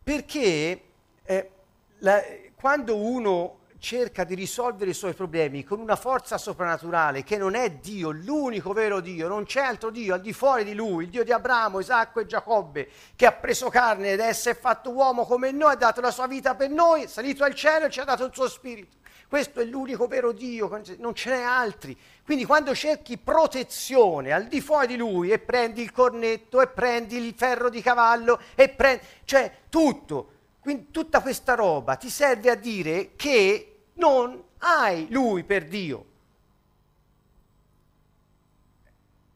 Perché 0.04 0.84
eh, 1.24 1.52
la, 2.00 2.22
quando 2.56 2.98
uno 2.98 3.59
cerca 3.80 4.26
di 4.26 4.36
risolvere 4.36 4.92
i 4.92 4.94
suoi 4.94 5.14
problemi 5.14 5.64
con 5.64 5.80
una 5.80 5.96
forza 5.96 6.38
soprannaturale 6.38 7.24
che 7.24 7.38
non 7.38 7.56
è 7.56 7.72
Dio, 7.72 8.12
l'unico 8.12 8.74
vero 8.74 9.00
Dio, 9.00 9.28
non 9.28 9.46
c'è 9.46 9.62
altro 9.62 9.90
Dio 9.90 10.14
al 10.14 10.22
di 10.22 10.34
fuori 10.34 10.64
di 10.66 10.74
lui, 10.74 11.06
il 11.06 11.10
Dio 11.10 11.24
di 11.24 11.32
Abramo, 11.32 11.80
Isacco 11.80 12.20
e 12.20 12.26
Giacobbe, 12.26 12.90
che 13.16 13.26
ha 13.26 13.32
preso 13.32 13.70
carne 13.70 14.12
ed 14.12 14.20
è 14.20 14.34
fatto 14.34 14.92
uomo 14.92 15.26
come 15.26 15.52
noi, 15.52 15.72
ha 15.72 15.76
dato 15.76 16.02
la 16.02 16.12
sua 16.12 16.28
vita 16.28 16.56
per 16.56 16.70
noi, 16.70 17.04
è 17.04 17.08
salito 17.08 17.44
al 17.44 17.56
cielo 17.56 17.86
e 17.86 17.90
ci 17.90 18.02
ha 18.02 18.04
dato 18.04 18.26
il 18.26 18.34
suo 18.34 18.50
spirito. 18.50 18.98
Questo 19.30 19.60
è 19.60 19.64
l'unico 19.64 20.08
vero 20.08 20.32
Dio, 20.32 20.82
non 20.98 21.14
ce 21.14 21.30
n'è 21.30 21.42
altri. 21.42 21.96
Quindi 22.26 22.46
quando 22.46 22.74
cerchi 22.74 23.18
protezione 23.18 24.32
al 24.32 24.46
di 24.46 24.60
fuori 24.60 24.88
di 24.88 24.98
lui 24.98 25.30
e 25.30 25.38
prendi 25.38 25.84
il 25.84 25.92
cornetto 25.92 26.62
e 26.62 26.68
prendi 26.68 27.18
il 27.18 27.36
ferro 27.38 27.70
di 27.70 27.80
cavallo 27.82 28.40
e 28.56 28.70
prendi, 28.70 29.06
cioè 29.26 29.52
tutto, 29.70 30.32
quindi 30.60 30.90
tutta 30.90 31.22
questa 31.22 31.54
roba 31.54 31.96
ti 31.96 32.10
serve 32.10 32.50
a 32.50 32.56
dire 32.56 33.12
che 33.16 33.69
non 34.00 34.44
hai 34.60 35.08
lui 35.10 35.44
per 35.44 35.68
Dio. 35.68 36.06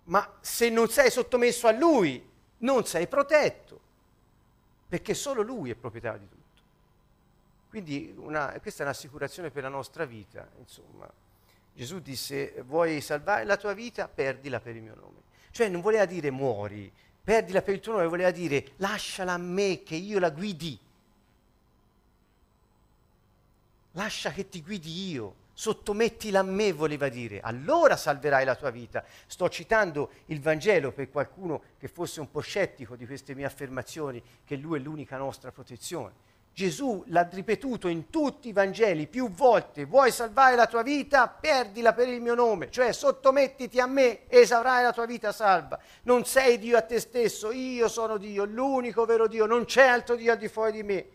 Ma 0.06 0.38
se 0.42 0.70
non 0.70 0.90
sei 0.90 1.12
sottomesso 1.12 1.68
a 1.68 1.72
lui, 1.72 2.32
non 2.60 2.86
sei 2.86 3.08
protetto, 3.08 3.80
perché 4.88 5.14
solo 5.14 5.42
lui 5.42 5.70
è 5.70 5.76
proprietario 5.76 6.20
di 6.20 6.28
tutto. 6.28 6.42
Quindi 7.70 8.14
una, 8.18 8.58
questa 8.62 8.84
è 8.84 8.86
un'assicurazione 8.86 9.50
per 9.50 9.64
la 9.64 9.70
nostra 9.70 10.06
vita, 10.06 10.48
insomma. 10.60 11.10
Gesù 11.74 12.00
disse, 12.00 12.62
vuoi 12.68 13.02
salvare 13.02 13.46
la 13.46 13.58
tua 13.58 13.74
vita? 13.74 14.08
Perdila 14.08 14.60
per 14.60 14.76
il 14.76 14.84
mio 14.84 14.96
nome. 14.96 15.22
Cioè 15.52 15.70
non 15.70 15.82
voleva 15.82 16.06
dire 16.06 16.30
muori, 16.30 16.92
perdila 17.24 17.62
per 17.62 17.74
il 17.76 17.80
tuo 17.80 17.94
nome, 17.94 18.08
voleva 18.08 18.32
dire 18.32 18.74
lasciala 18.78 19.34
a 19.34 19.38
me 19.38 19.84
che 19.84 19.96
io 19.96 20.20
la 20.20 20.30
guidi. 20.30 20.80
Lascia 23.96 24.32
che 24.32 24.50
ti 24.50 24.64
guidi 24.64 25.12
io, 25.12 25.36
sottomettila 25.54 26.40
a 26.40 26.44
me, 26.44 26.74
voleva 26.74 27.10
dire, 27.10 27.42
allora 27.42 27.96
salverai 27.96 28.44
la 28.44 28.56
tua 28.56 28.72
vita. 28.72 29.04
Sto 29.28 29.50
citando 29.50 30.10
il 30.28 30.42
Vangelo 30.42 30.92
per 30.92 31.12
qualcuno 31.12 31.62
che 31.78 31.88
fosse 31.88 32.20
un 32.20 32.32
po' 32.32 32.40
scettico 32.40 32.96
di 32.96 33.06
queste 33.06 33.36
mie 33.36 33.46
affermazioni, 33.46 34.20
che 34.44 34.56
lui 34.56 34.80
è 34.80 34.82
l'unica 34.82 35.18
nostra 35.18 35.52
protezione. 35.52 36.32
Gesù 36.52 37.04
l'ha 37.08 37.28
ripetuto 37.32 37.88
in 37.88 38.10
tutti 38.10 38.48
i 38.48 38.52
Vangeli 38.52 39.06
più 39.06 39.30
volte, 39.30 39.86
vuoi 39.86 40.12
salvare 40.12 40.56
la 40.56 40.66
tua 40.66 40.82
vita, 40.82 41.28
perdila 41.28 41.94
per 41.94 42.08
il 42.08 42.20
mio 42.20 42.34
nome, 42.34 42.72
cioè 42.72 42.92
sottomettiti 42.94 43.80
a 43.80 43.86
me 43.86 44.26
e 44.28 44.40
esaurai 44.40 44.82
la 44.82 44.92
tua 44.92 45.06
vita 45.06 45.32
salva. 45.32 45.80
Non 46.04 46.26
sei 46.26 46.58
Dio 46.58 46.78
a 46.78 46.82
te 46.82 47.00
stesso, 47.00 47.52
io 47.52 47.88
sono 47.88 48.18
Dio, 48.18 48.44
l'unico 48.46 49.06
vero 49.06 49.28
Dio, 49.28 49.46
non 49.46 49.66
c'è 49.66 49.86
altro 49.86 50.16
Dio 50.16 50.32
al 50.32 50.40
di 50.40 50.48
fuori 50.48 50.72
di 50.72 50.84
me. 50.84 51.06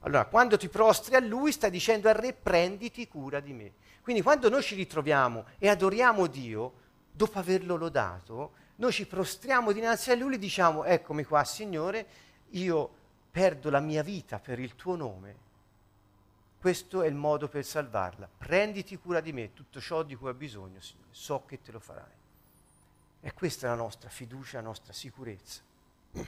Allora 0.00 0.26
quando 0.26 0.56
ti 0.56 0.68
prostri 0.68 1.14
a 1.14 1.20
Lui 1.20 1.52
stai 1.52 1.70
dicendo 1.70 2.08
al 2.08 2.14
Re 2.14 2.32
prenditi 2.32 3.08
cura 3.08 3.40
di 3.40 3.52
me. 3.52 3.72
Quindi 4.02 4.22
quando 4.22 4.48
noi 4.48 4.62
ci 4.62 4.74
ritroviamo 4.74 5.44
e 5.58 5.68
adoriamo 5.68 6.26
Dio, 6.26 6.72
dopo 7.10 7.38
averlo 7.38 7.76
lodato, 7.76 8.52
noi 8.76 8.92
ci 8.92 9.06
prostriamo 9.06 9.72
dinanzi 9.72 10.10
a 10.10 10.14
Lui 10.14 10.34
e 10.34 10.38
diciamo 10.38 10.84
eccomi 10.84 11.24
qua 11.24 11.44
Signore, 11.44 12.06
io 12.50 12.90
perdo 13.30 13.70
la 13.70 13.80
mia 13.80 14.02
vita 14.02 14.38
per 14.38 14.58
il 14.58 14.74
tuo 14.76 14.96
nome, 14.96 15.46
questo 16.60 17.02
è 17.02 17.06
il 17.06 17.14
modo 17.14 17.48
per 17.48 17.64
salvarla. 17.64 18.28
Prenditi 18.36 18.96
cura 18.96 19.20
di 19.20 19.32
me, 19.32 19.52
tutto 19.52 19.80
ciò 19.80 20.02
di 20.02 20.16
cui 20.16 20.28
ho 20.28 20.34
bisogno, 20.34 20.80
Signore, 20.80 21.08
so 21.10 21.44
che 21.44 21.60
te 21.62 21.70
lo 21.70 21.78
farai. 21.78 22.16
E 23.20 23.32
questa 23.32 23.66
è 23.66 23.70
la 23.70 23.76
nostra 23.76 24.08
fiducia, 24.08 24.58
la 24.58 24.64
nostra 24.64 24.92
sicurezza. 24.92 25.60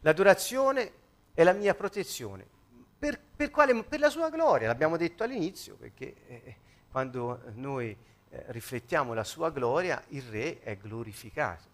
L'adorazione 0.00 0.92
è 1.34 1.44
la 1.44 1.52
mia 1.52 1.74
protezione. 1.74 2.58
Per, 3.00 3.18
per, 3.34 3.50
quale, 3.50 3.82
per 3.82 3.98
la 3.98 4.10
sua 4.10 4.28
gloria, 4.28 4.66
l'abbiamo 4.66 4.98
detto 4.98 5.24
all'inizio, 5.24 5.74
perché 5.76 6.14
eh, 6.26 6.56
quando 6.90 7.40
noi 7.54 7.96
eh, 8.28 8.44
riflettiamo 8.48 9.14
la 9.14 9.24
sua 9.24 9.50
gloria, 9.50 10.02
il 10.08 10.22
Re 10.24 10.60
è 10.60 10.76
glorificato. 10.76 11.64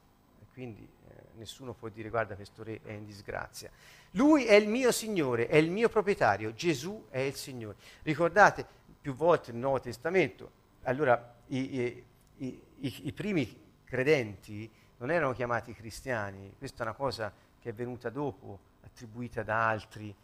Quindi 0.53 0.89
eh, 1.09 1.13
nessuno 1.35 1.73
può 1.73 1.89
dire 1.89 2.11
guarda 2.11 2.37
questo 2.37 2.63
Re 2.63 2.81
è 2.85 2.93
in 2.93 3.07
disgrazia. 3.07 3.71
Lui 4.13 4.45
è 4.45 4.55
il 4.55 4.69
mio 4.69 4.93
Signore, 4.93 5.49
è 5.49 5.57
il 5.57 5.69
mio 5.69 5.89
proprietario, 5.89 6.55
Gesù 6.55 7.07
è 7.11 7.19
il 7.19 7.35
Signore. 7.35 7.75
Ricordate 8.03 8.65
più 9.01 9.13
volte 9.13 9.51
nel 9.51 9.63
Nuovo 9.63 9.81
Testamento, 9.81 10.51
allora 10.85 11.35
i, 11.49 11.81
i, 11.81 12.05
i, 12.37 12.63
i 13.03 13.13
primi 13.13 13.65
credenti 13.83 14.71
non 14.99 15.11
erano 15.11 15.33
chiamati 15.33 15.75
cristiani, 15.75 16.55
questa 16.57 16.85
è 16.85 16.87
una 16.87 16.95
cosa 16.95 17.33
che 17.61 17.71
è 17.71 17.75
venuta 17.75 18.11
dopo, 18.11 18.61
attribuita 18.85 19.43
da 19.43 19.69
altri, 19.69 20.15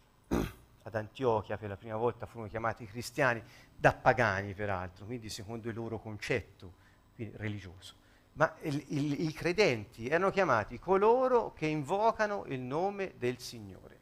ad 0.97 1.05
Antiochia 1.05 1.57
per 1.57 1.69
la 1.69 1.77
prima 1.77 1.95
volta 1.95 2.25
furono 2.25 2.49
chiamati 2.49 2.85
cristiani, 2.85 3.41
da 3.75 3.93
pagani 3.93 4.53
peraltro, 4.53 5.05
quindi 5.05 5.29
secondo 5.29 5.69
il 5.69 5.75
loro 5.75 5.99
concetto 5.99 6.81
religioso 7.15 8.01
ma 8.33 8.55
il, 8.61 8.83
il, 8.87 9.27
i 9.27 9.33
credenti 9.33 10.07
erano 10.07 10.31
chiamati 10.31 10.79
coloro 10.79 11.53
che 11.53 11.67
invocano 11.67 12.45
il 12.47 12.59
nome 12.59 13.13
del 13.17 13.37
Signore. 13.39 13.99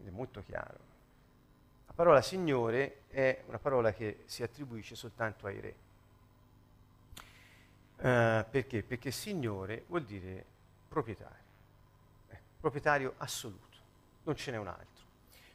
Ed 0.00 0.08
è 0.08 0.10
molto 0.10 0.42
chiaro. 0.42 0.90
La 1.86 1.92
parola 1.92 2.22
Signore 2.22 3.02
è 3.08 3.42
una 3.46 3.58
parola 3.58 3.92
che 3.92 4.22
si 4.24 4.42
attribuisce 4.42 4.96
soltanto 4.96 5.46
ai 5.46 5.60
re. 5.60 5.74
Uh, 7.98 8.50
perché? 8.50 8.82
Perché 8.82 9.12
Signore 9.12 9.84
vuol 9.86 10.02
dire 10.02 10.44
proprietario, 10.88 11.44
eh, 12.30 12.38
proprietario 12.58 13.14
assoluto, 13.18 13.76
non 14.24 14.34
ce 14.34 14.50
n'è 14.50 14.56
un 14.56 14.66
altro. 14.66 15.01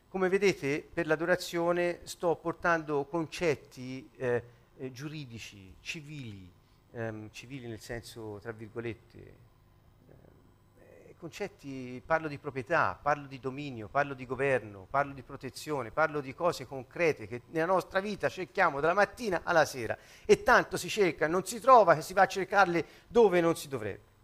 Come 0.09 0.29
vedete, 0.29 0.87
per 0.91 1.05
l'adorazione 1.05 1.99
sto 2.03 2.37
portando 2.37 3.03
concetti 3.03 4.09
eh, 4.15 4.41
eh, 4.77 4.91
giuridici, 4.93 5.75
civili, 5.81 6.49
ehm, 6.93 7.29
civili 7.31 7.67
nel 7.67 7.81
senso, 7.81 8.39
tra 8.41 8.53
virgolette, 8.53 9.17
eh, 9.17 11.15
concetti, 11.17 12.01
parlo 12.05 12.29
di 12.29 12.37
proprietà, 12.37 12.97
parlo 12.99 13.27
di 13.27 13.37
dominio, 13.41 13.89
parlo 13.89 14.13
di 14.13 14.25
governo, 14.25 14.87
parlo 14.89 15.11
di 15.11 15.23
protezione, 15.23 15.91
parlo 15.91 16.21
di 16.21 16.33
cose 16.33 16.65
concrete 16.65 17.27
che 17.27 17.41
nella 17.49 17.65
nostra 17.65 17.99
vita 17.99 18.29
cerchiamo 18.29 18.79
dalla 18.79 18.93
mattina 18.93 19.41
alla 19.43 19.65
sera 19.65 19.97
e 20.25 20.41
tanto 20.41 20.77
si 20.77 20.87
cerca, 20.87 21.27
non 21.27 21.45
si 21.45 21.59
trova 21.59 21.95
che 21.95 22.01
si 22.01 22.13
va 22.13 22.21
a 22.21 22.27
cercarle 22.27 22.85
dove 23.09 23.41
non 23.41 23.57
si 23.57 23.67
dovrebbe. 23.67 24.15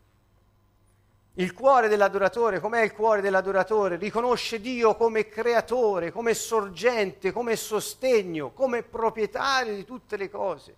Il 1.37 1.53
cuore 1.53 1.87
dell'adoratore, 1.87 2.59
com'è 2.59 2.81
il 2.81 2.93
cuore 2.93 3.19
dell'adoratore? 3.19 3.95
Riconosce 3.95 4.61
Dio 4.61 4.95
come 4.95 5.27
creatore, 5.27 6.11
come 6.11 6.35
sorgente, 6.35 7.31
come 7.31 7.55
sostegno, 7.55 8.51
come 8.51 8.83
proprietario 8.83 9.73
di 9.73 9.83
tutte 9.83 10.15
le 10.15 10.29
cose. 10.29 10.75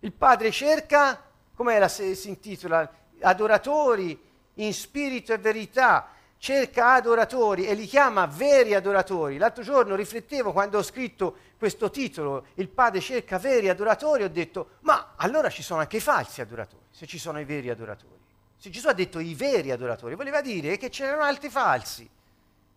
Il 0.00 0.12
Padre 0.12 0.50
cerca, 0.50 1.18
come 1.54 1.88
si 1.88 2.28
intitola, 2.28 2.90
adoratori 3.20 4.22
in 4.54 4.74
spirito 4.74 5.32
e 5.32 5.38
verità, 5.38 6.10
cerca 6.36 6.92
adoratori 6.92 7.66
e 7.66 7.72
li 7.72 7.86
chiama 7.86 8.26
veri 8.26 8.74
adoratori. 8.74 9.38
L'altro 9.38 9.62
giorno 9.62 9.94
riflettevo 9.94 10.52
quando 10.52 10.76
ho 10.76 10.82
scritto 10.82 11.36
questo 11.58 11.88
titolo, 11.88 12.48
Il 12.56 12.68
Padre 12.68 13.00
cerca 13.00 13.38
veri 13.38 13.70
adoratori, 13.70 14.24
ho 14.24 14.28
detto, 14.28 14.72
ma 14.80 15.14
allora 15.16 15.48
ci 15.48 15.62
sono 15.62 15.80
anche 15.80 15.96
i 15.96 16.00
falsi 16.00 16.42
adoratori, 16.42 16.84
se 16.90 17.06
ci 17.06 17.18
sono 17.18 17.40
i 17.40 17.44
veri 17.44 17.70
adoratori. 17.70 18.15
Se 18.56 18.70
Gesù 18.70 18.88
ha 18.88 18.92
detto 18.92 19.18
i 19.18 19.34
veri 19.34 19.70
adoratori, 19.70 20.14
voleva 20.14 20.40
dire 20.40 20.76
che 20.76 20.88
c'erano 20.88 21.22
altri 21.22 21.48
falsi. 21.50 22.08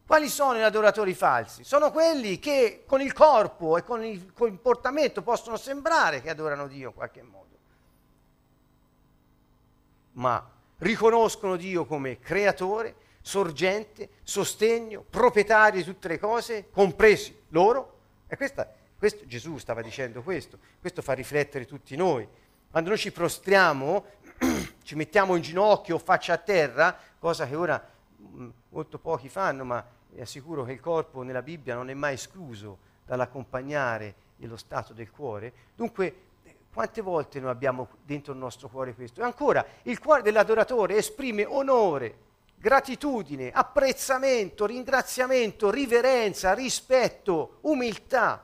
Quali 0.06 0.28
sono 0.28 0.58
gli 0.58 0.64
adoratori 0.64 1.14
falsi? 1.14 1.64
Sono 1.64 1.92
quelli 1.92 2.40
che 2.40 2.84
con 2.88 3.00
il 3.00 3.14
corpo 3.14 3.78
e 3.78 3.84
con 3.84 4.04
il 4.04 4.34
comportamento 4.34 5.22
possono 5.22 5.56
sembrare 5.56 6.22
che 6.22 6.32
adorano 6.32 6.68
Dio 6.68 6.90
in 6.90 6.96
qualche 6.96 7.22
modo. 7.22 7.58
Ma 10.14 10.52
riconoscono 10.80 11.56
Dio 11.56 11.86
come 11.86 12.18
creatore, 12.18 12.96
sorgente, 13.22 14.10
sostegno, 14.24 15.06
proprietario 15.08 15.80
di 15.80 15.86
tutte 15.86 16.08
le 16.08 16.18
cose, 16.18 16.70
compresi 16.72 17.44
loro. 17.50 18.00
E 18.28 18.36
questa, 18.36 18.68
questo, 18.98 19.28
Gesù 19.28 19.58
stava 19.60 19.84
dicendo 19.84 20.24
questo, 20.24 20.58
questo 20.80 21.04
fa 21.04 21.14
riflettere 21.14 21.66
tutti 21.66 21.96
noi. 21.96 22.28
Quando 22.72 22.90
noi 22.90 22.98
ci 22.98 23.12
prostriamo, 23.12 24.06
ci 24.90 24.96
mettiamo 24.96 25.36
in 25.36 25.44
ginocchio 25.44 26.00
faccia 26.00 26.34
a 26.34 26.38
terra, 26.38 26.98
cosa 27.20 27.46
che 27.46 27.54
ora 27.56 27.80
mm, 28.24 28.50
molto 28.70 28.98
pochi 28.98 29.30
fanno, 29.30 29.64
ma 29.64 29.86
vi 30.10 30.20
assicuro 30.20 30.64
che 30.64 30.72
il 30.72 30.80
corpo 30.80 31.22
nella 31.22 31.44
Bibbia 31.44 31.76
non 31.76 31.92
è 31.92 31.94
mai 31.94 32.16
escluso 32.16 32.80
dall'accompagnare 33.06 34.16
lo 34.38 34.58
stato 34.58 34.94
del 34.94 35.12
cuore. 35.12 35.54
Dunque 35.76 36.22
quante 36.74 37.02
volte 37.02 37.40
noi 37.40 37.52
abbiamo 37.52 37.88
dentro 38.04 38.34
il 38.34 38.40
nostro 38.40 38.68
cuore 38.68 38.96
questo? 38.96 39.22
E 39.22 39.26
ancora, 39.26 39.64
il 39.84 40.00
cuore 40.00 40.24
dell'adoratore 40.24 40.96
esprime 40.96 41.46
onore, 41.46 42.18
gratitudine, 42.56 43.52
apprezzamento, 43.52 44.66
ringraziamento, 44.66 45.70
riverenza, 45.70 46.56
rispetto, 46.56 47.60
umiltà. 47.62 48.44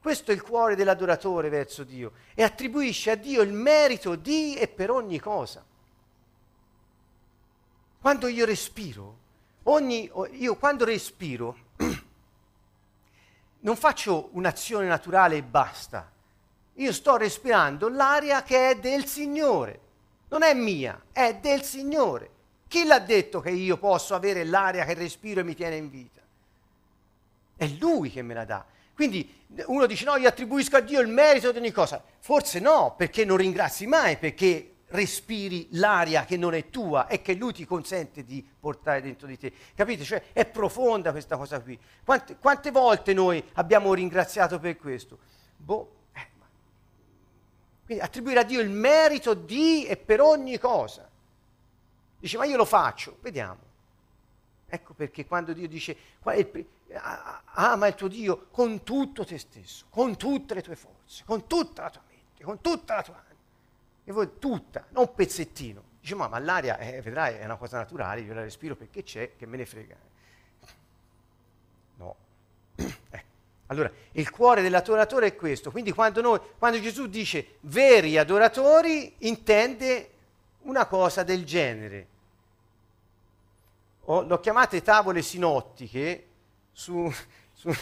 Questo 0.00 0.30
è 0.30 0.34
il 0.34 0.42
cuore 0.42 0.76
dell'adoratore 0.76 1.48
verso 1.48 1.84
Dio 1.84 2.12
e 2.34 2.42
attribuisce 2.42 3.10
a 3.10 3.14
Dio 3.16 3.42
il 3.42 3.52
merito 3.52 4.16
di 4.16 4.56
e 4.56 4.66
per 4.66 4.90
ogni 4.90 5.18
cosa. 5.18 5.64
Quando 8.00 8.26
io 8.26 8.46
respiro, 8.46 9.18
ogni, 9.64 10.10
io 10.32 10.56
quando 10.56 10.84
respiro 10.84 11.56
non 13.60 13.76
faccio 13.76 14.30
un'azione 14.32 14.86
naturale 14.86 15.36
e 15.36 15.42
basta 15.42 16.10
io 16.80 16.92
sto 16.92 17.16
respirando 17.16 17.88
l'aria 17.88 18.42
che 18.42 18.70
è 18.70 18.78
del 18.78 19.04
Signore. 19.04 19.88
Non 20.28 20.42
è 20.42 20.54
mia, 20.54 21.00
è 21.12 21.36
del 21.36 21.62
Signore. 21.62 22.30
Chi 22.68 22.84
l'ha 22.84 23.00
detto 23.00 23.40
che 23.40 23.50
io 23.50 23.76
posso 23.76 24.14
avere 24.14 24.44
l'aria 24.44 24.84
che 24.84 24.94
respiro 24.94 25.40
e 25.40 25.44
mi 25.44 25.54
tiene 25.54 25.76
in 25.76 25.90
vita? 25.90 26.20
È 27.56 27.66
Lui 27.66 28.10
che 28.10 28.22
me 28.22 28.34
la 28.34 28.44
dà. 28.44 28.64
Quindi 29.00 29.46
uno 29.68 29.86
dice 29.86 30.04
no, 30.04 30.16
io 30.16 30.28
attribuisco 30.28 30.76
a 30.76 30.80
Dio 30.80 31.00
il 31.00 31.08
merito 31.08 31.50
di 31.52 31.56
ogni 31.56 31.70
cosa. 31.70 32.04
Forse 32.18 32.60
no, 32.60 32.94
perché 32.98 33.24
non 33.24 33.38
ringrazi 33.38 33.86
mai, 33.86 34.18
perché 34.18 34.74
respiri 34.88 35.68
l'aria 35.70 36.26
che 36.26 36.36
non 36.36 36.52
è 36.52 36.68
tua 36.68 37.06
e 37.06 37.22
che 37.22 37.32
Lui 37.32 37.54
ti 37.54 37.64
consente 37.64 38.24
di 38.24 38.46
portare 38.60 39.00
dentro 39.00 39.26
di 39.26 39.38
te. 39.38 39.54
Capite? 39.74 40.04
Cioè 40.04 40.22
è 40.34 40.44
profonda 40.44 41.12
questa 41.12 41.38
cosa 41.38 41.62
qui. 41.62 41.80
Quante, 42.04 42.36
quante 42.36 42.70
volte 42.70 43.14
noi 43.14 43.42
abbiamo 43.54 43.94
ringraziato 43.94 44.58
per 44.58 44.76
questo? 44.76 45.18
Boh, 45.56 45.94
quindi 47.86 48.04
attribuire 48.04 48.40
a 48.40 48.44
Dio 48.44 48.60
il 48.60 48.68
merito 48.68 49.32
di 49.32 49.86
e 49.86 49.96
per 49.96 50.20
ogni 50.20 50.58
cosa. 50.58 51.08
Dice, 52.18 52.36
ma 52.36 52.44
io 52.44 52.58
lo 52.58 52.66
faccio, 52.66 53.16
vediamo. 53.22 53.60
Ecco 54.68 54.92
perché 54.92 55.24
quando 55.24 55.54
Dio 55.54 55.66
dice, 55.66 55.96
ama 56.94 57.86
il 57.86 57.94
tuo 57.94 58.08
Dio 58.08 58.46
con 58.50 58.82
tutto 58.82 59.24
te 59.24 59.38
stesso, 59.38 59.86
con 59.90 60.16
tutte 60.16 60.54
le 60.54 60.62
tue 60.62 60.76
forze, 60.76 61.24
con 61.24 61.46
tutta 61.46 61.82
la 61.82 61.90
tua 61.90 62.02
mente, 62.08 62.42
con 62.42 62.60
tutta 62.60 62.94
la 62.94 63.02
tua 63.02 63.14
anima. 63.14 63.28
E 64.04 64.12
voi 64.12 64.38
tutta, 64.38 64.86
non 64.90 65.06
un 65.08 65.14
pezzettino. 65.14 65.82
Dice, 66.00 66.14
ma, 66.14 66.38
l'aria, 66.38 66.78
eh, 66.78 67.00
vedrai, 67.02 67.36
è 67.36 67.44
una 67.44 67.56
cosa 67.56 67.78
naturale, 67.78 68.22
io 68.22 68.34
la 68.34 68.42
respiro 68.42 68.74
perché 68.74 69.02
c'è, 69.02 69.36
che 69.36 69.46
me 69.46 69.56
ne 69.58 69.66
frega. 69.66 69.96
No. 71.96 72.16
ecco. 72.74 73.28
Allora, 73.66 73.92
il 74.12 74.30
cuore 74.30 74.62
dell'adoratore 74.62 75.28
è 75.28 75.36
questo. 75.36 75.70
Quindi 75.70 75.92
quando, 75.92 76.20
noi, 76.20 76.40
quando 76.58 76.80
Gesù 76.80 77.06
dice 77.06 77.58
veri 77.60 78.18
adoratori, 78.18 79.14
intende 79.18 80.10
una 80.62 80.86
cosa 80.86 81.22
del 81.22 81.44
genere. 81.44 82.06
O, 84.04 84.22
l'ho 84.22 84.40
chiamate 84.40 84.82
tavole 84.82 85.22
sinottiche 85.22 86.29
su... 86.80 87.12
su 87.52 87.70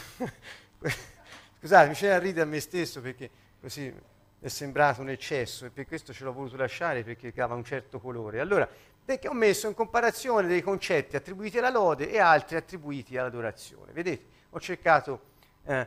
Scusate, 1.60 1.88
mi 1.88 1.94
c'è 1.94 2.08
da 2.08 2.18
ridere 2.18 2.42
a 2.42 2.46
me 2.46 2.60
stesso 2.60 3.00
perché 3.00 3.30
così 3.60 3.92
è 4.40 4.48
sembrato 4.48 5.00
un 5.00 5.10
eccesso 5.10 5.66
e 5.66 5.70
per 5.70 5.86
questo 5.86 6.12
ce 6.12 6.24
l'ho 6.24 6.32
voluto 6.32 6.56
lasciare 6.56 7.02
perché 7.02 7.32
dava 7.32 7.54
un 7.54 7.64
certo 7.64 8.00
colore. 8.00 8.40
Allora, 8.40 8.68
perché 9.04 9.28
ho 9.28 9.32
messo 9.32 9.66
in 9.68 9.74
comparazione 9.74 10.46
dei 10.46 10.62
concetti 10.62 11.16
attribuiti 11.16 11.58
alla 11.58 11.70
lode 11.70 12.10
e 12.10 12.18
altri 12.18 12.56
attribuiti 12.56 13.16
all'adorazione. 13.16 13.92
Vedete, 13.92 14.24
ho 14.50 14.60
cercato 14.60 15.20
eh, 15.64 15.86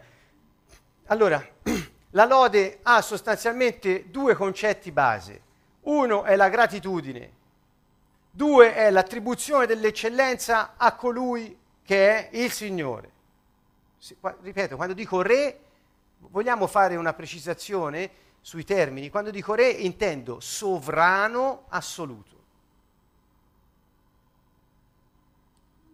allora, 1.06 1.46
la 2.12 2.26
lode 2.26 2.80
ha 2.84 3.02
sostanzialmente 3.02 4.10
due 4.10 4.36
concetti 4.36 4.92
base. 4.92 5.42
Uno 5.82 6.24
è 6.24 6.36
la 6.36 6.50
gratitudine, 6.50 7.32
due 8.30 8.74
è 8.74 8.90
l'attribuzione 8.90 9.66
dell'eccellenza 9.66 10.74
a 10.78 10.96
colui 10.96 11.58
che 11.92 12.30
è 12.30 12.38
il 12.38 12.50
Signore. 12.54 13.12
ripeto, 14.44 14.78
quando 14.78 14.94
dico 14.94 15.22
re, 15.22 15.60
vogliamo 16.20 16.66
fare 16.66 16.96
una 16.96 17.12
precisazione 17.12 18.10
sui 18.40 18.64
termini. 18.64 19.10
Quando 19.10 19.30
dico 19.30 19.56
re 19.56 19.68
intendo 19.68 20.40
sovrano 20.40 21.66
assoluto. 21.68 22.44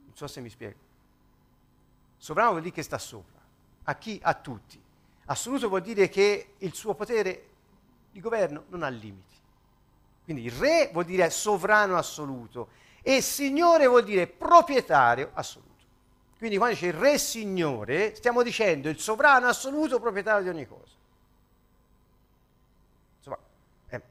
Non 0.05 0.15
so 0.15 0.27
se 0.27 0.39
mi 0.39 0.49
spiego. 0.49 0.77
Sovrano 2.17 2.51
vuol 2.51 2.61
dire 2.61 2.75
che 2.75 2.83
sta 2.83 2.99
sopra. 2.99 3.41
A 3.85 3.95
chi? 3.95 4.19
A 4.21 4.35
tutti. 4.35 4.79
Assoluto 5.25 5.67
vuol 5.67 5.81
dire 5.81 6.09
che 6.09 6.53
il 6.59 6.75
suo 6.75 6.93
potere 6.93 7.47
di 8.11 8.21
governo 8.21 8.65
non 8.67 8.83
ha 8.83 8.89
limiti. 8.89 9.33
Quindi 10.25 10.43
il 10.43 10.51
re 10.51 10.91
vuol 10.93 11.05
dire 11.05 11.31
sovrano 11.31 11.97
assoluto 11.97 12.69
e 13.01 13.19
signore 13.19 13.87
vuol 13.87 14.03
dire 14.03 14.27
proprietario 14.27 15.31
assoluto. 15.33 15.66
Quindi 16.37 16.57
quando 16.57 16.75
dice 16.75 16.87
il 16.87 16.93
re 16.93 17.17
signore, 17.17 18.13
stiamo 18.15 18.43
dicendo 18.43 18.89
il 18.89 18.99
sovrano 18.99 19.47
assoluto 19.47 19.99
proprietario 19.99 20.43
di 20.43 20.49
ogni 20.49 20.67
cosa. 20.67 20.93
Insomma, 23.17 23.37
eh. 23.89 24.01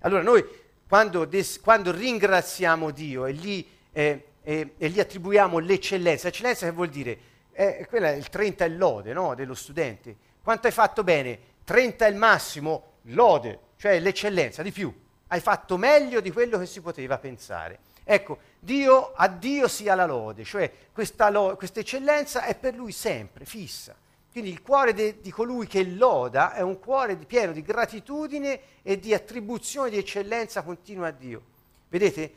Allora 0.00 0.22
noi 0.22 0.44
quando, 0.88 1.24
des, 1.24 1.60
quando, 1.60 1.92
ringraziamo 1.92 2.90
Dio 2.90 3.26
e 3.26 3.32
gli, 3.34 3.66
eh, 3.92 4.24
eh, 4.42 4.74
e 4.76 4.88
gli 4.88 4.98
attribuiamo 4.98 5.58
l'eccellenza, 5.58 6.28
eccellenza 6.28 6.66
che 6.66 6.72
vuol 6.72 6.88
dire 6.88 7.18
eh, 7.52 7.86
quella 7.88 8.10
è 8.10 8.14
il 8.14 8.28
30 8.28 8.64
è 8.64 8.68
lode 8.68 9.12
no? 9.12 9.34
dello 9.34 9.54
studente. 9.54 10.16
Quanto 10.42 10.68
hai 10.68 10.72
fatto 10.72 11.02
bene? 11.02 11.38
30 11.64 12.06
è 12.06 12.08
il 12.08 12.14
massimo, 12.14 12.92
lode, 13.02 13.58
cioè 13.76 13.98
l'eccellenza, 13.98 14.62
di 14.62 14.70
più. 14.70 14.92
Hai 15.26 15.40
fatto 15.40 15.76
meglio 15.76 16.20
di 16.20 16.30
quello 16.30 16.56
che 16.56 16.66
si 16.66 16.80
poteva 16.80 17.18
pensare. 17.18 17.80
Ecco, 18.10 18.38
Dio, 18.58 19.12
a 19.12 19.28
Dio 19.28 19.68
sia 19.68 19.94
la 19.94 20.06
lode, 20.06 20.42
cioè 20.42 20.72
questa, 20.94 21.28
lo, 21.28 21.56
questa 21.56 21.80
eccellenza 21.80 22.42
è 22.42 22.54
per 22.54 22.74
lui 22.74 22.90
sempre, 22.90 23.44
fissa. 23.44 23.94
Quindi 24.32 24.48
il 24.48 24.62
cuore 24.62 24.94
de, 24.94 25.20
di 25.20 25.30
colui 25.30 25.66
che 25.66 25.84
loda 25.84 26.54
è 26.54 26.62
un 26.62 26.78
cuore 26.78 27.18
di, 27.18 27.26
pieno 27.26 27.52
di 27.52 27.60
gratitudine 27.60 28.60
e 28.82 28.98
di 28.98 29.12
attribuzione 29.12 29.90
di 29.90 29.98
eccellenza 29.98 30.62
continua 30.62 31.08
a 31.08 31.10
Dio. 31.10 31.42
Vedete, 31.90 32.34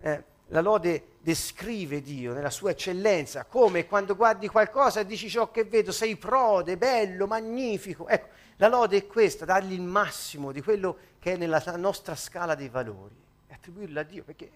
eh, 0.00 0.24
la 0.48 0.60
lode 0.60 1.04
descrive 1.20 2.02
Dio 2.02 2.32
nella 2.32 2.50
sua 2.50 2.70
eccellenza, 2.70 3.44
come 3.44 3.86
quando 3.86 4.16
guardi 4.16 4.48
qualcosa 4.48 4.98
e 4.98 5.06
dici 5.06 5.28
ciò 5.28 5.52
che 5.52 5.62
vedo, 5.62 5.92
sei 5.92 6.16
prode, 6.16 6.76
bello, 6.76 7.28
magnifico. 7.28 8.08
Ecco, 8.08 8.26
la 8.56 8.66
lode 8.66 8.96
è 8.96 9.06
questa, 9.06 9.44
dargli 9.44 9.74
il 9.74 9.82
massimo 9.82 10.50
di 10.50 10.60
quello 10.60 10.96
che 11.20 11.34
è 11.34 11.36
nella 11.36 11.62
nostra 11.76 12.16
scala 12.16 12.56
dei 12.56 12.68
valori 12.68 13.22
attribuirla 13.62 14.00
a 14.00 14.04
Dio, 14.04 14.24
perché 14.24 14.50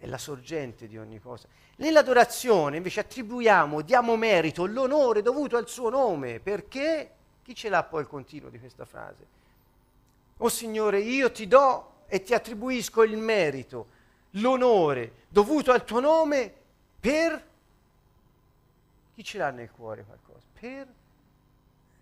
è, 0.00 0.06
la 0.06 0.18
sorgente 0.18 0.88
di 0.88 0.98
ogni 0.98 1.20
cosa. 1.20 1.46
Nell'adorazione 1.76 2.76
invece 2.76 3.00
attribuiamo, 3.00 3.82
diamo 3.82 4.16
merito, 4.16 4.66
l'onore 4.66 5.22
dovuto 5.22 5.56
al 5.56 5.68
suo 5.68 5.88
nome, 5.88 6.40
perché 6.40 7.10
chi 7.42 7.54
ce 7.54 7.68
l'ha 7.68 7.82
poi 7.84 8.02
il 8.02 8.08
continuo 8.08 8.50
di 8.50 8.58
questa 8.58 8.84
frase? 8.84 9.38
O 10.38 10.48
Signore, 10.48 11.00
io 11.00 11.30
ti 11.30 11.46
do 11.46 12.04
e 12.06 12.22
ti 12.22 12.34
attribuisco 12.34 13.02
il 13.04 13.16
merito 13.16 13.98
l'onore 14.34 15.24
dovuto 15.28 15.72
al 15.72 15.84
tuo 15.84 16.00
nome 16.00 16.52
per 17.00 17.48
chi 19.14 19.24
ce 19.24 19.38
l'ha 19.38 19.50
nel 19.50 19.70
cuore 19.70 20.04
qualcosa? 20.04 20.46
Per 20.58 20.88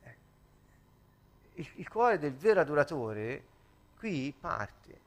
eh, 0.03 0.17
il, 1.55 1.69
il 1.77 1.89
cuore 1.89 2.19
del 2.19 2.35
vero 2.35 2.61
adoratore 2.61 3.45
qui 3.99 4.35
parte 4.39 5.07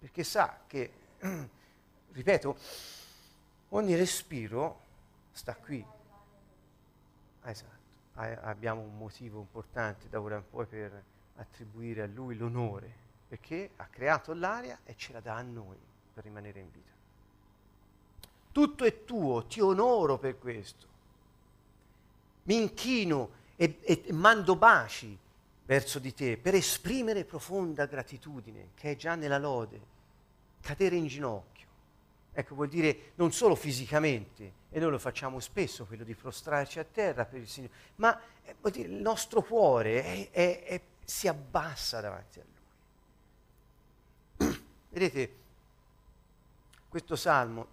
perché 0.00 0.24
sa 0.24 0.60
che, 0.66 0.92
ripeto, 2.12 2.56
ogni 3.70 3.94
respiro 3.94 4.80
sta 5.32 5.54
qui. 5.54 5.84
esatto, 7.44 7.78
abbiamo 8.14 8.80
un 8.80 8.96
motivo 8.96 9.40
importante 9.40 10.08
da 10.08 10.20
ora 10.20 10.36
in 10.36 10.48
poi 10.48 10.66
per 10.66 11.02
attribuire 11.36 12.02
a 12.02 12.06
lui 12.06 12.36
l'onore 12.36 13.08
perché 13.30 13.70
ha 13.76 13.86
creato 13.86 14.34
l'aria 14.34 14.80
e 14.84 14.96
ce 14.96 15.12
la 15.12 15.20
dà 15.20 15.36
a 15.36 15.42
noi 15.42 15.76
per 16.12 16.24
rimanere 16.24 16.58
in 16.58 16.70
vita. 16.70 16.90
Tutto 18.50 18.84
è 18.84 19.04
tuo, 19.04 19.46
ti 19.46 19.60
onoro 19.60 20.18
per 20.18 20.36
questo. 20.36 20.88
Mi 22.42 22.56
inchino 22.56 23.30
e, 23.54 23.78
e 23.82 24.12
mando 24.12 24.56
baci 24.56 25.16
verso 25.64 26.00
di 26.00 26.12
te 26.12 26.36
per 26.38 26.56
esprimere 26.56 27.24
profonda 27.24 27.86
gratitudine 27.86 28.70
che 28.74 28.90
è 28.90 28.96
già 28.96 29.14
nella 29.14 29.38
lode, 29.38 29.80
cadere 30.60 30.96
in 30.96 31.06
ginocchio. 31.06 31.68
Ecco, 32.32 32.54
vuol 32.54 32.68
dire 32.68 33.12
non 33.16 33.32
solo 33.32 33.54
fisicamente, 33.54 34.58
e 34.70 34.78
noi 34.78 34.90
lo 34.90 34.98
facciamo 34.98 35.40
spesso, 35.40 35.84
quello 35.84 36.04
di 36.04 36.14
prostrarci 36.14 36.78
a 36.78 36.84
terra 36.84 37.24
per 37.24 37.40
il 37.40 37.48
Signore, 37.48 37.72
ma 37.96 38.18
eh, 38.44 38.54
vuol 38.60 38.72
dire 38.72 38.88
il 38.88 39.00
nostro 39.00 39.42
cuore 39.42 40.04
è, 40.04 40.30
è, 40.30 40.64
è, 40.64 40.80
si 41.04 41.26
abbassa 41.26 42.00
davanti 42.00 42.40
a 42.40 42.44
Lui. 44.38 44.54
Vedete, 44.90 45.34
questo 46.88 47.16
salmo, 47.16 47.68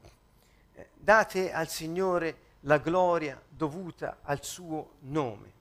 eh, 0.74 0.90
date 0.96 1.52
al 1.52 1.68
Signore 1.70 2.46
la 2.62 2.80
gloria 2.80 3.40
dovuta 3.48 4.20
al 4.24 4.44
suo 4.44 4.96
nome, 5.02 5.52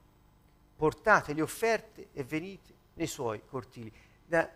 portate 0.74 1.34
le 1.34 1.42
offerte 1.42 2.08
e 2.12 2.24
venite 2.24 2.74
nei 2.94 3.06
suoi 3.06 3.42
cortili. 3.46 3.92
Da, 4.24 4.50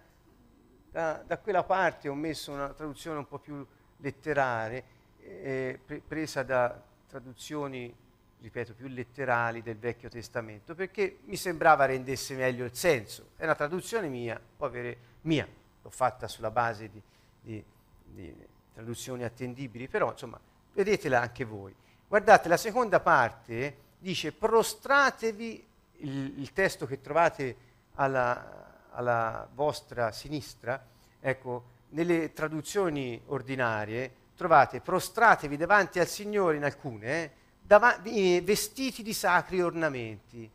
da, 0.91 1.23
da 1.27 1.39
quella 1.39 1.63
parte 1.63 2.09
ho 2.09 2.15
messo 2.15 2.53
una 2.53 2.71
traduzione 2.71 3.19
un 3.19 3.29
po' 3.29 3.39
più 3.39 3.67
letterale, 4.01 4.85
eh, 5.21 5.81
pre- 5.85 6.03
presa 6.07 6.43
da 6.43 6.81
traduzioni, 7.07 7.95
ripeto, 8.41 8.75
più 8.75 8.89
letterali 8.89 9.63
del 9.63 9.77
Vecchio 9.77 10.09
Testamento, 10.09 10.75
perché 10.75 11.19
mi 11.25 11.37
sembrava 11.37 11.85
rendesse 11.85 12.35
meglio 12.35 12.65
il 12.65 12.75
senso. 12.75 13.31
È 13.37 13.45
una 13.45 13.55
traduzione 13.55 14.09
mia, 14.09 14.41
può 14.57 14.67
avere 14.67 14.97
mia, 15.23 15.47
l'ho 15.83 15.91
fatta 15.91 16.29
sulla 16.29 16.51
base 16.51 16.89
di, 16.89 17.03
di, 17.41 17.65
di 18.05 18.35
traduzioni 18.73 19.25
attendibili, 19.25 19.89
però 19.89 20.11
insomma, 20.11 20.41
vedetela 20.73 21.21
anche 21.21 21.45
voi. 21.45 21.75
Guardate, 22.07 22.49
la 22.49 22.57
seconda 22.57 23.01
parte 23.01 23.77
dice 23.99 24.33
prostratevi, 24.33 25.69
il, 25.99 26.41
il 26.41 26.53
testo 26.53 26.87
che 26.87 27.01
trovate 27.01 27.57
alla, 27.95 28.89
alla 28.91 29.49
vostra 29.53 30.11
sinistra, 30.13 30.83
ecco, 31.21 31.79
nelle 31.91 32.33
traduzioni 32.33 33.21
ordinarie 33.27 34.19
trovate 34.37 34.81
prostratevi 34.81 35.57
davanti 35.57 35.99
al 35.99 36.07
Signore 36.07 36.57
in 36.57 36.65
alcune, 36.65 37.07
eh, 37.07 37.31
davanti, 37.61 38.41
vestiti 38.41 39.03
di 39.03 39.13
sacri 39.13 39.61
ornamenti. 39.61 40.51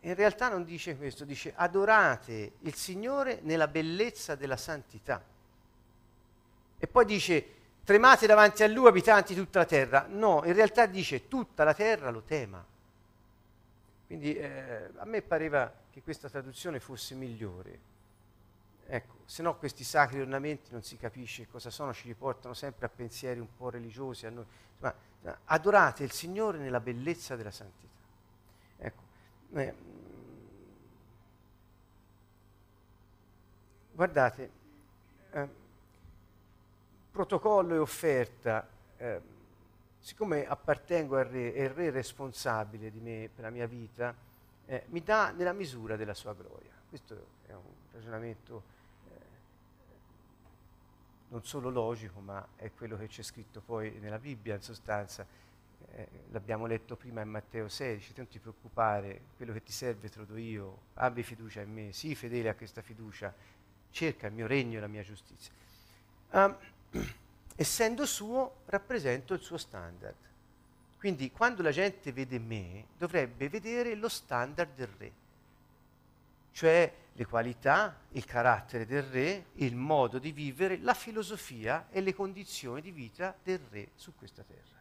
In 0.00 0.14
realtà 0.14 0.48
non 0.48 0.64
dice 0.64 0.96
questo, 0.96 1.24
dice 1.24 1.52
adorate 1.54 2.52
il 2.60 2.74
Signore 2.74 3.38
nella 3.42 3.68
bellezza 3.68 4.34
della 4.34 4.56
santità. 4.56 5.22
E 6.78 6.86
poi 6.86 7.04
dice 7.04 7.46
tremate 7.84 8.26
davanti 8.26 8.62
a 8.62 8.68
Lui 8.68 8.88
abitanti 8.88 9.34
tutta 9.34 9.60
la 9.60 9.64
terra. 9.64 10.06
No, 10.08 10.42
in 10.44 10.52
realtà 10.52 10.86
dice 10.86 11.28
tutta 11.28 11.64
la 11.64 11.74
terra 11.74 12.10
lo 12.10 12.22
tema. 12.22 12.64
Quindi 14.06 14.34
eh, 14.34 14.90
a 14.96 15.04
me 15.04 15.22
pareva 15.22 15.72
che 15.90 16.02
questa 16.02 16.28
traduzione 16.28 16.80
fosse 16.80 17.14
migliore. 17.14 17.90
Ecco, 18.86 19.14
se 19.24 19.42
no 19.42 19.56
questi 19.56 19.84
sacri 19.84 20.20
ornamenti 20.20 20.70
non 20.72 20.82
si 20.82 20.96
capisce 20.96 21.48
cosa 21.48 21.70
sono, 21.70 21.94
ci 21.94 22.06
riportano 22.06 22.54
sempre 22.54 22.86
a 22.86 22.88
pensieri 22.88 23.40
un 23.40 23.48
po' 23.56 23.70
religiosi. 23.70 24.26
A 24.26 24.30
noi. 24.30 24.44
Ma, 24.78 24.94
adorate 25.44 26.04
il 26.04 26.10
Signore 26.10 26.58
nella 26.58 26.80
bellezza 26.80 27.36
della 27.36 27.50
santità. 27.50 27.90
Ecco, 28.78 29.02
eh, 29.52 29.74
guardate, 33.92 34.50
eh, 35.30 35.48
protocollo 37.10 37.74
e 37.74 37.78
offerta, 37.78 38.68
eh, 38.96 39.20
siccome 40.00 40.46
appartengo 40.46 41.16
al 41.16 41.26
Re, 41.26 41.54
e 41.54 41.64
il 41.64 41.70
Re 41.70 41.90
responsabile 41.90 42.90
di 42.90 43.00
me 43.00 43.30
per 43.32 43.44
la 43.44 43.50
mia 43.50 43.66
vita, 43.66 44.14
eh, 44.66 44.84
mi 44.88 45.02
dà 45.02 45.30
nella 45.30 45.52
misura 45.52 45.96
della 45.96 46.14
sua 46.14 46.34
gloria. 46.34 46.70
Questo 46.88 47.26
è 47.46 47.52
un 47.52 47.81
ragionamento 47.92 48.62
eh, 49.08 49.20
non 51.28 51.44
solo 51.44 51.70
logico, 51.70 52.20
ma 52.20 52.46
è 52.56 52.70
quello 52.72 52.96
che 52.96 53.06
c'è 53.06 53.22
scritto 53.22 53.60
poi 53.60 53.98
nella 54.00 54.18
Bibbia, 54.18 54.54
in 54.54 54.62
sostanza. 54.62 55.26
Eh, 55.94 56.08
l'abbiamo 56.30 56.66
letto 56.66 56.96
prima 56.96 57.20
in 57.20 57.28
Matteo 57.28 57.68
16, 57.68 58.14
non 58.16 58.28
ti 58.28 58.38
preoccupare, 58.38 59.20
quello 59.36 59.52
che 59.52 59.62
ti 59.62 59.72
serve 59.72 60.08
te 60.08 60.18
lo 60.18 60.24
do 60.24 60.36
io, 60.36 60.78
abbi 60.94 61.22
fiducia 61.22 61.60
in 61.60 61.72
me, 61.72 61.92
sii 61.92 62.14
fedele 62.14 62.48
a 62.48 62.54
questa 62.54 62.80
fiducia, 62.82 63.34
cerca 63.90 64.26
il 64.26 64.32
mio 64.32 64.46
regno 64.46 64.78
e 64.78 64.80
la 64.80 64.86
mia 64.86 65.02
giustizia. 65.02 65.52
Um, 66.30 66.56
essendo 67.56 68.06
suo, 68.06 68.62
rappresento 68.66 69.34
il 69.34 69.40
suo 69.40 69.58
standard. 69.58 70.16
Quindi 70.98 71.30
quando 71.30 71.62
la 71.62 71.72
gente 71.72 72.12
vede 72.12 72.38
me, 72.38 72.86
dovrebbe 72.96 73.48
vedere 73.48 73.94
lo 73.94 74.08
standard 74.08 74.74
del 74.74 74.86
re, 74.86 75.12
cioè 76.52 76.92
le 77.14 77.26
qualità, 77.26 77.98
il 78.12 78.24
carattere 78.24 78.86
del 78.86 79.02
re, 79.02 79.46
il 79.54 79.76
modo 79.76 80.18
di 80.18 80.32
vivere, 80.32 80.78
la 80.78 80.94
filosofia 80.94 81.88
e 81.90 82.00
le 82.00 82.14
condizioni 82.14 82.80
di 82.80 82.90
vita 82.90 83.34
del 83.42 83.60
re 83.70 83.90
su 83.94 84.14
questa 84.16 84.42
terra. 84.42 84.80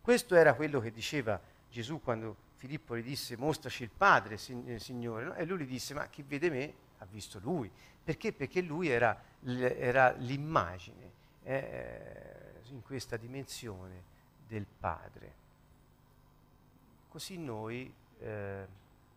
Questo 0.00 0.34
era 0.34 0.54
quello 0.54 0.80
che 0.80 0.90
diceva 0.90 1.40
Gesù 1.70 2.00
quando 2.00 2.46
Filippo 2.56 2.96
gli 2.96 3.02
disse 3.02 3.36
mostraci 3.36 3.84
il 3.84 3.90
Padre, 3.90 4.34
eh, 4.66 4.78
Signore, 4.78 5.24
no? 5.24 5.34
e 5.34 5.44
lui 5.44 5.58
gli 5.58 5.66
disse 5.66 5.94
ma 5.94 6.06
chi 6.08 6.22
vede 6.22 6.50
me 6.50 6.74
ha 6.98 7.06
visto 7.06 7.38
lui. 7.38 7.70
Perché? 8.02 8.32
Perché 8.32 8.62
lui 8.62 8.88
era, 8.88 9.16
era 9.44 10.10
l'immagine 10.12 11.12
eh, 11.44 12.62
in 12.70 12.82
questa 12.82 13.16
dimensione 13.16 14.02
del 14.48 14.66
Padre. 14.66 15.46
Così 17.08 17.36
noi 17.36 17.92
eh, 18.18 18.66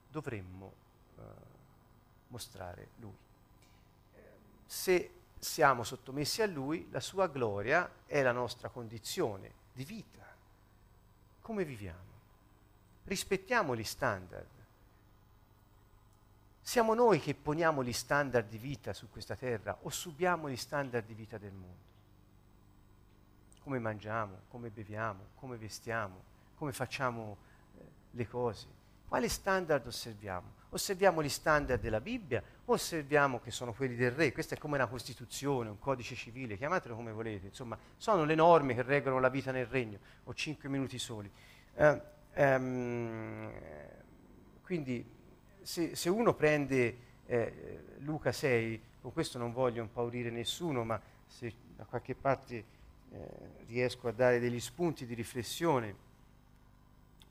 dovremmo 0.10 0.74
eh, 1.18 1.22
mostrare 2.32 2.90
Lui. 2.96 3.16
Se 4.66 5.12
siamo 5.38 5.84
sottomessi 5.84 6.42
a 6.42 6.48
Lui, 6.48 6.88
la 6.92 7.00
sua 7.00 7.28
gloria 7.28 7.90
è 8.06 8.22
la 8.22 8.32
nostra 8.32 8.70
condizione 8.70 9.52
di 9.74 9.84
vita. 9.84 10.26
Come 11.42 11.66
viviamo? 11.66 12.10
Rispettiamo 13.04 13.76
gli 13.76 13.84
standard. 13.84 14.48
Siamo 16.62 16.94
noi 16.94 17.20
che 17.20 17.34
poniamo 17.34 17.84
gli 17.84 17.92
standard 17.92 18.48
di 18.48 18.58
vita 18.58 18.94
su 18.94 19.10
questa 19.10 19.36
terra 19.36 19.78
o 19.82 19.90
subiamo 19.90 20.50
gli 20.50 20.56
standard 20.56 21.06
di 21.06 21.14
vita 21.16 21.38
del 21.38 21.52
mondo? 21.52 21.90
Come 23.64 23.80
mangiamo, 23.80 24.42
come 24.48 24.70
beviamo, 24.70 25.30
come 25.36 25.58
vestiamo, 25.58 26.24
come 26.56 26.72
facciamo 26.72 27.38
eh, 27.78 27.84
le 28.12 28.28
cose. 28.28 28.68
Quale 29.08 29.28
standard 29.28 29.86
osserviamo? 29.88 30.61
Osserviamo 30.72 31.22
gli 31.22 31.30
standard 31.30 31.82
della 31.82 32.02
Bibbia 32.02 32.44
osserviamo 32.66 33.40
che 33.40 33.52
sono 33.52 33.74
quelli 33.74 33.96
del 33.96 34.12
re. 34.12 34.32
Questa 34.32 34.56
è 34.56 34.58
come 34.58 34.76
una 34.76 34.88
Costituzione, 34.88 35.70
un 35.70 35.80
codice 35.80 36.16
civile, 36.16 36.58
chiamatelo 36.58 36.96
come 36.96 37.12
volete. 37.12 37.48
Insomma, 37.48 37.78
sono 37.98 38.24
le 38.24 38.36
norme 38.36 38.74
che 38.74 38.82
regolano 38.82 39.20
la 39.20 39.30
vita 39.30 39.52
nel 39.52 39.66
regno. 39.66 40.00
Ho 40.26 40.34
cinque 40.34 40.70
minuti 40.70 40.98
soli. 40.98 41.30
Uh, 41.74 42.02
um, 42.36 43.52
quindi, 44.64 45.06
se, 45.62 45.96
se, 45.96 46.10
uno 46.10 46.34
prende 46.34 46.98
eh, 47.26 47.84
Luca 48.00 48.32
6, 48.32 48.82
con 49.02 49.14
questo 49.14 49.38
non 49.38 49.52
voglio 49.52 49.82
impaurire 49.82 50.30
nessuno, 50.30 50.84
ma 50.84 51.00
se 51.28 51.54
da 51.76 51.84
qualche 51.86 52.16
parte 52.16 52.56
eh, 53.12 53.28
riesco 53.68 54.08
a 54.08 54.12
dare 54.12 54.40
degli 54.40 54.60
spunti 54.60 55.06
di 55.06 55.14
riflessione, 55.14 56.10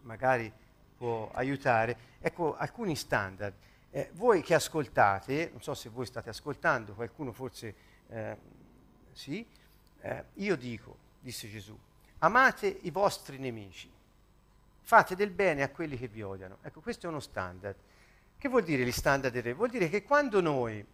magari 0.03 0.53
può 1.01 1.31
aiutare. 1.33 1.97
Ecco 2.21 2.59
alcuni 2.59 2.95
standard. 2.95 3.55
Eh, 3.91 4.11
voi 4.13 4.43
che 4.43 4.53
ascoltate, 4.53 5.49
non 5.51 5.63
so 5.63 5.73
se 5.73 5.89
voi 5.89 6.05
state 6.05 6.29
ascoltando, 6.29 6.93
qualcuno 6.93 7.33
forse 7.33 7.75
eh, 8.11 8.37
sì, 9.13 9.45
eh, 10.03 10.25
io 10.35 10.57
dico, 10.57 10.97
disse 11.19 11.49
Gesù, 11.49 11.77
amate 12.19 12.67
i 12.83 12.91
vostri 12.91 13.39
nemici, 13.39 13.91
fate 14.83 15.17
del 15.17 15.31
bene 15.31 15.63
a 15.63 15.71
quelli 15.71 15.97
che 15.97 16.07
vi 16.07 16.21
odiano. 16.21 16.59
Ecco, 16.61 16.81
questo 16.83 17.07
è 17.07 17.09
uno 17.09 17.21
standard. 17.21 17.77
Che 18.37 18.49
vuol 18.51 18.63
dire 18.63 18.85
gli 18.85 18.93
standard 18.93 19.33
del 19.33 19.43
re? 19.43 19.55
Vuol 19.55 19.71
dire 19.71 19.89
che 19.89 20.03
quando 20.03 20.43
noi, 20.43 20.85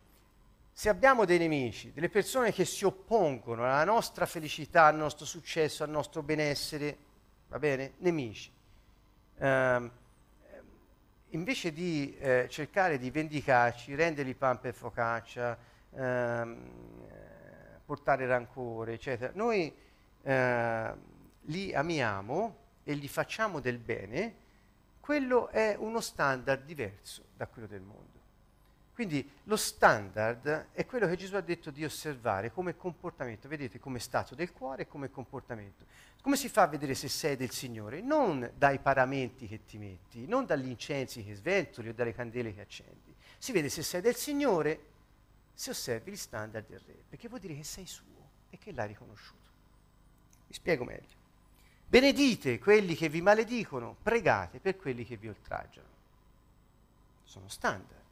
se 0.72 0.88
abbiamo 0.88 1.24
dei 1.24 1.38
nemici, 1.38 1.92
delle 1.92 2.08
persone 2.08 2.52
che 2.52 2.64
si 2.64 2.84
oppongono 2.84 3.64
alla 3.64 3.84
nostra 3.84 4.24
felicità, 4.24 4.84
al 4.84 4.96
nostro 4.96 5.26
successo, 5.26 5.82
al 5.82 5.90
nostro 5.90 6.22
benessere, 6.22 6.96
va 7.48 7.58
bene? 7.58 7.94
Nemici 7.98 8.54
ehm, 9.38 9.90
invece 11.30 11.72
di 11.72 12.16
eh, 12.18 12.46
cercare 12.48 12.98
di 12.98 13.10
vendicarci, 13.10 13.94
renderli 13.94 14.34
pan 14.34 14.60
per 14.60 14.74
focaccia, 14.74 15.58
ehm, 15.94 16.70
portare 17.84 18.26
rancore, 18.26 18.94
eccetera, 18.94 19.32
noi 19.34 19.74
eh, 20.22 20.94
li 21.42 21.74
amiamo 21.74 22.56
e 22.82 22.94
gli 22.94 23.08
facciamo 23.08 23.60
del 23.60 23.78
bene, 23.78 24.44
quello 25.00 25.48
è 25.48 25.76
uno 25.78 26.00
standard 26.00 26.64
diverso 26.64 27.26
da 27.36 27.46
quello 27.46 27.68
del 27.68 27.82
mondo. 27.82 28.15
Quindi 28.96 29.30
lo 29.42 29.56
standard 29.56 30.68
è 30.72 30.86
quello 30.86 31.06
che 31.06 31.16
Gesù 31.16 31.36
ha 31.36 31.42
detto 31.42 31.70
di 31.70 31.84
osservare 31.84 32.50
come 32.50 32.78
comportamento, 32.78 33.46
vedete 33.46 33.78
come 33.78 33.98
stato 33.98 34.34
del 34.34 34.52
cuore 34.52 34.84
e 34.84 34.86
come 34.86 35.10
comportamento. 35.10 35.84
Come 36.22 36.34
si 36.36 36.48
fa 36.48 36.62
a 36.62 36.66
vedere 36.66 36.94
se 36.94 37.08
sei 37.08 37.36
del 37.36 37.50
Signore? 37.50 38.00
Non 38.00 38.50
dai 38.56 38.78
paramenti 38.78 39.46
che 39.46 39.66
ti 39.66 39.76
metti, 39.76 40.26
non 40.26 40.46
dagli 40.46 40.70
incensi 40.70 41.22
che 41.22 41.34
sventoli 41.34 41.90
o 41.90 41.92
dalle 41.92 42.14
candele 42.14 42.54
che 42.54 42.62
accendi. 42.62 43.14
Si 43.36 43.52
vede 43.52 43.68
se 43.68 43.82
sei 43.82 44.00
del 44.00 44.16
Signore 44.16 44.80
se 45.52 45.68
osservi 45.68 46.12
gli 46.12 46.16
standard 46.16 46.66
del 46.66 46.80
Re, 46.80 46.96
perché 47.06 47.28
vuol 47.28 47.40
dire 47.40 47.54
che 47.54 47.64
sei 47.64 47.84
suo 47.84 48.30
e 48.48 48.56
che 48.56 48.72
l'hai 48.72 48.88
riconosciuto. 48.88 49.50
Vi 50.46 50.54
spiego 50.54 50.84
meglio. 50.84 51.14
Benedite 51.86 52.58
quelli 52.58 52.94
che 52.94 53.10
vi 53.10 53.20
maledicono, 53.20 53.94
pregate 54.02 54.58
per 54.58 54.78
quelli 54.78 55.04
che 55.04 55.18
vi 55.18 55.28
oltraggiano. 55.28 55.88
Sono 57.24 57.46
standard. 57.48 58.04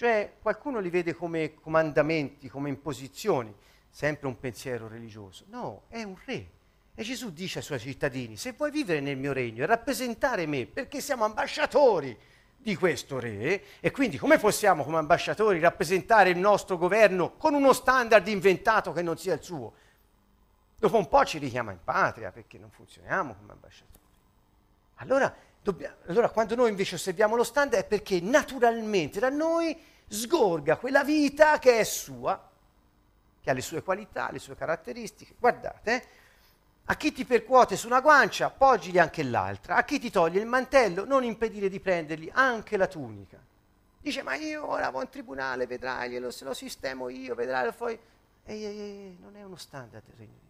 Cioè 0.00 0.36
qualcuno 0.40 0.78
li 0.80 0.88
vede 0.88 1.14
come 1.14 1.52
comandamenti, 1.52 2.48
come 2.48 2.70
imposizioni, 2.70 3.54
sempre 3.90 4.28
un 4.28 4.38
pensiero 4.38 4.88
religioso. 4.88 5.44
No, 5.50 5.82
è 5.88 6.02
un 6.02 6.16
re. 6.24 6.48
E 6.94 7.02
Gesù 7.02 7.30
dice 7.34 7.58
ai 7.58 7.64
suoi 7.64 7.80
cittadini, 7.80 8.38
se 8.38 8.52
vuoi 8.52 8.70
vivere 8.70 9.00
nel 9.00 9.18
mio 9.18 9.34
regno 9.34 9.62
e 9.62 9.66
rappresentare 9.66 10.46
me, 10.46 10.64
perché 10.64 11.02
siamo 11.02 11.24
ambasciatori 11.24 12.18
di 12.56 12.74
questo 12.76 13.18
re, 13.20 13.62
e 13.78 13.90
quindi 13.90 14.16
come 14.16 14.38
possiamo 14.38 14.84
come 14.84 14.96
ambasciatori 14.96 15.58
rappresentare 15.58 16.30
il 16.30 16.38
nostro 16.38 16.78
governo 16.78 17.36
con 17.36 17.52
uno 17.52 17.74
standard 17.74 18.26
inventato 18.26 18.92
che 18.92 19.02
non 19.02 19.18
sia 19.18 19.34
il 19.34 19.42
suo? 19.42 19.74
Dopo 20.78 20.96
un 20.96 21.08
po' 21.08 21.26
ci 21.26 21.36
richiama 21.36 21.72
in 21.72 21.80
patria 21.84 22.30
perché 22.30 22.56
non 22.56 22.70
funzioniamo 22.70 23.34
come 23.34 23.52
ambasciatori. 23.52 23.98
Allora, 24.94 25.36
dobbiamo, 25.62 25.96
allora 26.06 26.30
quando 26.30 26.54
noi 26.54 26.70
invece 26.70 26.94
osserviamo 26.94 27.36
lo 27.36 27.44
standard 27.44 27.84
è 27.84 27.86
perché 27.86 28.18
naturalmente 28.22 29.20
da 29.20 29.28
noi 29.28 29.88
sgorga 30.10 30.76
quella 30.76 31.04
vita 31.04 31.58
che 31.60 31.78
è 31.78 31.84
sua, 31.84 32.48
che 33.40 33.50
ha 33.50 33.52
le 33.52 33.60
sue 33.60 33.82
qualità, 33.82 34.30
le 34.32 34.40
sue 34.40 34.56
caratteristiche. 34.56 35.34
Guardate, 35.38 35.94
eh? 35.94 36.06
a 36.86 36.96
chi 36.96 37.12
ti 37.12 37.24
percuote 37.24 37.76
su 37.76 37.86
una 37.86 38.00
guancia, 38.00 38.50
poggili 38.50 38.98
anche 38.98 39.22
l'altra, 39.22 39.76
a 39.76 39.84
chi 39.84 40.00
ti 40.00 40.10
toglie 40.10 40.40
il 40.40 40.46
mantello, 40.46 41.04
non 41.04 41.22
impedire 41.22 41.68
di 41.68 41.78
prendergli 41.78 42.28
anche 42.32 42.76
la 42.76 42.88
tunica. 42.88 43.38
Dice, 44.00 44.22
ma 44.22 44.34
io 44.34 44.68
ora 44.68 44.90
vado 44.90 45.02
in 45.04 45.10
tribunale, 45.10 45.66
vedrai, 45.66 46.10
glielo, 46.10 46.30
se 46.30 46.44
lo 46.44 46.54
sistemo 46.54 47.08
io, 47.08 47.34
vedrai, 47.34 47.72
poi... 47.72 47.98
Ehi, 48.44 48.64
ehi, 48.64 48.80
ehi, 48.80 49.18
non 49.20 49.36
è 49.36 49.44
uno 49.44 49.56
standard 49.56 50.04
del 50.04 50.16
regno 50.16 50.32
di 50.40 50.48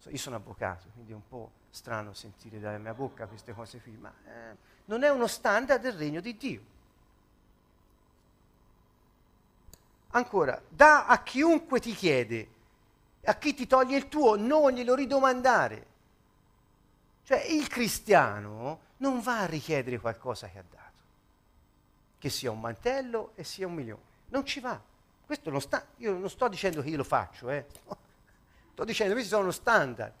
Dio. 0.00 0.10
Io 0.10 0.18
sono 0.18 0.36
avvocato, 0.36 0.88
quindi 0.92 1.12
è 1.12 1.14
un 1.14 1.28
po' 1.28 1.50
strano 1.70 2.12
sentire 2.12 2.58
dalla 2.58 2.78
mia 2.78 2.94
bocca 2.94 3.26
queste 3.26 3.52
cose 3.52 3.78
qui, 3.78 3.96
ma 3.96 4.12
eh, 4.26 4.56
non 4.86 5.04
è 5.04 5.10
uno 5.10 5.28
standard 5.28 5.80
del 5.80 5.92
regno 5.92 6.20
di 6.20 6.36
Dio. 6.36 6.72
Ancora, 10.16 10.60
da 10.68 11.06
a 11.06 11.22
chiunque 11.22 11.80
ti 11.80 11.92
chiede, 11.92 12.48
a 13.24 13.34
chi 13.34 13.52
ti 13.52 13.66
toglie 13.66 13.96
il 13.96 14.08
tuo, 14.08 14.36
non 14.36 14.70
glielo 14.70 14.94
ridomandare. 14.94 15.86
Cioè 17.24 17.40
il 17.46 17.66
cristiano 17.66 18.80
non 18.98 19.20
va 19.20 19.40
a 19.40 19.46
richiedere 19.46 19.98
qualcosa 19.98 20.48
che 20.48 20.58
ha 20.58 20.64
dato, 20.70 21.02
che 22.18 22.30
sia 22.30 22.52
un 22.52 22.60
mantello 22.60 23.32
e 23.34 23.42
sia 23.42 23.66
un 23.66 23.74
milione. 23.74 24.02
Non 24.28 24.46
ci 24.46 24.60
va. 24.60 24.80
Questo 25.26 25.50
non 25.50 25.60
sta, 25.60 25.84
io 25.96 26.16
non 26.16 26.30
sto 26.30 26.46
dicendo 26.46 26.80
che 26.80 26.90
io 26.90 26.98
lo 26.98 27.04
faccio, 27.04 27.50
eh. 27.50 27.66
sto 28.72 28.84
dicendo 28.84 29.14
che 29.14 29.20
questi 29.20 29.34
sono 29.34 29.50
standard. 29.50 30.12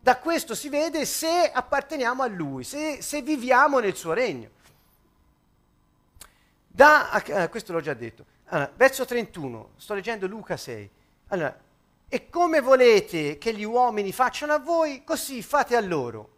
Da 0.00 0.18
questo 0.18 0.54
si 0.54 0.68
vede 0.68 1.06
se 1.06 1.50
apparteniamo 1.50 2.22
a 2.22 2.26
Lui, 2.26 2.62
se, 2.62 3.00
se 3.00 3.22
viviamo 3.22 3.78
nel 3.78 3.96
suo 3.96 4.12
regno. 4.12 4.50
Da, 6.66 7.22
questo 7.48 7.72
l'ho 7.72 7.80
già 7.80 7.94
detto. 7.94 8.31
Allora, 8.52 8.70
verso 8.76 9.06
31, 9.06 9.70
sto 9.76 9.94
leggendo 9.94 10.26
Luca 10.26 10.58
6. 10.58 10.90
Allora, 11.28 11.58
e 12.06 12.28
come 12.28 12.60
volete 12.60 13.38
che 13.38 13.54
gli 13.54 13.64
uomini 13.64 14.12
facciano 14.12 14.52
a 14.52 14.58
voi, 14.58 15.04
così 15.04 15.42
fate 15.42 15.74
a 15.74 15.80
loro. 15.80 16.30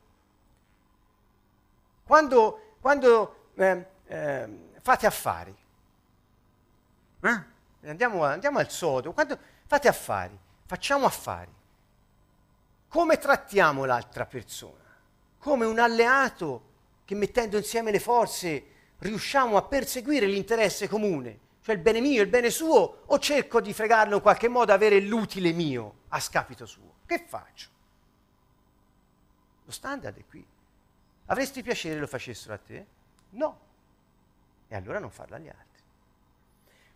Quando, 2.04 2.76
quando 2.80 3.48
eh, 3.56 3.86
eh, 4.06 4.48
fate 4.80 5.06
affari, 5.06 5.56
eh? 7.20 7.44
andiamo, 7.82 8.22
andiamo, 8.22 8.60
al 8.60 8.70
sodo, 8.70 9.12
quando 9.12 9.36
fate 9.66 9.88
affari, 9.88 10.38
facciamo 10.66 11.06
affari, 11.06 11.52
come 12.86 13.18
trattiamo 13.18 13.84
l'altra 13.86 14.24
persona? 14.24 14.84
Come 15.38 15.64
un 15.64 15.80
alleato 15.80 16.62
che 17.04 17.16
mettendo 17.16 17.56
insieme 17.56 17.90
le 17.90 17.98
forze 17.98 18.66
riusciamo 18.98 19.56
a 19.56 19.62
perseguire 19.62 20.26
l'interesse 20.26 20.86
comune 20.86 21.42
cioè 21.64 21.74
il 21.76 21.80
bene 21.80 22.02
mio, 22.02 22.20
il 22.20 22.28
bene 22.28 22.50
suo, 22.50 23.04
o 23.06 23.18
cerco 23.18 23.58
di 23.62 23.72
fregarlo 23.72 24.16
in 24.16 24.20
qualche 24.20 24.48
modo, 24.48 24.74
avere 24.74 25.00
l'utile 25.00 25.50
mio 25.52 26.00
a 26.08 26.20
scapito 26.20 26.66
suo? 26.66 26.96
Che 27.06 27.24
faccio? 27.26 27.68
Lo 29.64 29.72
standard 29.72 30.14
è 30.14 30.24
qui. 30.28 30.46
Avresti 31.24 31.62
piacere 31.62 31.98
lo 31.98 32.06
facessero 32.06 32.52
a 32.52 32.58
te? 32.58 32.86
No. 33.30 33.60
E 34.68 34.76
allora 34.76 34.98
non 34.98 35.10
farlo 35.10 35.36
agli 35.36 35.48
altri. 35.48 35.82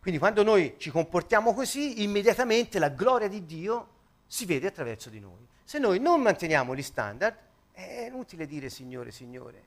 Quindi 0.01 0.19
quando 0.21 0.43
noi 0.43 0.75
ci 0.77 0.91
comportiamo 0.91 1.55
così, 1.55 2.03
immediatamente 2.03 2.79
la 2.79 2.91
gloria 2.91 3.29
di 3.29 3.47
Dio 3.47 3.89
si 4.27 4.45
vede 4.45 4.66
attraverso 4.66 5.09
di 5.09 5.19
noi. 5.19 5.49
Se 5.64 5.79
noi 5.79 5.99
non 5.99 6.21
manteniamo 6.21 6.77
gli 6.77 6.83
standard, 6.83 7.35
è 7.73 8.05
inutile 8.07 8.47
dire 8.47 8.69
Signore, 8.69 9.12
Signore. 9.12 9.64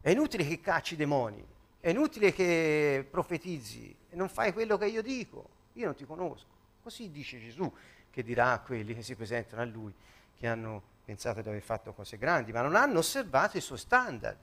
È 0.00 0.10
inutile 0.10 0.44
che 0.44 0.60
cacci 0.60 0.94
i 0.94 0.96
demoni, 0.96 1.54
è 1.80 1.90
inutile 1.90 2.32
che 2.32 3.06
profetizzi 3.10 3.94
e 4.10 4.16
non 4.16 4.28
fai 4.28 4.52
quello 4.52 4.76
che 4.76 4.86
io 4.86 5.02
dico, 5.02 5.48
io 5.74 5.86
non 5.86 5.94
ti 5.94 6.04
conosco. 6.04 6.54
Così 6.82 7.10
dice 7.10 7.40
Gesù 7.40 7.72
che 8.10 8.22
dirà 8.22 8.52
a 8.52 8.60
quelli 8.60 8.94
che 8.94 9.02
si 9.02 9.14
presentano 9.14 9.60
a 9.60 9.64
lui, 9.66 9.92
che 10.38 10.46
hanno 10.46 10.82
pensato 11.04 11.42
di 11.42 11.48
aver 11.48 11.60
fatto 11.60 11.92
cose 11.92 12.16
grandi, 12.16 12.50
ma 12.50 12.62
non 12.62 12.74
hanno 12.74 13.00
osservato 13.00 13.56
i 13.56 13.60
suoi 13.60 13.78
standard. 13.78 14.36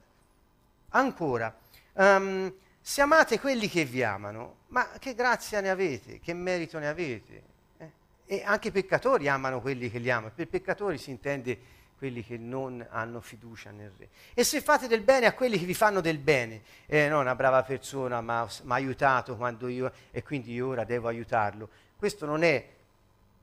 Ancora, 0.90 1.54
um, 1.94 2.54
se 2.80 3.00
amate 3.00 3.40
quelli 3.40 3.68
che 3.68 3.84
vi 3.84 4.02
amano, 4.02 4.58
ma 4.68 4.88
che 4.98 5.14
grazia 5.14 5.60
ne 5.60 5.70
avete, 5.70 6.20
che 6.20 6.32
merito 6.34 6.78
ne 6.78 6.86
avete? 6.86 7.42
Eh? 7.78 7.90
E 8.26 8.42
anche 8.44 8.68
i 8.68 8.70
peccatori 8.70 9.26
amano 9.26 9.60
quelli 9.60 9.90
che 9.90 9.98
li 9.98 10.10
amano. 10.10 10.32
Per 10.34 10.46
peccatori 10.48 10.96
si 10.96 11.10
intende 11.10 11.58
quelli 12.04 12.22
che 12.22 12.36
non 12.36 12.86
hanno 12.90 13.22
fiducia 13.22 13.70
nel 13.70 13.90
Re. 13.96 14.10
E 14.34 14.44
se 14.44 14.60
fate 14.60 14.88
del 14.88 15.00
bene 15.00 15.24
a 15.24 15.32
quelli 15.32 15.58
che 15.58 15.64
vi 15.64 15.72
fanno 15.72 16.02
del 16.02 16.18
bene, 16.18 16.60
eh, 16.84 17.08
no, 17.08 17.18
una 17.18 17.34
brava 17.34 17.62
persona 17.62 18.20
mi 18.20 18.30
ha 18.30 18.48
aiutato 18.74 19.36
quando 19.36 19.68
io, 19.68 19.90
e 20.10 20.22
quindi 20.22 20.52
io 20.52 20.66
ora 20.66 20.84
devo 20.84 21.08
aiutarlo. 21.08 21.70
Questo 21.96 22.26
non 22.26 22.42
è 22.42 22.72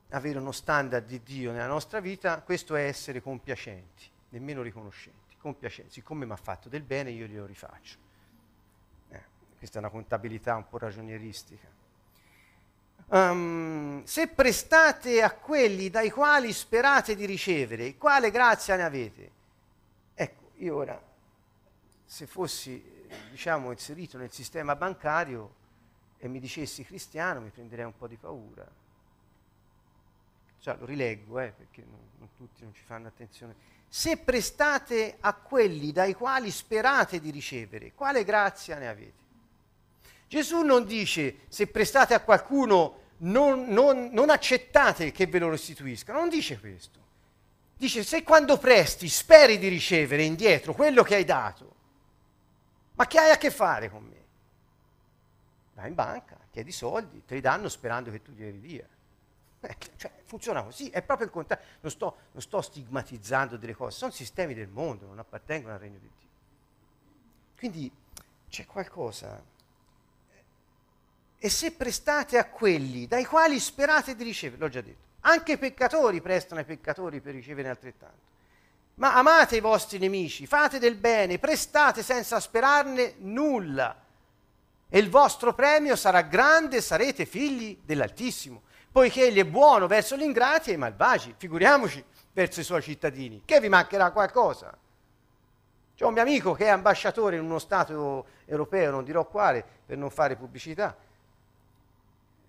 avere 0.10 0.38
uno 0.38 0.52
standard 0.52 1.08
di 1.08 1.24
Dio 1.24 1.52
nella 1.52 1.66
nostra 1.66 2.00
vita, 2.00 2.40
questo 2.44 2.76
è 2.76 2.84
essere 2.84 3.20
compiacenti, 3.20 4.04
nemmeno 4.30 4.62
riconoscenti, 4.62 5.36
compiacenti. 5.40 5.94
Siccome 5.94 6.28
mi 6.28 6.34
ha 6.34 6.36
fatto 6.36 6.70
del 6.70 6.84
bene, 6.84 7.10
io 7.10 7.26
glielo 7.26 7.48
rifaccio. 7.48 7.98
Eh, 9.10 9.24
questa 9.58 9.78
è 9.78 9.80
una 9.80 9.90
contabilità 9.90 10.56
un 10.56 10.68
po' 10.68 10.78
ragionieristica. 10.78 11.68
Um, 13.14 14.06
se 14.06 14.28
prestate 14.30 15.22
a 15.22 15.32
quelli 15.32 15.90
dai 15.90 16.10
quali 16.10 16.54
sperate 16.54 17.14
di 17.14 17.26
ricevere, 17.26 17.98
quale 17.98 18.32
grazia 18.32 18.78
ne 18.78 18.84
avete? 18.84 19.32
Ecco, 20.14 20.52
io 20.60 20.78
ora, 20.78 21.02
se 22.06 22.26
fossi, 22.26 22.82
diciamo, 23.30 23.72
inserito 23.72 24.18
nel 24.18 24.32
sistema 24.32 24.78
bancario 24.78 25.56
e 26.20 26.30
mi 26.30 26.40
dicessi 26.40 26.86
cristiano, 26.86 27.42
mi 27.42 27.50
prenderei 27.50 27.84
un 27.84 27.98
po' 27.98 28.08
di 28.08 28.16
paura. 28.16 28.66
Cioè, 30.62 30.78
lo 30.78 30.86
rileggo, 30.86 31.38
eh, 31.40 31.52
perché 31.52 31.84
non, 31.86 32.00
non 32.18 32.30
tutti 32.38 32.64
non 32.64 32.74
ci 32.74 32.84
fanno 32.86 33.10
attenzione. 33.10 33.56
Se 33.90 34.16
prestate 34.20 35.18
a 35.20 35.34
quelli 35.34 35.92
dai 35.92 36.14
quali 36.14 36.50
sperate 36.50 37.20
di 37.20 37.30
ricevere, 37.30 37.92
quale 37.92 38.24
grazia 38.24 38.78
ne 38.78 38.88
avete? 38.88 39.20
Gesù 40.30 40.62
non 40.62 40.86
dice 40.86 41.40
se 41.50 41.68
prestate 41.68 42.14
a 42.14 42.22
qualcuno 42.22 43.00
non, 43.22 43.66
non, 43.68 44.10
non 44.12 44.30
accettate 44.30 45.12
che 45.12 45.28
ve 45.28 45.40
lo 45.40 45.50
restituiscano, 45.50 46.20
non 46.20 46.30
dice 46.30 46.60
questo. 46.60 47.00
Dice 47.76 48.04
se 48.04 48.24
quando 48.24 48.58
presti 48.58 49.08
speri 49.08 49.58
di 49.58 49.68
ricevere 49.68 50.24
indietro 50.24 50.74
quello 50.74 51.04
che 51.04 51.16
hai 51.16 51.26
dato, 51.26 51.76
ma 52.94 53.08
che 53.08 53.20
hai 53.20 53.32
a 53.32 53.38
che 53.38 53.50
fare 53.50 53.90
con 53.90 54.04
me? 54.04 54.20
Vai 55.74 55.90
in 55.90 55.96
banca, 55.96 56.38
chiedi 56.52 56.72
soldi, 56.72 57.24
te 57.26 57.36
li 57.36 57.42
danno 57.42 57.70
sperando 57.70 58.12
che 58.12 58.22
tu 58.22 58.32
glieli 58.32 58.60
dia. 58.60 58.88
Eh, 59.64 59.78
cioè, 59.96 60.12
funziona 60.24 60.64
così, 60.64 60.90
è 60.90 61.04
proprio 61.04 61.28
il 61.28 61.32
contrario. 61.32 61.64
Non 61.82 61.92
sto, 61.92 62.18
non 62.32 62.42
sto 62.42 62.62
stigmatizzando 62.62 63.58
delle 63.58 63.76
cose, 63.76 63.96
sono 63.96 64.10
sistemi 64.10 64.56
del 64.56 64.70
mondo, 64.70 65.06
non 65.06 65.20
appartengono 65.20 65.76
al 65.76 65.80
regno 65.80 66.00
di 66.00 66.10
Dio. 66.18 66.30
Quindi 67.58 67.92
c'è 68.50 68.66
qualcosa 68.66 69.40
e 71.44 71.50
se 71.50 71.72
prestate 71.72 72.38
a 72.38 72.46
quelli 72.46 73.08
dai 73.08 73.26
quali 73.26 73.60
sperate 73.60 74.16
di 74.16 74.24
ricevere, 74.24 74.62
l'ho 74.62 74.70
già 74.70 74.82
detto, 74.82 75.10
anche 75.22 75.54
i 75.54 75.58
peccatori 75.58 76.22
prestano 76.22 76.60
ai 76.60 76.68
peccatori 76.68 77.20
per 77.20 77.34
ricevere 77.34 77.68
altrettanto. 77.68 78.30
ma 78.96 79.16
amate 79.16 79.56
i 79.56 79.60
vostri 79.60 79.98
nemici, 79.98 80.46
fate 80.46 80.78
del 80.78 80.96
bene, 80.96 81.40
prestate 81.40 82.04
senza 82.04 82.40
sperarne 82.40 83.16
nulla 83.18 84.00
e 84.88 85.00
il 85.00 85.10
vostro 85.10 85.56
premio 85.56 85.96
sarà 85.96 86.22
grande 86.22 86.80
sarete 86.80 87.26
figli 87.26 87.80
dell'Altissimo, 87.84 88.62
poiché 88.92 89.26
egli 89.26 89.40
è 89.40 89.46
buono 89.46 89.88
verso 89.88 90.16
gli 90.16 90.22
ingrati 90.22 90.70
e 90.70 90.74
i 90.74 90.78
malvagi, 90.78 91.34
figuriamoci 91.36 92.04
verso 92.34 92.60
i 92.60 92.64
suoi 92.64 92.84
cittadini, 92.84 93.42
che 93.46 93.60
vi 93.60 93.68
mancherà 93.68 94.12
qualcosa. 94.12 94.78
C'è 95.96 96.06
un 96.06 96.14
mio 96.14 96.22
amico 96.22 96.54
che 96.54 96.66
è 96.66 96.70
ambasciatore 96.70 97.38
in 97.38 97.44
uno 97.44 97.58
Stato 97.58 98.28
europeo, 98.46 98.92
non 98.92 99.04
dirò 99.04 99.26
quale, 99.28 99.66
per 99.84 99.98
non 99.98 100.12
fare 100.12 100.36
pubblicità, 100.36 100.96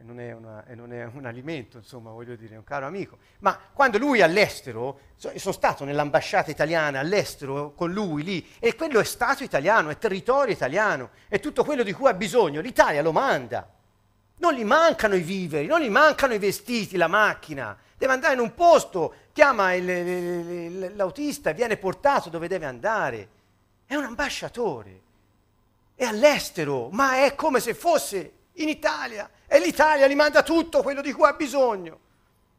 e 0.03 0.05
non, 0.05 0.19
è 0.19 0.33
una, 0.33 0.65
e 0.67 0.75
non 0.75 0.93
è 0.93 1.05
un 1.05 1.27
alimento, 1.27 1.77
insomma, 1.79 2.11
voglio 2.11 2.35
dire, 2.35 2.55
è 2.55 2.59
un 2.59 2.65
caro 2.65 2.87
amico. 2.87 3.19
Ma 3.39 3.57
quando 3.73 3.99
lui 3.99 4.19
è 4.19 4.23
all'estero, 4.23 4.99
sono 5.15 5.53
stato 5.53 5.85
nell'ambasciata 5.85 6.51
italiana 6.51 6.99
all'estero 6.99 7.73
con 7.73 7.93
lui 7.93 8.25
lì, 8.25 8.47
e 8.59 8.75
quello 8.75 8.99
è 8.99 9.05
Stato 9.05 9.45
italiano, 9.45 9.91
è 9.91 9.99
territorio 9.99 10.53
italiano, 10.53 11.11
è 11.29 11.39
tutto 11.39 11.65
quello 11.65 11.85
di 11.85 11.93
cui 11.93 12.09
ha 12.09 12.15
bisogno, 12.15 12.61
l'Italia 12.61 13.01
lo 13.01 13.13
manda. 13.13 13.69
Non 14.39 14.55
gli 14.55 14.65
mancano 14.65 15.15
i 15.15 15.21
viveri, 15.21 15.67
non 15.67 15.81
gli 15.81 15.91
mancano 15.91 16.35
i 16.35 16.39
vestiti, 16.39 16.97
la 16.97 17.07
macchina. 17.07 17.79
Deve 17.97 18.13
andare 18.13 18.35
in 18.35 18.41
un 18.41 18.55
posto, 18.55 19.15
chiama 19.33 19.73
il, 19.75 20.97
l'autista 20.97 21.51
e 21.51 21.55
viene 21.55 21.77
portato 21.77 22.29
dove 22.29 22.49
deve 22.49 22.67
andare. 22.67 23.29
È 23.87 23.95
un 23.95 24.03
ambasciatore. 24.03 25.01
È 25.95 26.05
all'estero, 26.05 26.89
ma 26.91 27.25
è 27.25 27.37
come 27.37 27.61
se 27.61 27.75
fosse 27.75 28.33
in 28.55 28.69
Italia 28.69 29.31
e 29.53 29.61
l'Italia 29.61 30.07
gli 30.07 30.15
manda 30.15 30.43
tutto 30.43 30.81
quello 30.81 31.03
di 31.03 31.13
cui 31.13 31.27
ha 31.27 31.35
bisogno. 31.35 32.01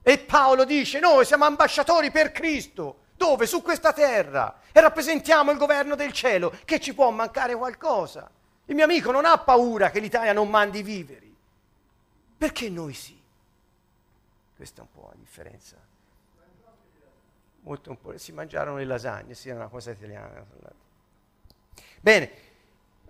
E 0.03 0.19
Paolo 0.19 0.63
dice, 0.63 0.99
noi 0.99 1.25
siamo 1.25 1.43
ambasciatori 1.43 2.11
per 2.11 2.31
Cristo. 2.31 3.05
Dove? 3.15 3.47
Su 3.47 3.63
questa 3.63 3.93
terra. 3.93 4.59
E 4.71 4.79
rappresentiamo 4.79 5.49
il 5.49 5.57
governo 5.57 5.95
del 5.95 6.13
cielo, 6.13 6.55
che 6.65 6.79
ci 6.79 6.93
può 6.93 7.09
mancare 7.09 7.55
qualcosa. 7.55 8.29
Il 8.65 8.75
mio 8.75 8.83
amico 8.83 9.09
non 9.09 9.25
ha 9.25 9.35
paura 9.39 9.89
che 9.89 9.99
l'Italia 9.99 10.33
non 10.33 10.51
mandi 10.51 10.83
viveri. 10.83 11.35
Perché 12.37 12.69
noi 12.69 12.93
sì? 12.93 13.19
Questa 14.55 14.81
è 14.81 14.83
un 14.83 14.91
po' 14.91 15.07
la 15.07 15.17
differenza. 15.17 15.77
Molto 17.61 17.89
un 17.89 17.99
po'. 17.99 18.15
Si 18.19 18.31
mangiarono 18.33 18.77
le 18.77 18.85
lasagne, 18.85 19.33
sì, 19.33 19.49
è 19.49 19.55
una 19.55 19.67
cosa 19.67 19.89
italiana. 19.89 20.45
Bene, 21.99 22.31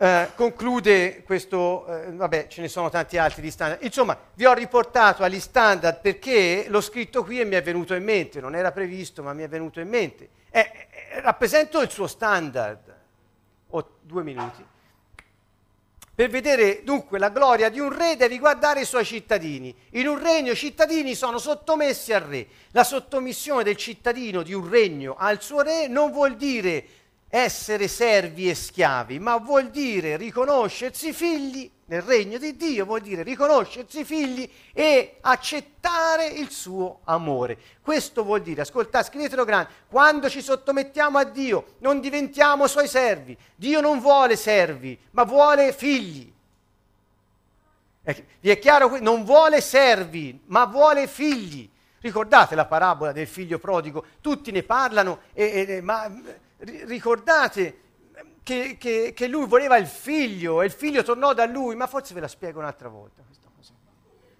eh, 0.04 0.32
conclude 0.36 1.24
questo, 1.24 1.86
eh, 1.88 2.12
vabbè 2.12 2.48
ce 2.48 2.60
ne 2.60 2.68
sono 2.68 2.90
tanti 2.90 3.18
altri 3.18 3.42
di 3.42 3.50
standard, 3.50 3.82
insomma 3.84 4.18
vi 4.34 4.44
ho 4.44 4.52
riportato 4.52 5.24
agli 5.24 5.40
standard 5.40 6.02
perché 6.02 6.66
l'ho 6.68 6.82
scritto 6.82 7.24
qui 7.24 7.40
e 7.40 7.46
mi 7.46 7.56
è 7.56 7.64
venuto 7.64 7.94
in 7.94 8.04
mente, 8.04 8.42
non 8.42 8.54
era 8.54 8.74
previsto 8.74 9.24
ma 9.24 9.32
mi 9.32 9.44
è 9.44 9.48
venuto 9.48 9.80
in 9.80 9.88
mente, 9.88 10.28
eh, 10.50 10.60
eh 10.60 11.22
rappresento 11.22 11.80
il 11.80 11.90
suo 11.90 12.08
standard, 12.08 12.94
ho 13.70 13.90
due 14.02 14.24
minuti, 14.24 14.66
per 16.14 16.30
vedere 16.30 16.82
dunque 16.84 17.18
la 17.18 17.30
gloria 17.30 17.70
di 17.70 17.80
un 17.80 17.98
re 17.98 18.18
devi 18.18 18.38
guardare 18.40 18.82
i 18.82 18.86
suoi 18.86 19.06
cittadini. 19.06 19.74
In 19.92 20.08
un 20.08 20.22
regno 20.22 20.52
i 20.52 20.56
cittadini 20.56 21.16
sono 21.16 21.40
sottomessi 21.40 22.14
al 22.14 22.22
re. 22.22 22.46
La 22.72 22.84
sottomissione 22.84 23.64
del 23.64 23.78
cittadino 23.78 24.44
di 24.44 24.54
un 24.54 24.70
regno 24.70 25.16
al 25.18 25.42
suo 25.42 25.62
re 25.62 25.88
non 25.88 26.12
vuol 26.12 26.36
dire 26.36 26.86
essere 27.36 27.88
servi 27.88 28.48
e 28.48 28.54
schiavi, 28.54 29.18
ma 29.18 29.38
vuol 29.38 29.72
dire 29.72 30.18
riconoscersi 30.18 31.12
figli 31.14 31.68
nel 31.86 32.04
regno 32.04 32.38
di 32.38 32.56
Dio, 32.56 32.86
vuol 32.86 33.02
dire 33.02 33.24
riconoscersi 33.24 34.06
figli 34.06 34.48
e 34.72 35.18
accettare 35.20 36.28
il 36.28 36.52
suo 36.52 37.00
amore. 37.06 37.58
Questo 37.82 38.24
vuol 38.24 38.44
dire, 38.44 38.62
ascoltate, 38.62 39.06
scrivetelo 39.06 39.46
grande, 39.46 39.70
quando 39.90 40.30
ci 40.30 40.44
sottomettiamo 40.44 41.18
a 41.18 41.24
Dio 41.24 41.74
non 41.80 42.02
diventiamo 42.02 42.68
suoi 42.68 42.88
servi. 42.88 43.36
Dio 43.56 43.82
non 43.82 44.00
vuole 44.00 44.36
servi, 44.36 44.96
ma 45.10 45.24
vuole 45.24 45.74
figli. 45.74 46.32
Vi 48.42 48.50
è 48.52 48.60
chiaro? 48.60 49.00
Non 49.00 49.24
vuole 49.24 49.60
servi, 49.60 50.40
ma 50.46 50.66
vuole 50.66 51.08
figli. 51.08 51.68
Ricordate 52.00 52.54
la 52.54 52.66
parabola 52.66 53.12
del 53.12 53.28
figlio 53.28 53.58
prodigo? 53.58 54.06
Tutti 54.22 54.52
ne 54.52 54.62
parlano, 54.62 55.22
e, 55.34 55.66
e, 55.68 55.82
ma 55.82 56.12
ricordate 56.64 57.80
che, 58.44 58.78
che, 58.78 59.14
che, 59.16 59.28
lui 59.28 59.48
voleva 59.48 59.78
il 59.78 59.88
figlio 59.88 60.62
e 60.62 60.66
il 60.66 60.72
figlio 60.72 61.04
tornò 61.04 61.34
da 61.34 61.46
lui, 61.46 61.76
ma 61.76 61.88
forse 61.88 62.14
ve 62.14 62.20
la 62.20 62.28
spiego 62.28 62.60
un'altra 62.60 62.90
volta. 62.90 63.22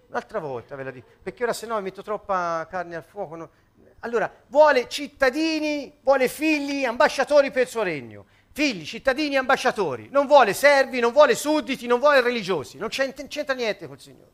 Un'altra 0.10 0.40
volta 0.40 0.76
ve 0.76 0.84
la 0.84 0.92
dico, 0.92 1.08
perché 1.24 1.42
ora 1.42 1.54
se 1.54 1.66
no 1.66 1.82
metto 1.82 2.04
troppa 2.04 2.68
carne 2.70 2.96
al 2.96 3.04
fuoco. 3.04 3.36
No? 3.36 3.50
Allora, 4.02 4.32
vuole 4.48 4.88
cittadini, 4.88 5.92
vuole 6.02 6.28
figli, 6.28 6.86
ambasciatori 6.86 7.50
per 7.50 7.64
il 7.64 7.68
suo 7.68 7.82
regno. 7.82 8.26
Figli, 8.52 8.86
cittadini, 8.86 9.38
ambasciatori. 9.38 10.10
Non 10.12 10.28
vuole 10.28 10.54
servi, 10.54 11.00
non 11.00 11.12
vuole 11.14 11.34
sudditi, 11.34 11.88
non 11.88 11.98
vuole 12.00 12.22
religiosi. 12.22 12.78
Non 12.78 12.90
c'entra, 12.90 13.26
c'entra 13.26 13.56
niente 13.56 13.88
col 13.88 14.00
Signore. 14.00 14.30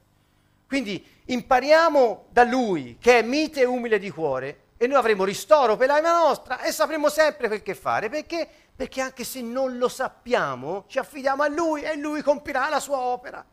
Quindi 0.67 1.03
impariamo 1.25 2.25
da 2.29 2.43
Lui, 2.43 2.97
che 2.99 3.19
è 3.19 3.21
mite 3.21 3.61
e 3.61 3.65
umile 3.65 3.99
di 3.99 4.09
cuore, 4.09 4.59
e 4.81 4.87
noi 4.87 4.95
avremo 4.95 5.25
ristoro 5.25 5.75
per 5.75 5.87
l'anima 5.87 6.13
nostra 6.13 6.61
e 6.61 6.71
sapremo 6.71 7.09
sempre 7.09 7.49
quel 7.49 7.61
che 7.61 7.75
fare. 7.75 8.07
Perché? 8.07 8.47
Perché 8.73 9.01
anche 9.01 9.25
se 9.25 9.41
non 9.41 9.77
lo 9.77 9.89
sappiamo, 9.89 10.85
ci 10.87 10.99
affidiamo 10.99 11.43
a 11.43 11.49
Lui 11.49 11.81
e 11.81 11.97
Lui 11.97 12.21
compirà 12.21 12.69
la 12.69 12.79
sua 12.79 12.97
opera. 12.97 13.45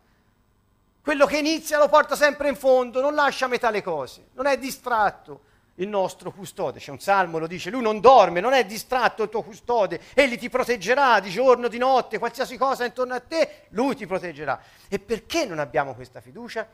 Quello 1.03 1.27
che 1.27 1.39
inizia 1.39 1.79
lo 1.79 1.89
porta 1.89 2.14
sempre 2.14 2.49
in 2.49 2.55
fondo, 2.55 3.01
non 3.01 3.12
lascia 3.12 3.47
a 3.47 3.49
metà 3.49 3.70
le 3.70 3.83
cose, 3.83 4.29
non 4.35 4.47
è 4.47 4.57
distratto 4.57 5.41
il 5.77 5.89
nostro 5.89 6.31
custode. 6.31 6.79
C'è 6.79 6.93
un 6.93 7.01
salmo, 7.01 7.39
lo 7.39 7.49
dice, 7.49 7.70
lui 7.70 7.83
non 7.83 7.99
dorme, 7.99 8.39
non 8.39 8.53
è 8.53 8.64
distratto 8.64 9.24
il 9.24 9.29
tuo 9.29 9.43
custode, 9.43 10.01
egli 10.14 10.39
ti 10.39 10.49
proteggerà 10.49 11.18
di 11.18 11.31
giorno, 11.31 11.66
di 11.66 11.79
notte, 11.79 12.20
qualsiasi 12.20 12.57
cosa 12.57 12.85
intorno 12.85 13.14
a 13.14 13.20
te, 13.20 13.66
lui 13.70 13.97
ti 13.97 14.07
proteggerà. 14.07 14.61
E 14.89 15.01
perché 15.01 15.45
non 15.45 15.59
abbiamo 15.59 15.93
questa 15.95 16.20
fiducia? 16.20 16.68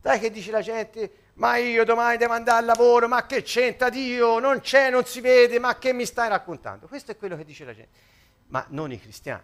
Sai 0.00 0.18
che 0.20 0.30
dice 0.30 0.50
la 0.50 0.62
gente? 0.62 1.23
Ma 1.34 1.56
io 1.56 1.84
domani 1.84 2.16
devo 2.16 2.32
andare 2.32 2.58
al 2.58 2.64
lavoro, 2.64 3.08
ma 3.08 3.26
che 3.26 3.42
c'entra 3.42 3.88
Dio? 3.88 4.38
Non 4.38 4.60
c'è, 4.60 4.90
non 4.90 5.04
si 5.04 5.20
vede, 5.20 5.58
ma 5.58 5.76
che 5.78 5.92
mi 5.92 6.06
stai 6.06 6.28
raccontando? 6.28 6.86
Questo 6.86 7.10
è 7.10 7.16
quello 7.16 7.36
che 7.36 7.44
dice 7.44 7.64
la 7.64 7.74
gente. 7.74 7.98
Ma 8.48 8.64
non 8.68 8.92
i 8.92 9.00
cristiani. 9.00 9.42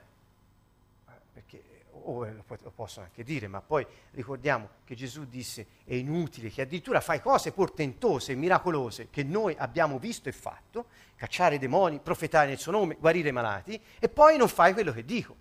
Perché 1.32 1.62
o 1.90 2.24
lo 2.24 2.72
possono 2.74 3.06
anche 3.06 3.24
dire, 3.24 3.48
ma 3.48 3.60
poi 3.60 3.84
ricordiamo 4.12 4.68
che 4.84 4.94
Gesù 4.94 5.26
disse 5.26 5.66
è 5.84 5.94
inutile 5.94 6.50
che 6.50 6.62
addirittura 6.62 7.00
fai 7.00 7.20
cose 7.20 7.52
portentose 7.52 8.34
miracolose 8.34 9.08
che 9.10 9.24
noi 9.24 9.54
abbiamo 9.58 9.98
visto 9.98 10.28
e 10.28 10.32
fatto, 10.32 10.86
cacciare 11.16 11.58
demoni, 11.58 11.98
profetare 11.98 12.48
nel 12.48 12.58
suo 12.58 12.72
nome, 12.72 12.96
guarire 12.98 13.30
i 13.30 13.32
malati, 13.32 13.80
e 13.98 14.08
poi 14.08 14.36
non 14.36 14.48
fai 14.48 14.72
quello 14.72 14.92
che 14.92 15.04
dico. 15.04 15.39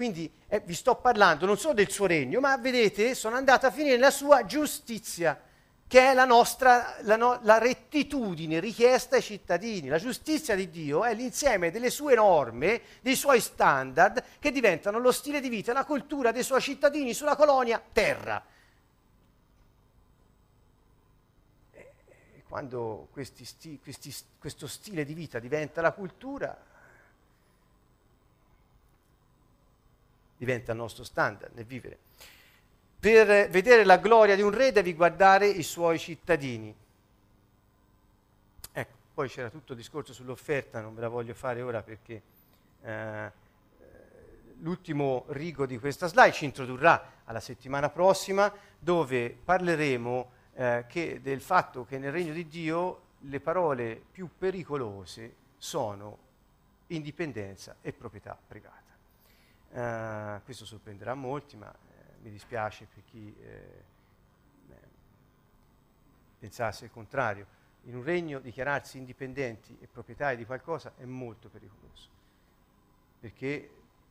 Quindi 0.00 0.32
eh, 0.48 0.62
vi 0.64 0.72
sto 0.72 0.94
parlando 0.94 1.44
non 1.44 1.58
solo 1.58 1.74
del 1.74 1.90
suo 1.90 2.06
regno, 2.06 2.40
ma 2.40 2.56
vedete, 2.56 3.14
sono 3.14 3.36
andata 3.36 3.66
a 3.66 3.70
finire 3.70 3.96
nella 3.96 4.10
sua 4.10 4.46
giustizia, 4.46 5.38
che 5.86 6.00
è 6.00 6.14
la 6.14 6.24
nostra 6.24 6.96
la, 7.02 7.16
no, 7.16 7.38
la 7.42 7.58
rettitudine 7.58 8.60
richiesta 8.60 9.16
ai 9.16 9.22
cittadini. 9.22 9.88
La 9.88 9.98
giustizia 9.98 10.54
di 10.54 10.70
Dio 10.70 11.04
è 11.04 11.12
l'insieme 11.12 11.70
delle 11.70 11.90
sue 11.90 12.14
norme, 12.14 12.80
dei 13.02 13.14
suoi 13.14 13.42
standard, 13.42 14.24
che 14.38 14.50
diventano 14.50 14.98
lo 14.98 15.12
stile 15.12 15.38
di 15.38 15.50
vita 15.50 15.74
la 15.74 15.84
cultura 15.84 16.32
dei 16.32 16.44
suoi 16.44 16.62
cittadini 16.62 17.12
sulla 17.12 17.36
colonia 17.36 17.78
terra. 17.92 18.42
E 21.72 22.42
quando 22.48 23.08
questi 23.12 23.44
sti, 23.44 23.80
questi, 23.82 24.14
questo 24.38 24.66
stile 24.66 25.04
di 25.04 25.12
vita 25.12 25.38
diventa 25.38 25.82
la 25.82 25.92
cultura, 25.92 26.68
diventa 30.40 30.72
il 30.72 30.78
nostro 30.78 31.04
standard 31.04 31.52
nel 31.54 31.66
vivere. 31.66 31.98
Per 32.98 33.50
vedere 33.50 33.84
la 33.84 33.98
gloria 33.98 34.34
di 34.34 34.40
un 34.40 34.50
re 34.50 34.72
devi 34.72 34.94
guardare 34.94 35.46
i 35.46 35.62
suoi 35.62 35.98
cittadini. 35.98 36.74
Ecco, 38.72 38.96
poi 39.12 39.28
c'era 39.28 39.50
tutto 39.50 39.72
il 39.72 39.78
discorso 39.78 40.14
sull'offerta, 40.14 40.80
non 40.80 40.94
ve 40.94 41.02
la 41.02 41.08
voglio 41.08 41.34
fare 41.34 41.60
ora 41.60 41.82
perché 41.82 42.22
eh, 42.82 43.30
l'ultimo 44.60 45.26
rigo 45.28 45.66
di 45.66 45.78
questa 45.78 46.06
slide 46.06 46.32
ci 46.32 46.46
introdurrà 46.46 47.18
alla 47.24 47.40
settimana 47.40 47.90
prossima 47.90 48.50
dove 48.78 49.36
parleremo 49.44 50.30
eh, 50.54 51.20
del 51.20 51.42
fatto 51.42 51.84
che 51.84 51.98
nel 51.98 52.12
regno 52.12 52.32
di 52.32 52.48
Dio 52.48 53.02
le 53.24 53.40
parole 53.40 54.02
più 54.10 54.30
pericolose 54.38 55.34
sono 55.58 56.16
indipendenza 56.86 57.76
e 57.82 57.92
proprietà 57.92 58.38
privata. 58.48 58.79
Uh, 59.72 60.42
questo 60.42 60.64
sorprenderà 60.64 61.14
molti, 61.14 61.56
ma 61.56 61.72
eh, 61.72 62.22
mi 62.22 62.30
dispiace 62.30 62.88
per 62.92 63.04
chi 63.04 63.32
eh, 63.40 63.88
pensasse 66.40 66.86
il 66.86 66.90
contrario. 66.90 67.46
In 67.84 67.94
un 67.94 68.02
regno 68.02 68.40
dichiararsi 68.40 68.98
indipendenti 68.98 69.76
e 69.80 69.86
proprietari 69.86 70.36
di 70.36 70.44
qualcosa 70.44 70.94
è 70.96 71.04
molto 71.04 71.48
pericoloso, 71.48 72.08
perché 73.20 73.70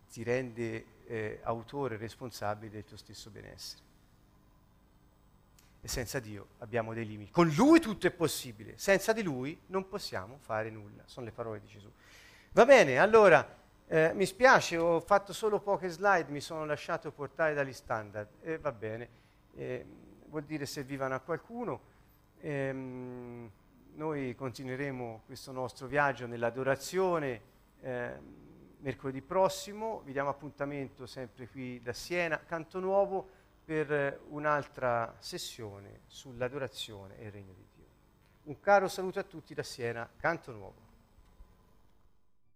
ti 0.10 0.24
rende 0.24 0.86
eh, 1.08 1.40
autore 1.44 1.98
responsabile 1.98 2.72
del 2.72 2.86
tuo 2.86 2.98
stesso 2.98 3.30
benessere. 3.30 3.84
e 5.82 5.88
senza 5.88 6.20
Dio 6.20 6.48
abbiamo 6.60 6.94
dei 6.94 7.06
limiti. 7.06 7.32
Con 7.32 7.50
Lui 7.50 7.80
tutto 7.80 8.08
è 8.08 8.12
possibile, 8.12 8.78
senza 8.78 9.14
di 9.14 9.24
Lui 9.24 9.58
non 9.68 9.88
possiamo 9.88 10.38
fare 10.40 10.70
nulla. 10.70 11.04
Sono 11.06 11.26
le 11.26 11.32
parole 11.32 11.60
di 11.62 11.68
Gesù. 11.68 11.90
Va 12.52 12.66
bene, 12.66 12.98
allora 12.98 13.58
eh, 13.92 14.14
mi 14.14 14.28
spiace, 14.28 14.78
ho 14.78 15.00
fatto 15.00 15.34
solo 15.34 15.60
poche 15.60 15.90
slide, 15.90 16.30
mi 16.30 16.42
sono 16.42 16.64
lasciato 16.64 17.12
portare 17.12 17.56
dagli 17.56 17.74
standard 17.74 18.28
e 18.42 18.60
va 18.60 18.72
bene, 18.72 19.10
eh, 19.56 19.84
vuol 20.28 20.44
dire 20.44 20.68
servivano 20.68 21.16
a 21.16 21.20
qualcuno. 21.20 21.82
Ehm, 22.42 23.50
noi 23.96 24.36
continueremo 24.36 25.24
questo 25.26 25.52
nostro 25.52 25.88
viaggio 25.88 26.28
nell'adorazione 26.28 27.42
eh, 27.82 28.14
mercoledì 28.78 29.22
prossimo, 29.22 30.02
vi 30.06 30.12
diamo 30.12 30.30
appuntamento 30.30 31.08
sempre 31.08 31.48
qui 31.48 31.82
da 31.82 31.92
Siena, 31.92 32.40
Canto 32.46 32.80
Nuovo 32.80 33.28
per 33.66 34.22
un'altra 34.28 35.16
sessione 35.18 36.02
sull'adorazione 36.06 37.18
e 37.18 37.26
il 37.26 37.32
regno 37.32 37.54
di 37.54 37.66
Dio. 37.76 37.86
Un 38.44 38.60
caro 38.60 38.88
saluto 38.88 39.18
a 39.18 39.24
tutti 39.24 39.56
da 39.56 39.64
Siena, 39.64 40.08
Canto 40.16 40.52
Nuovo. 40.52 40.89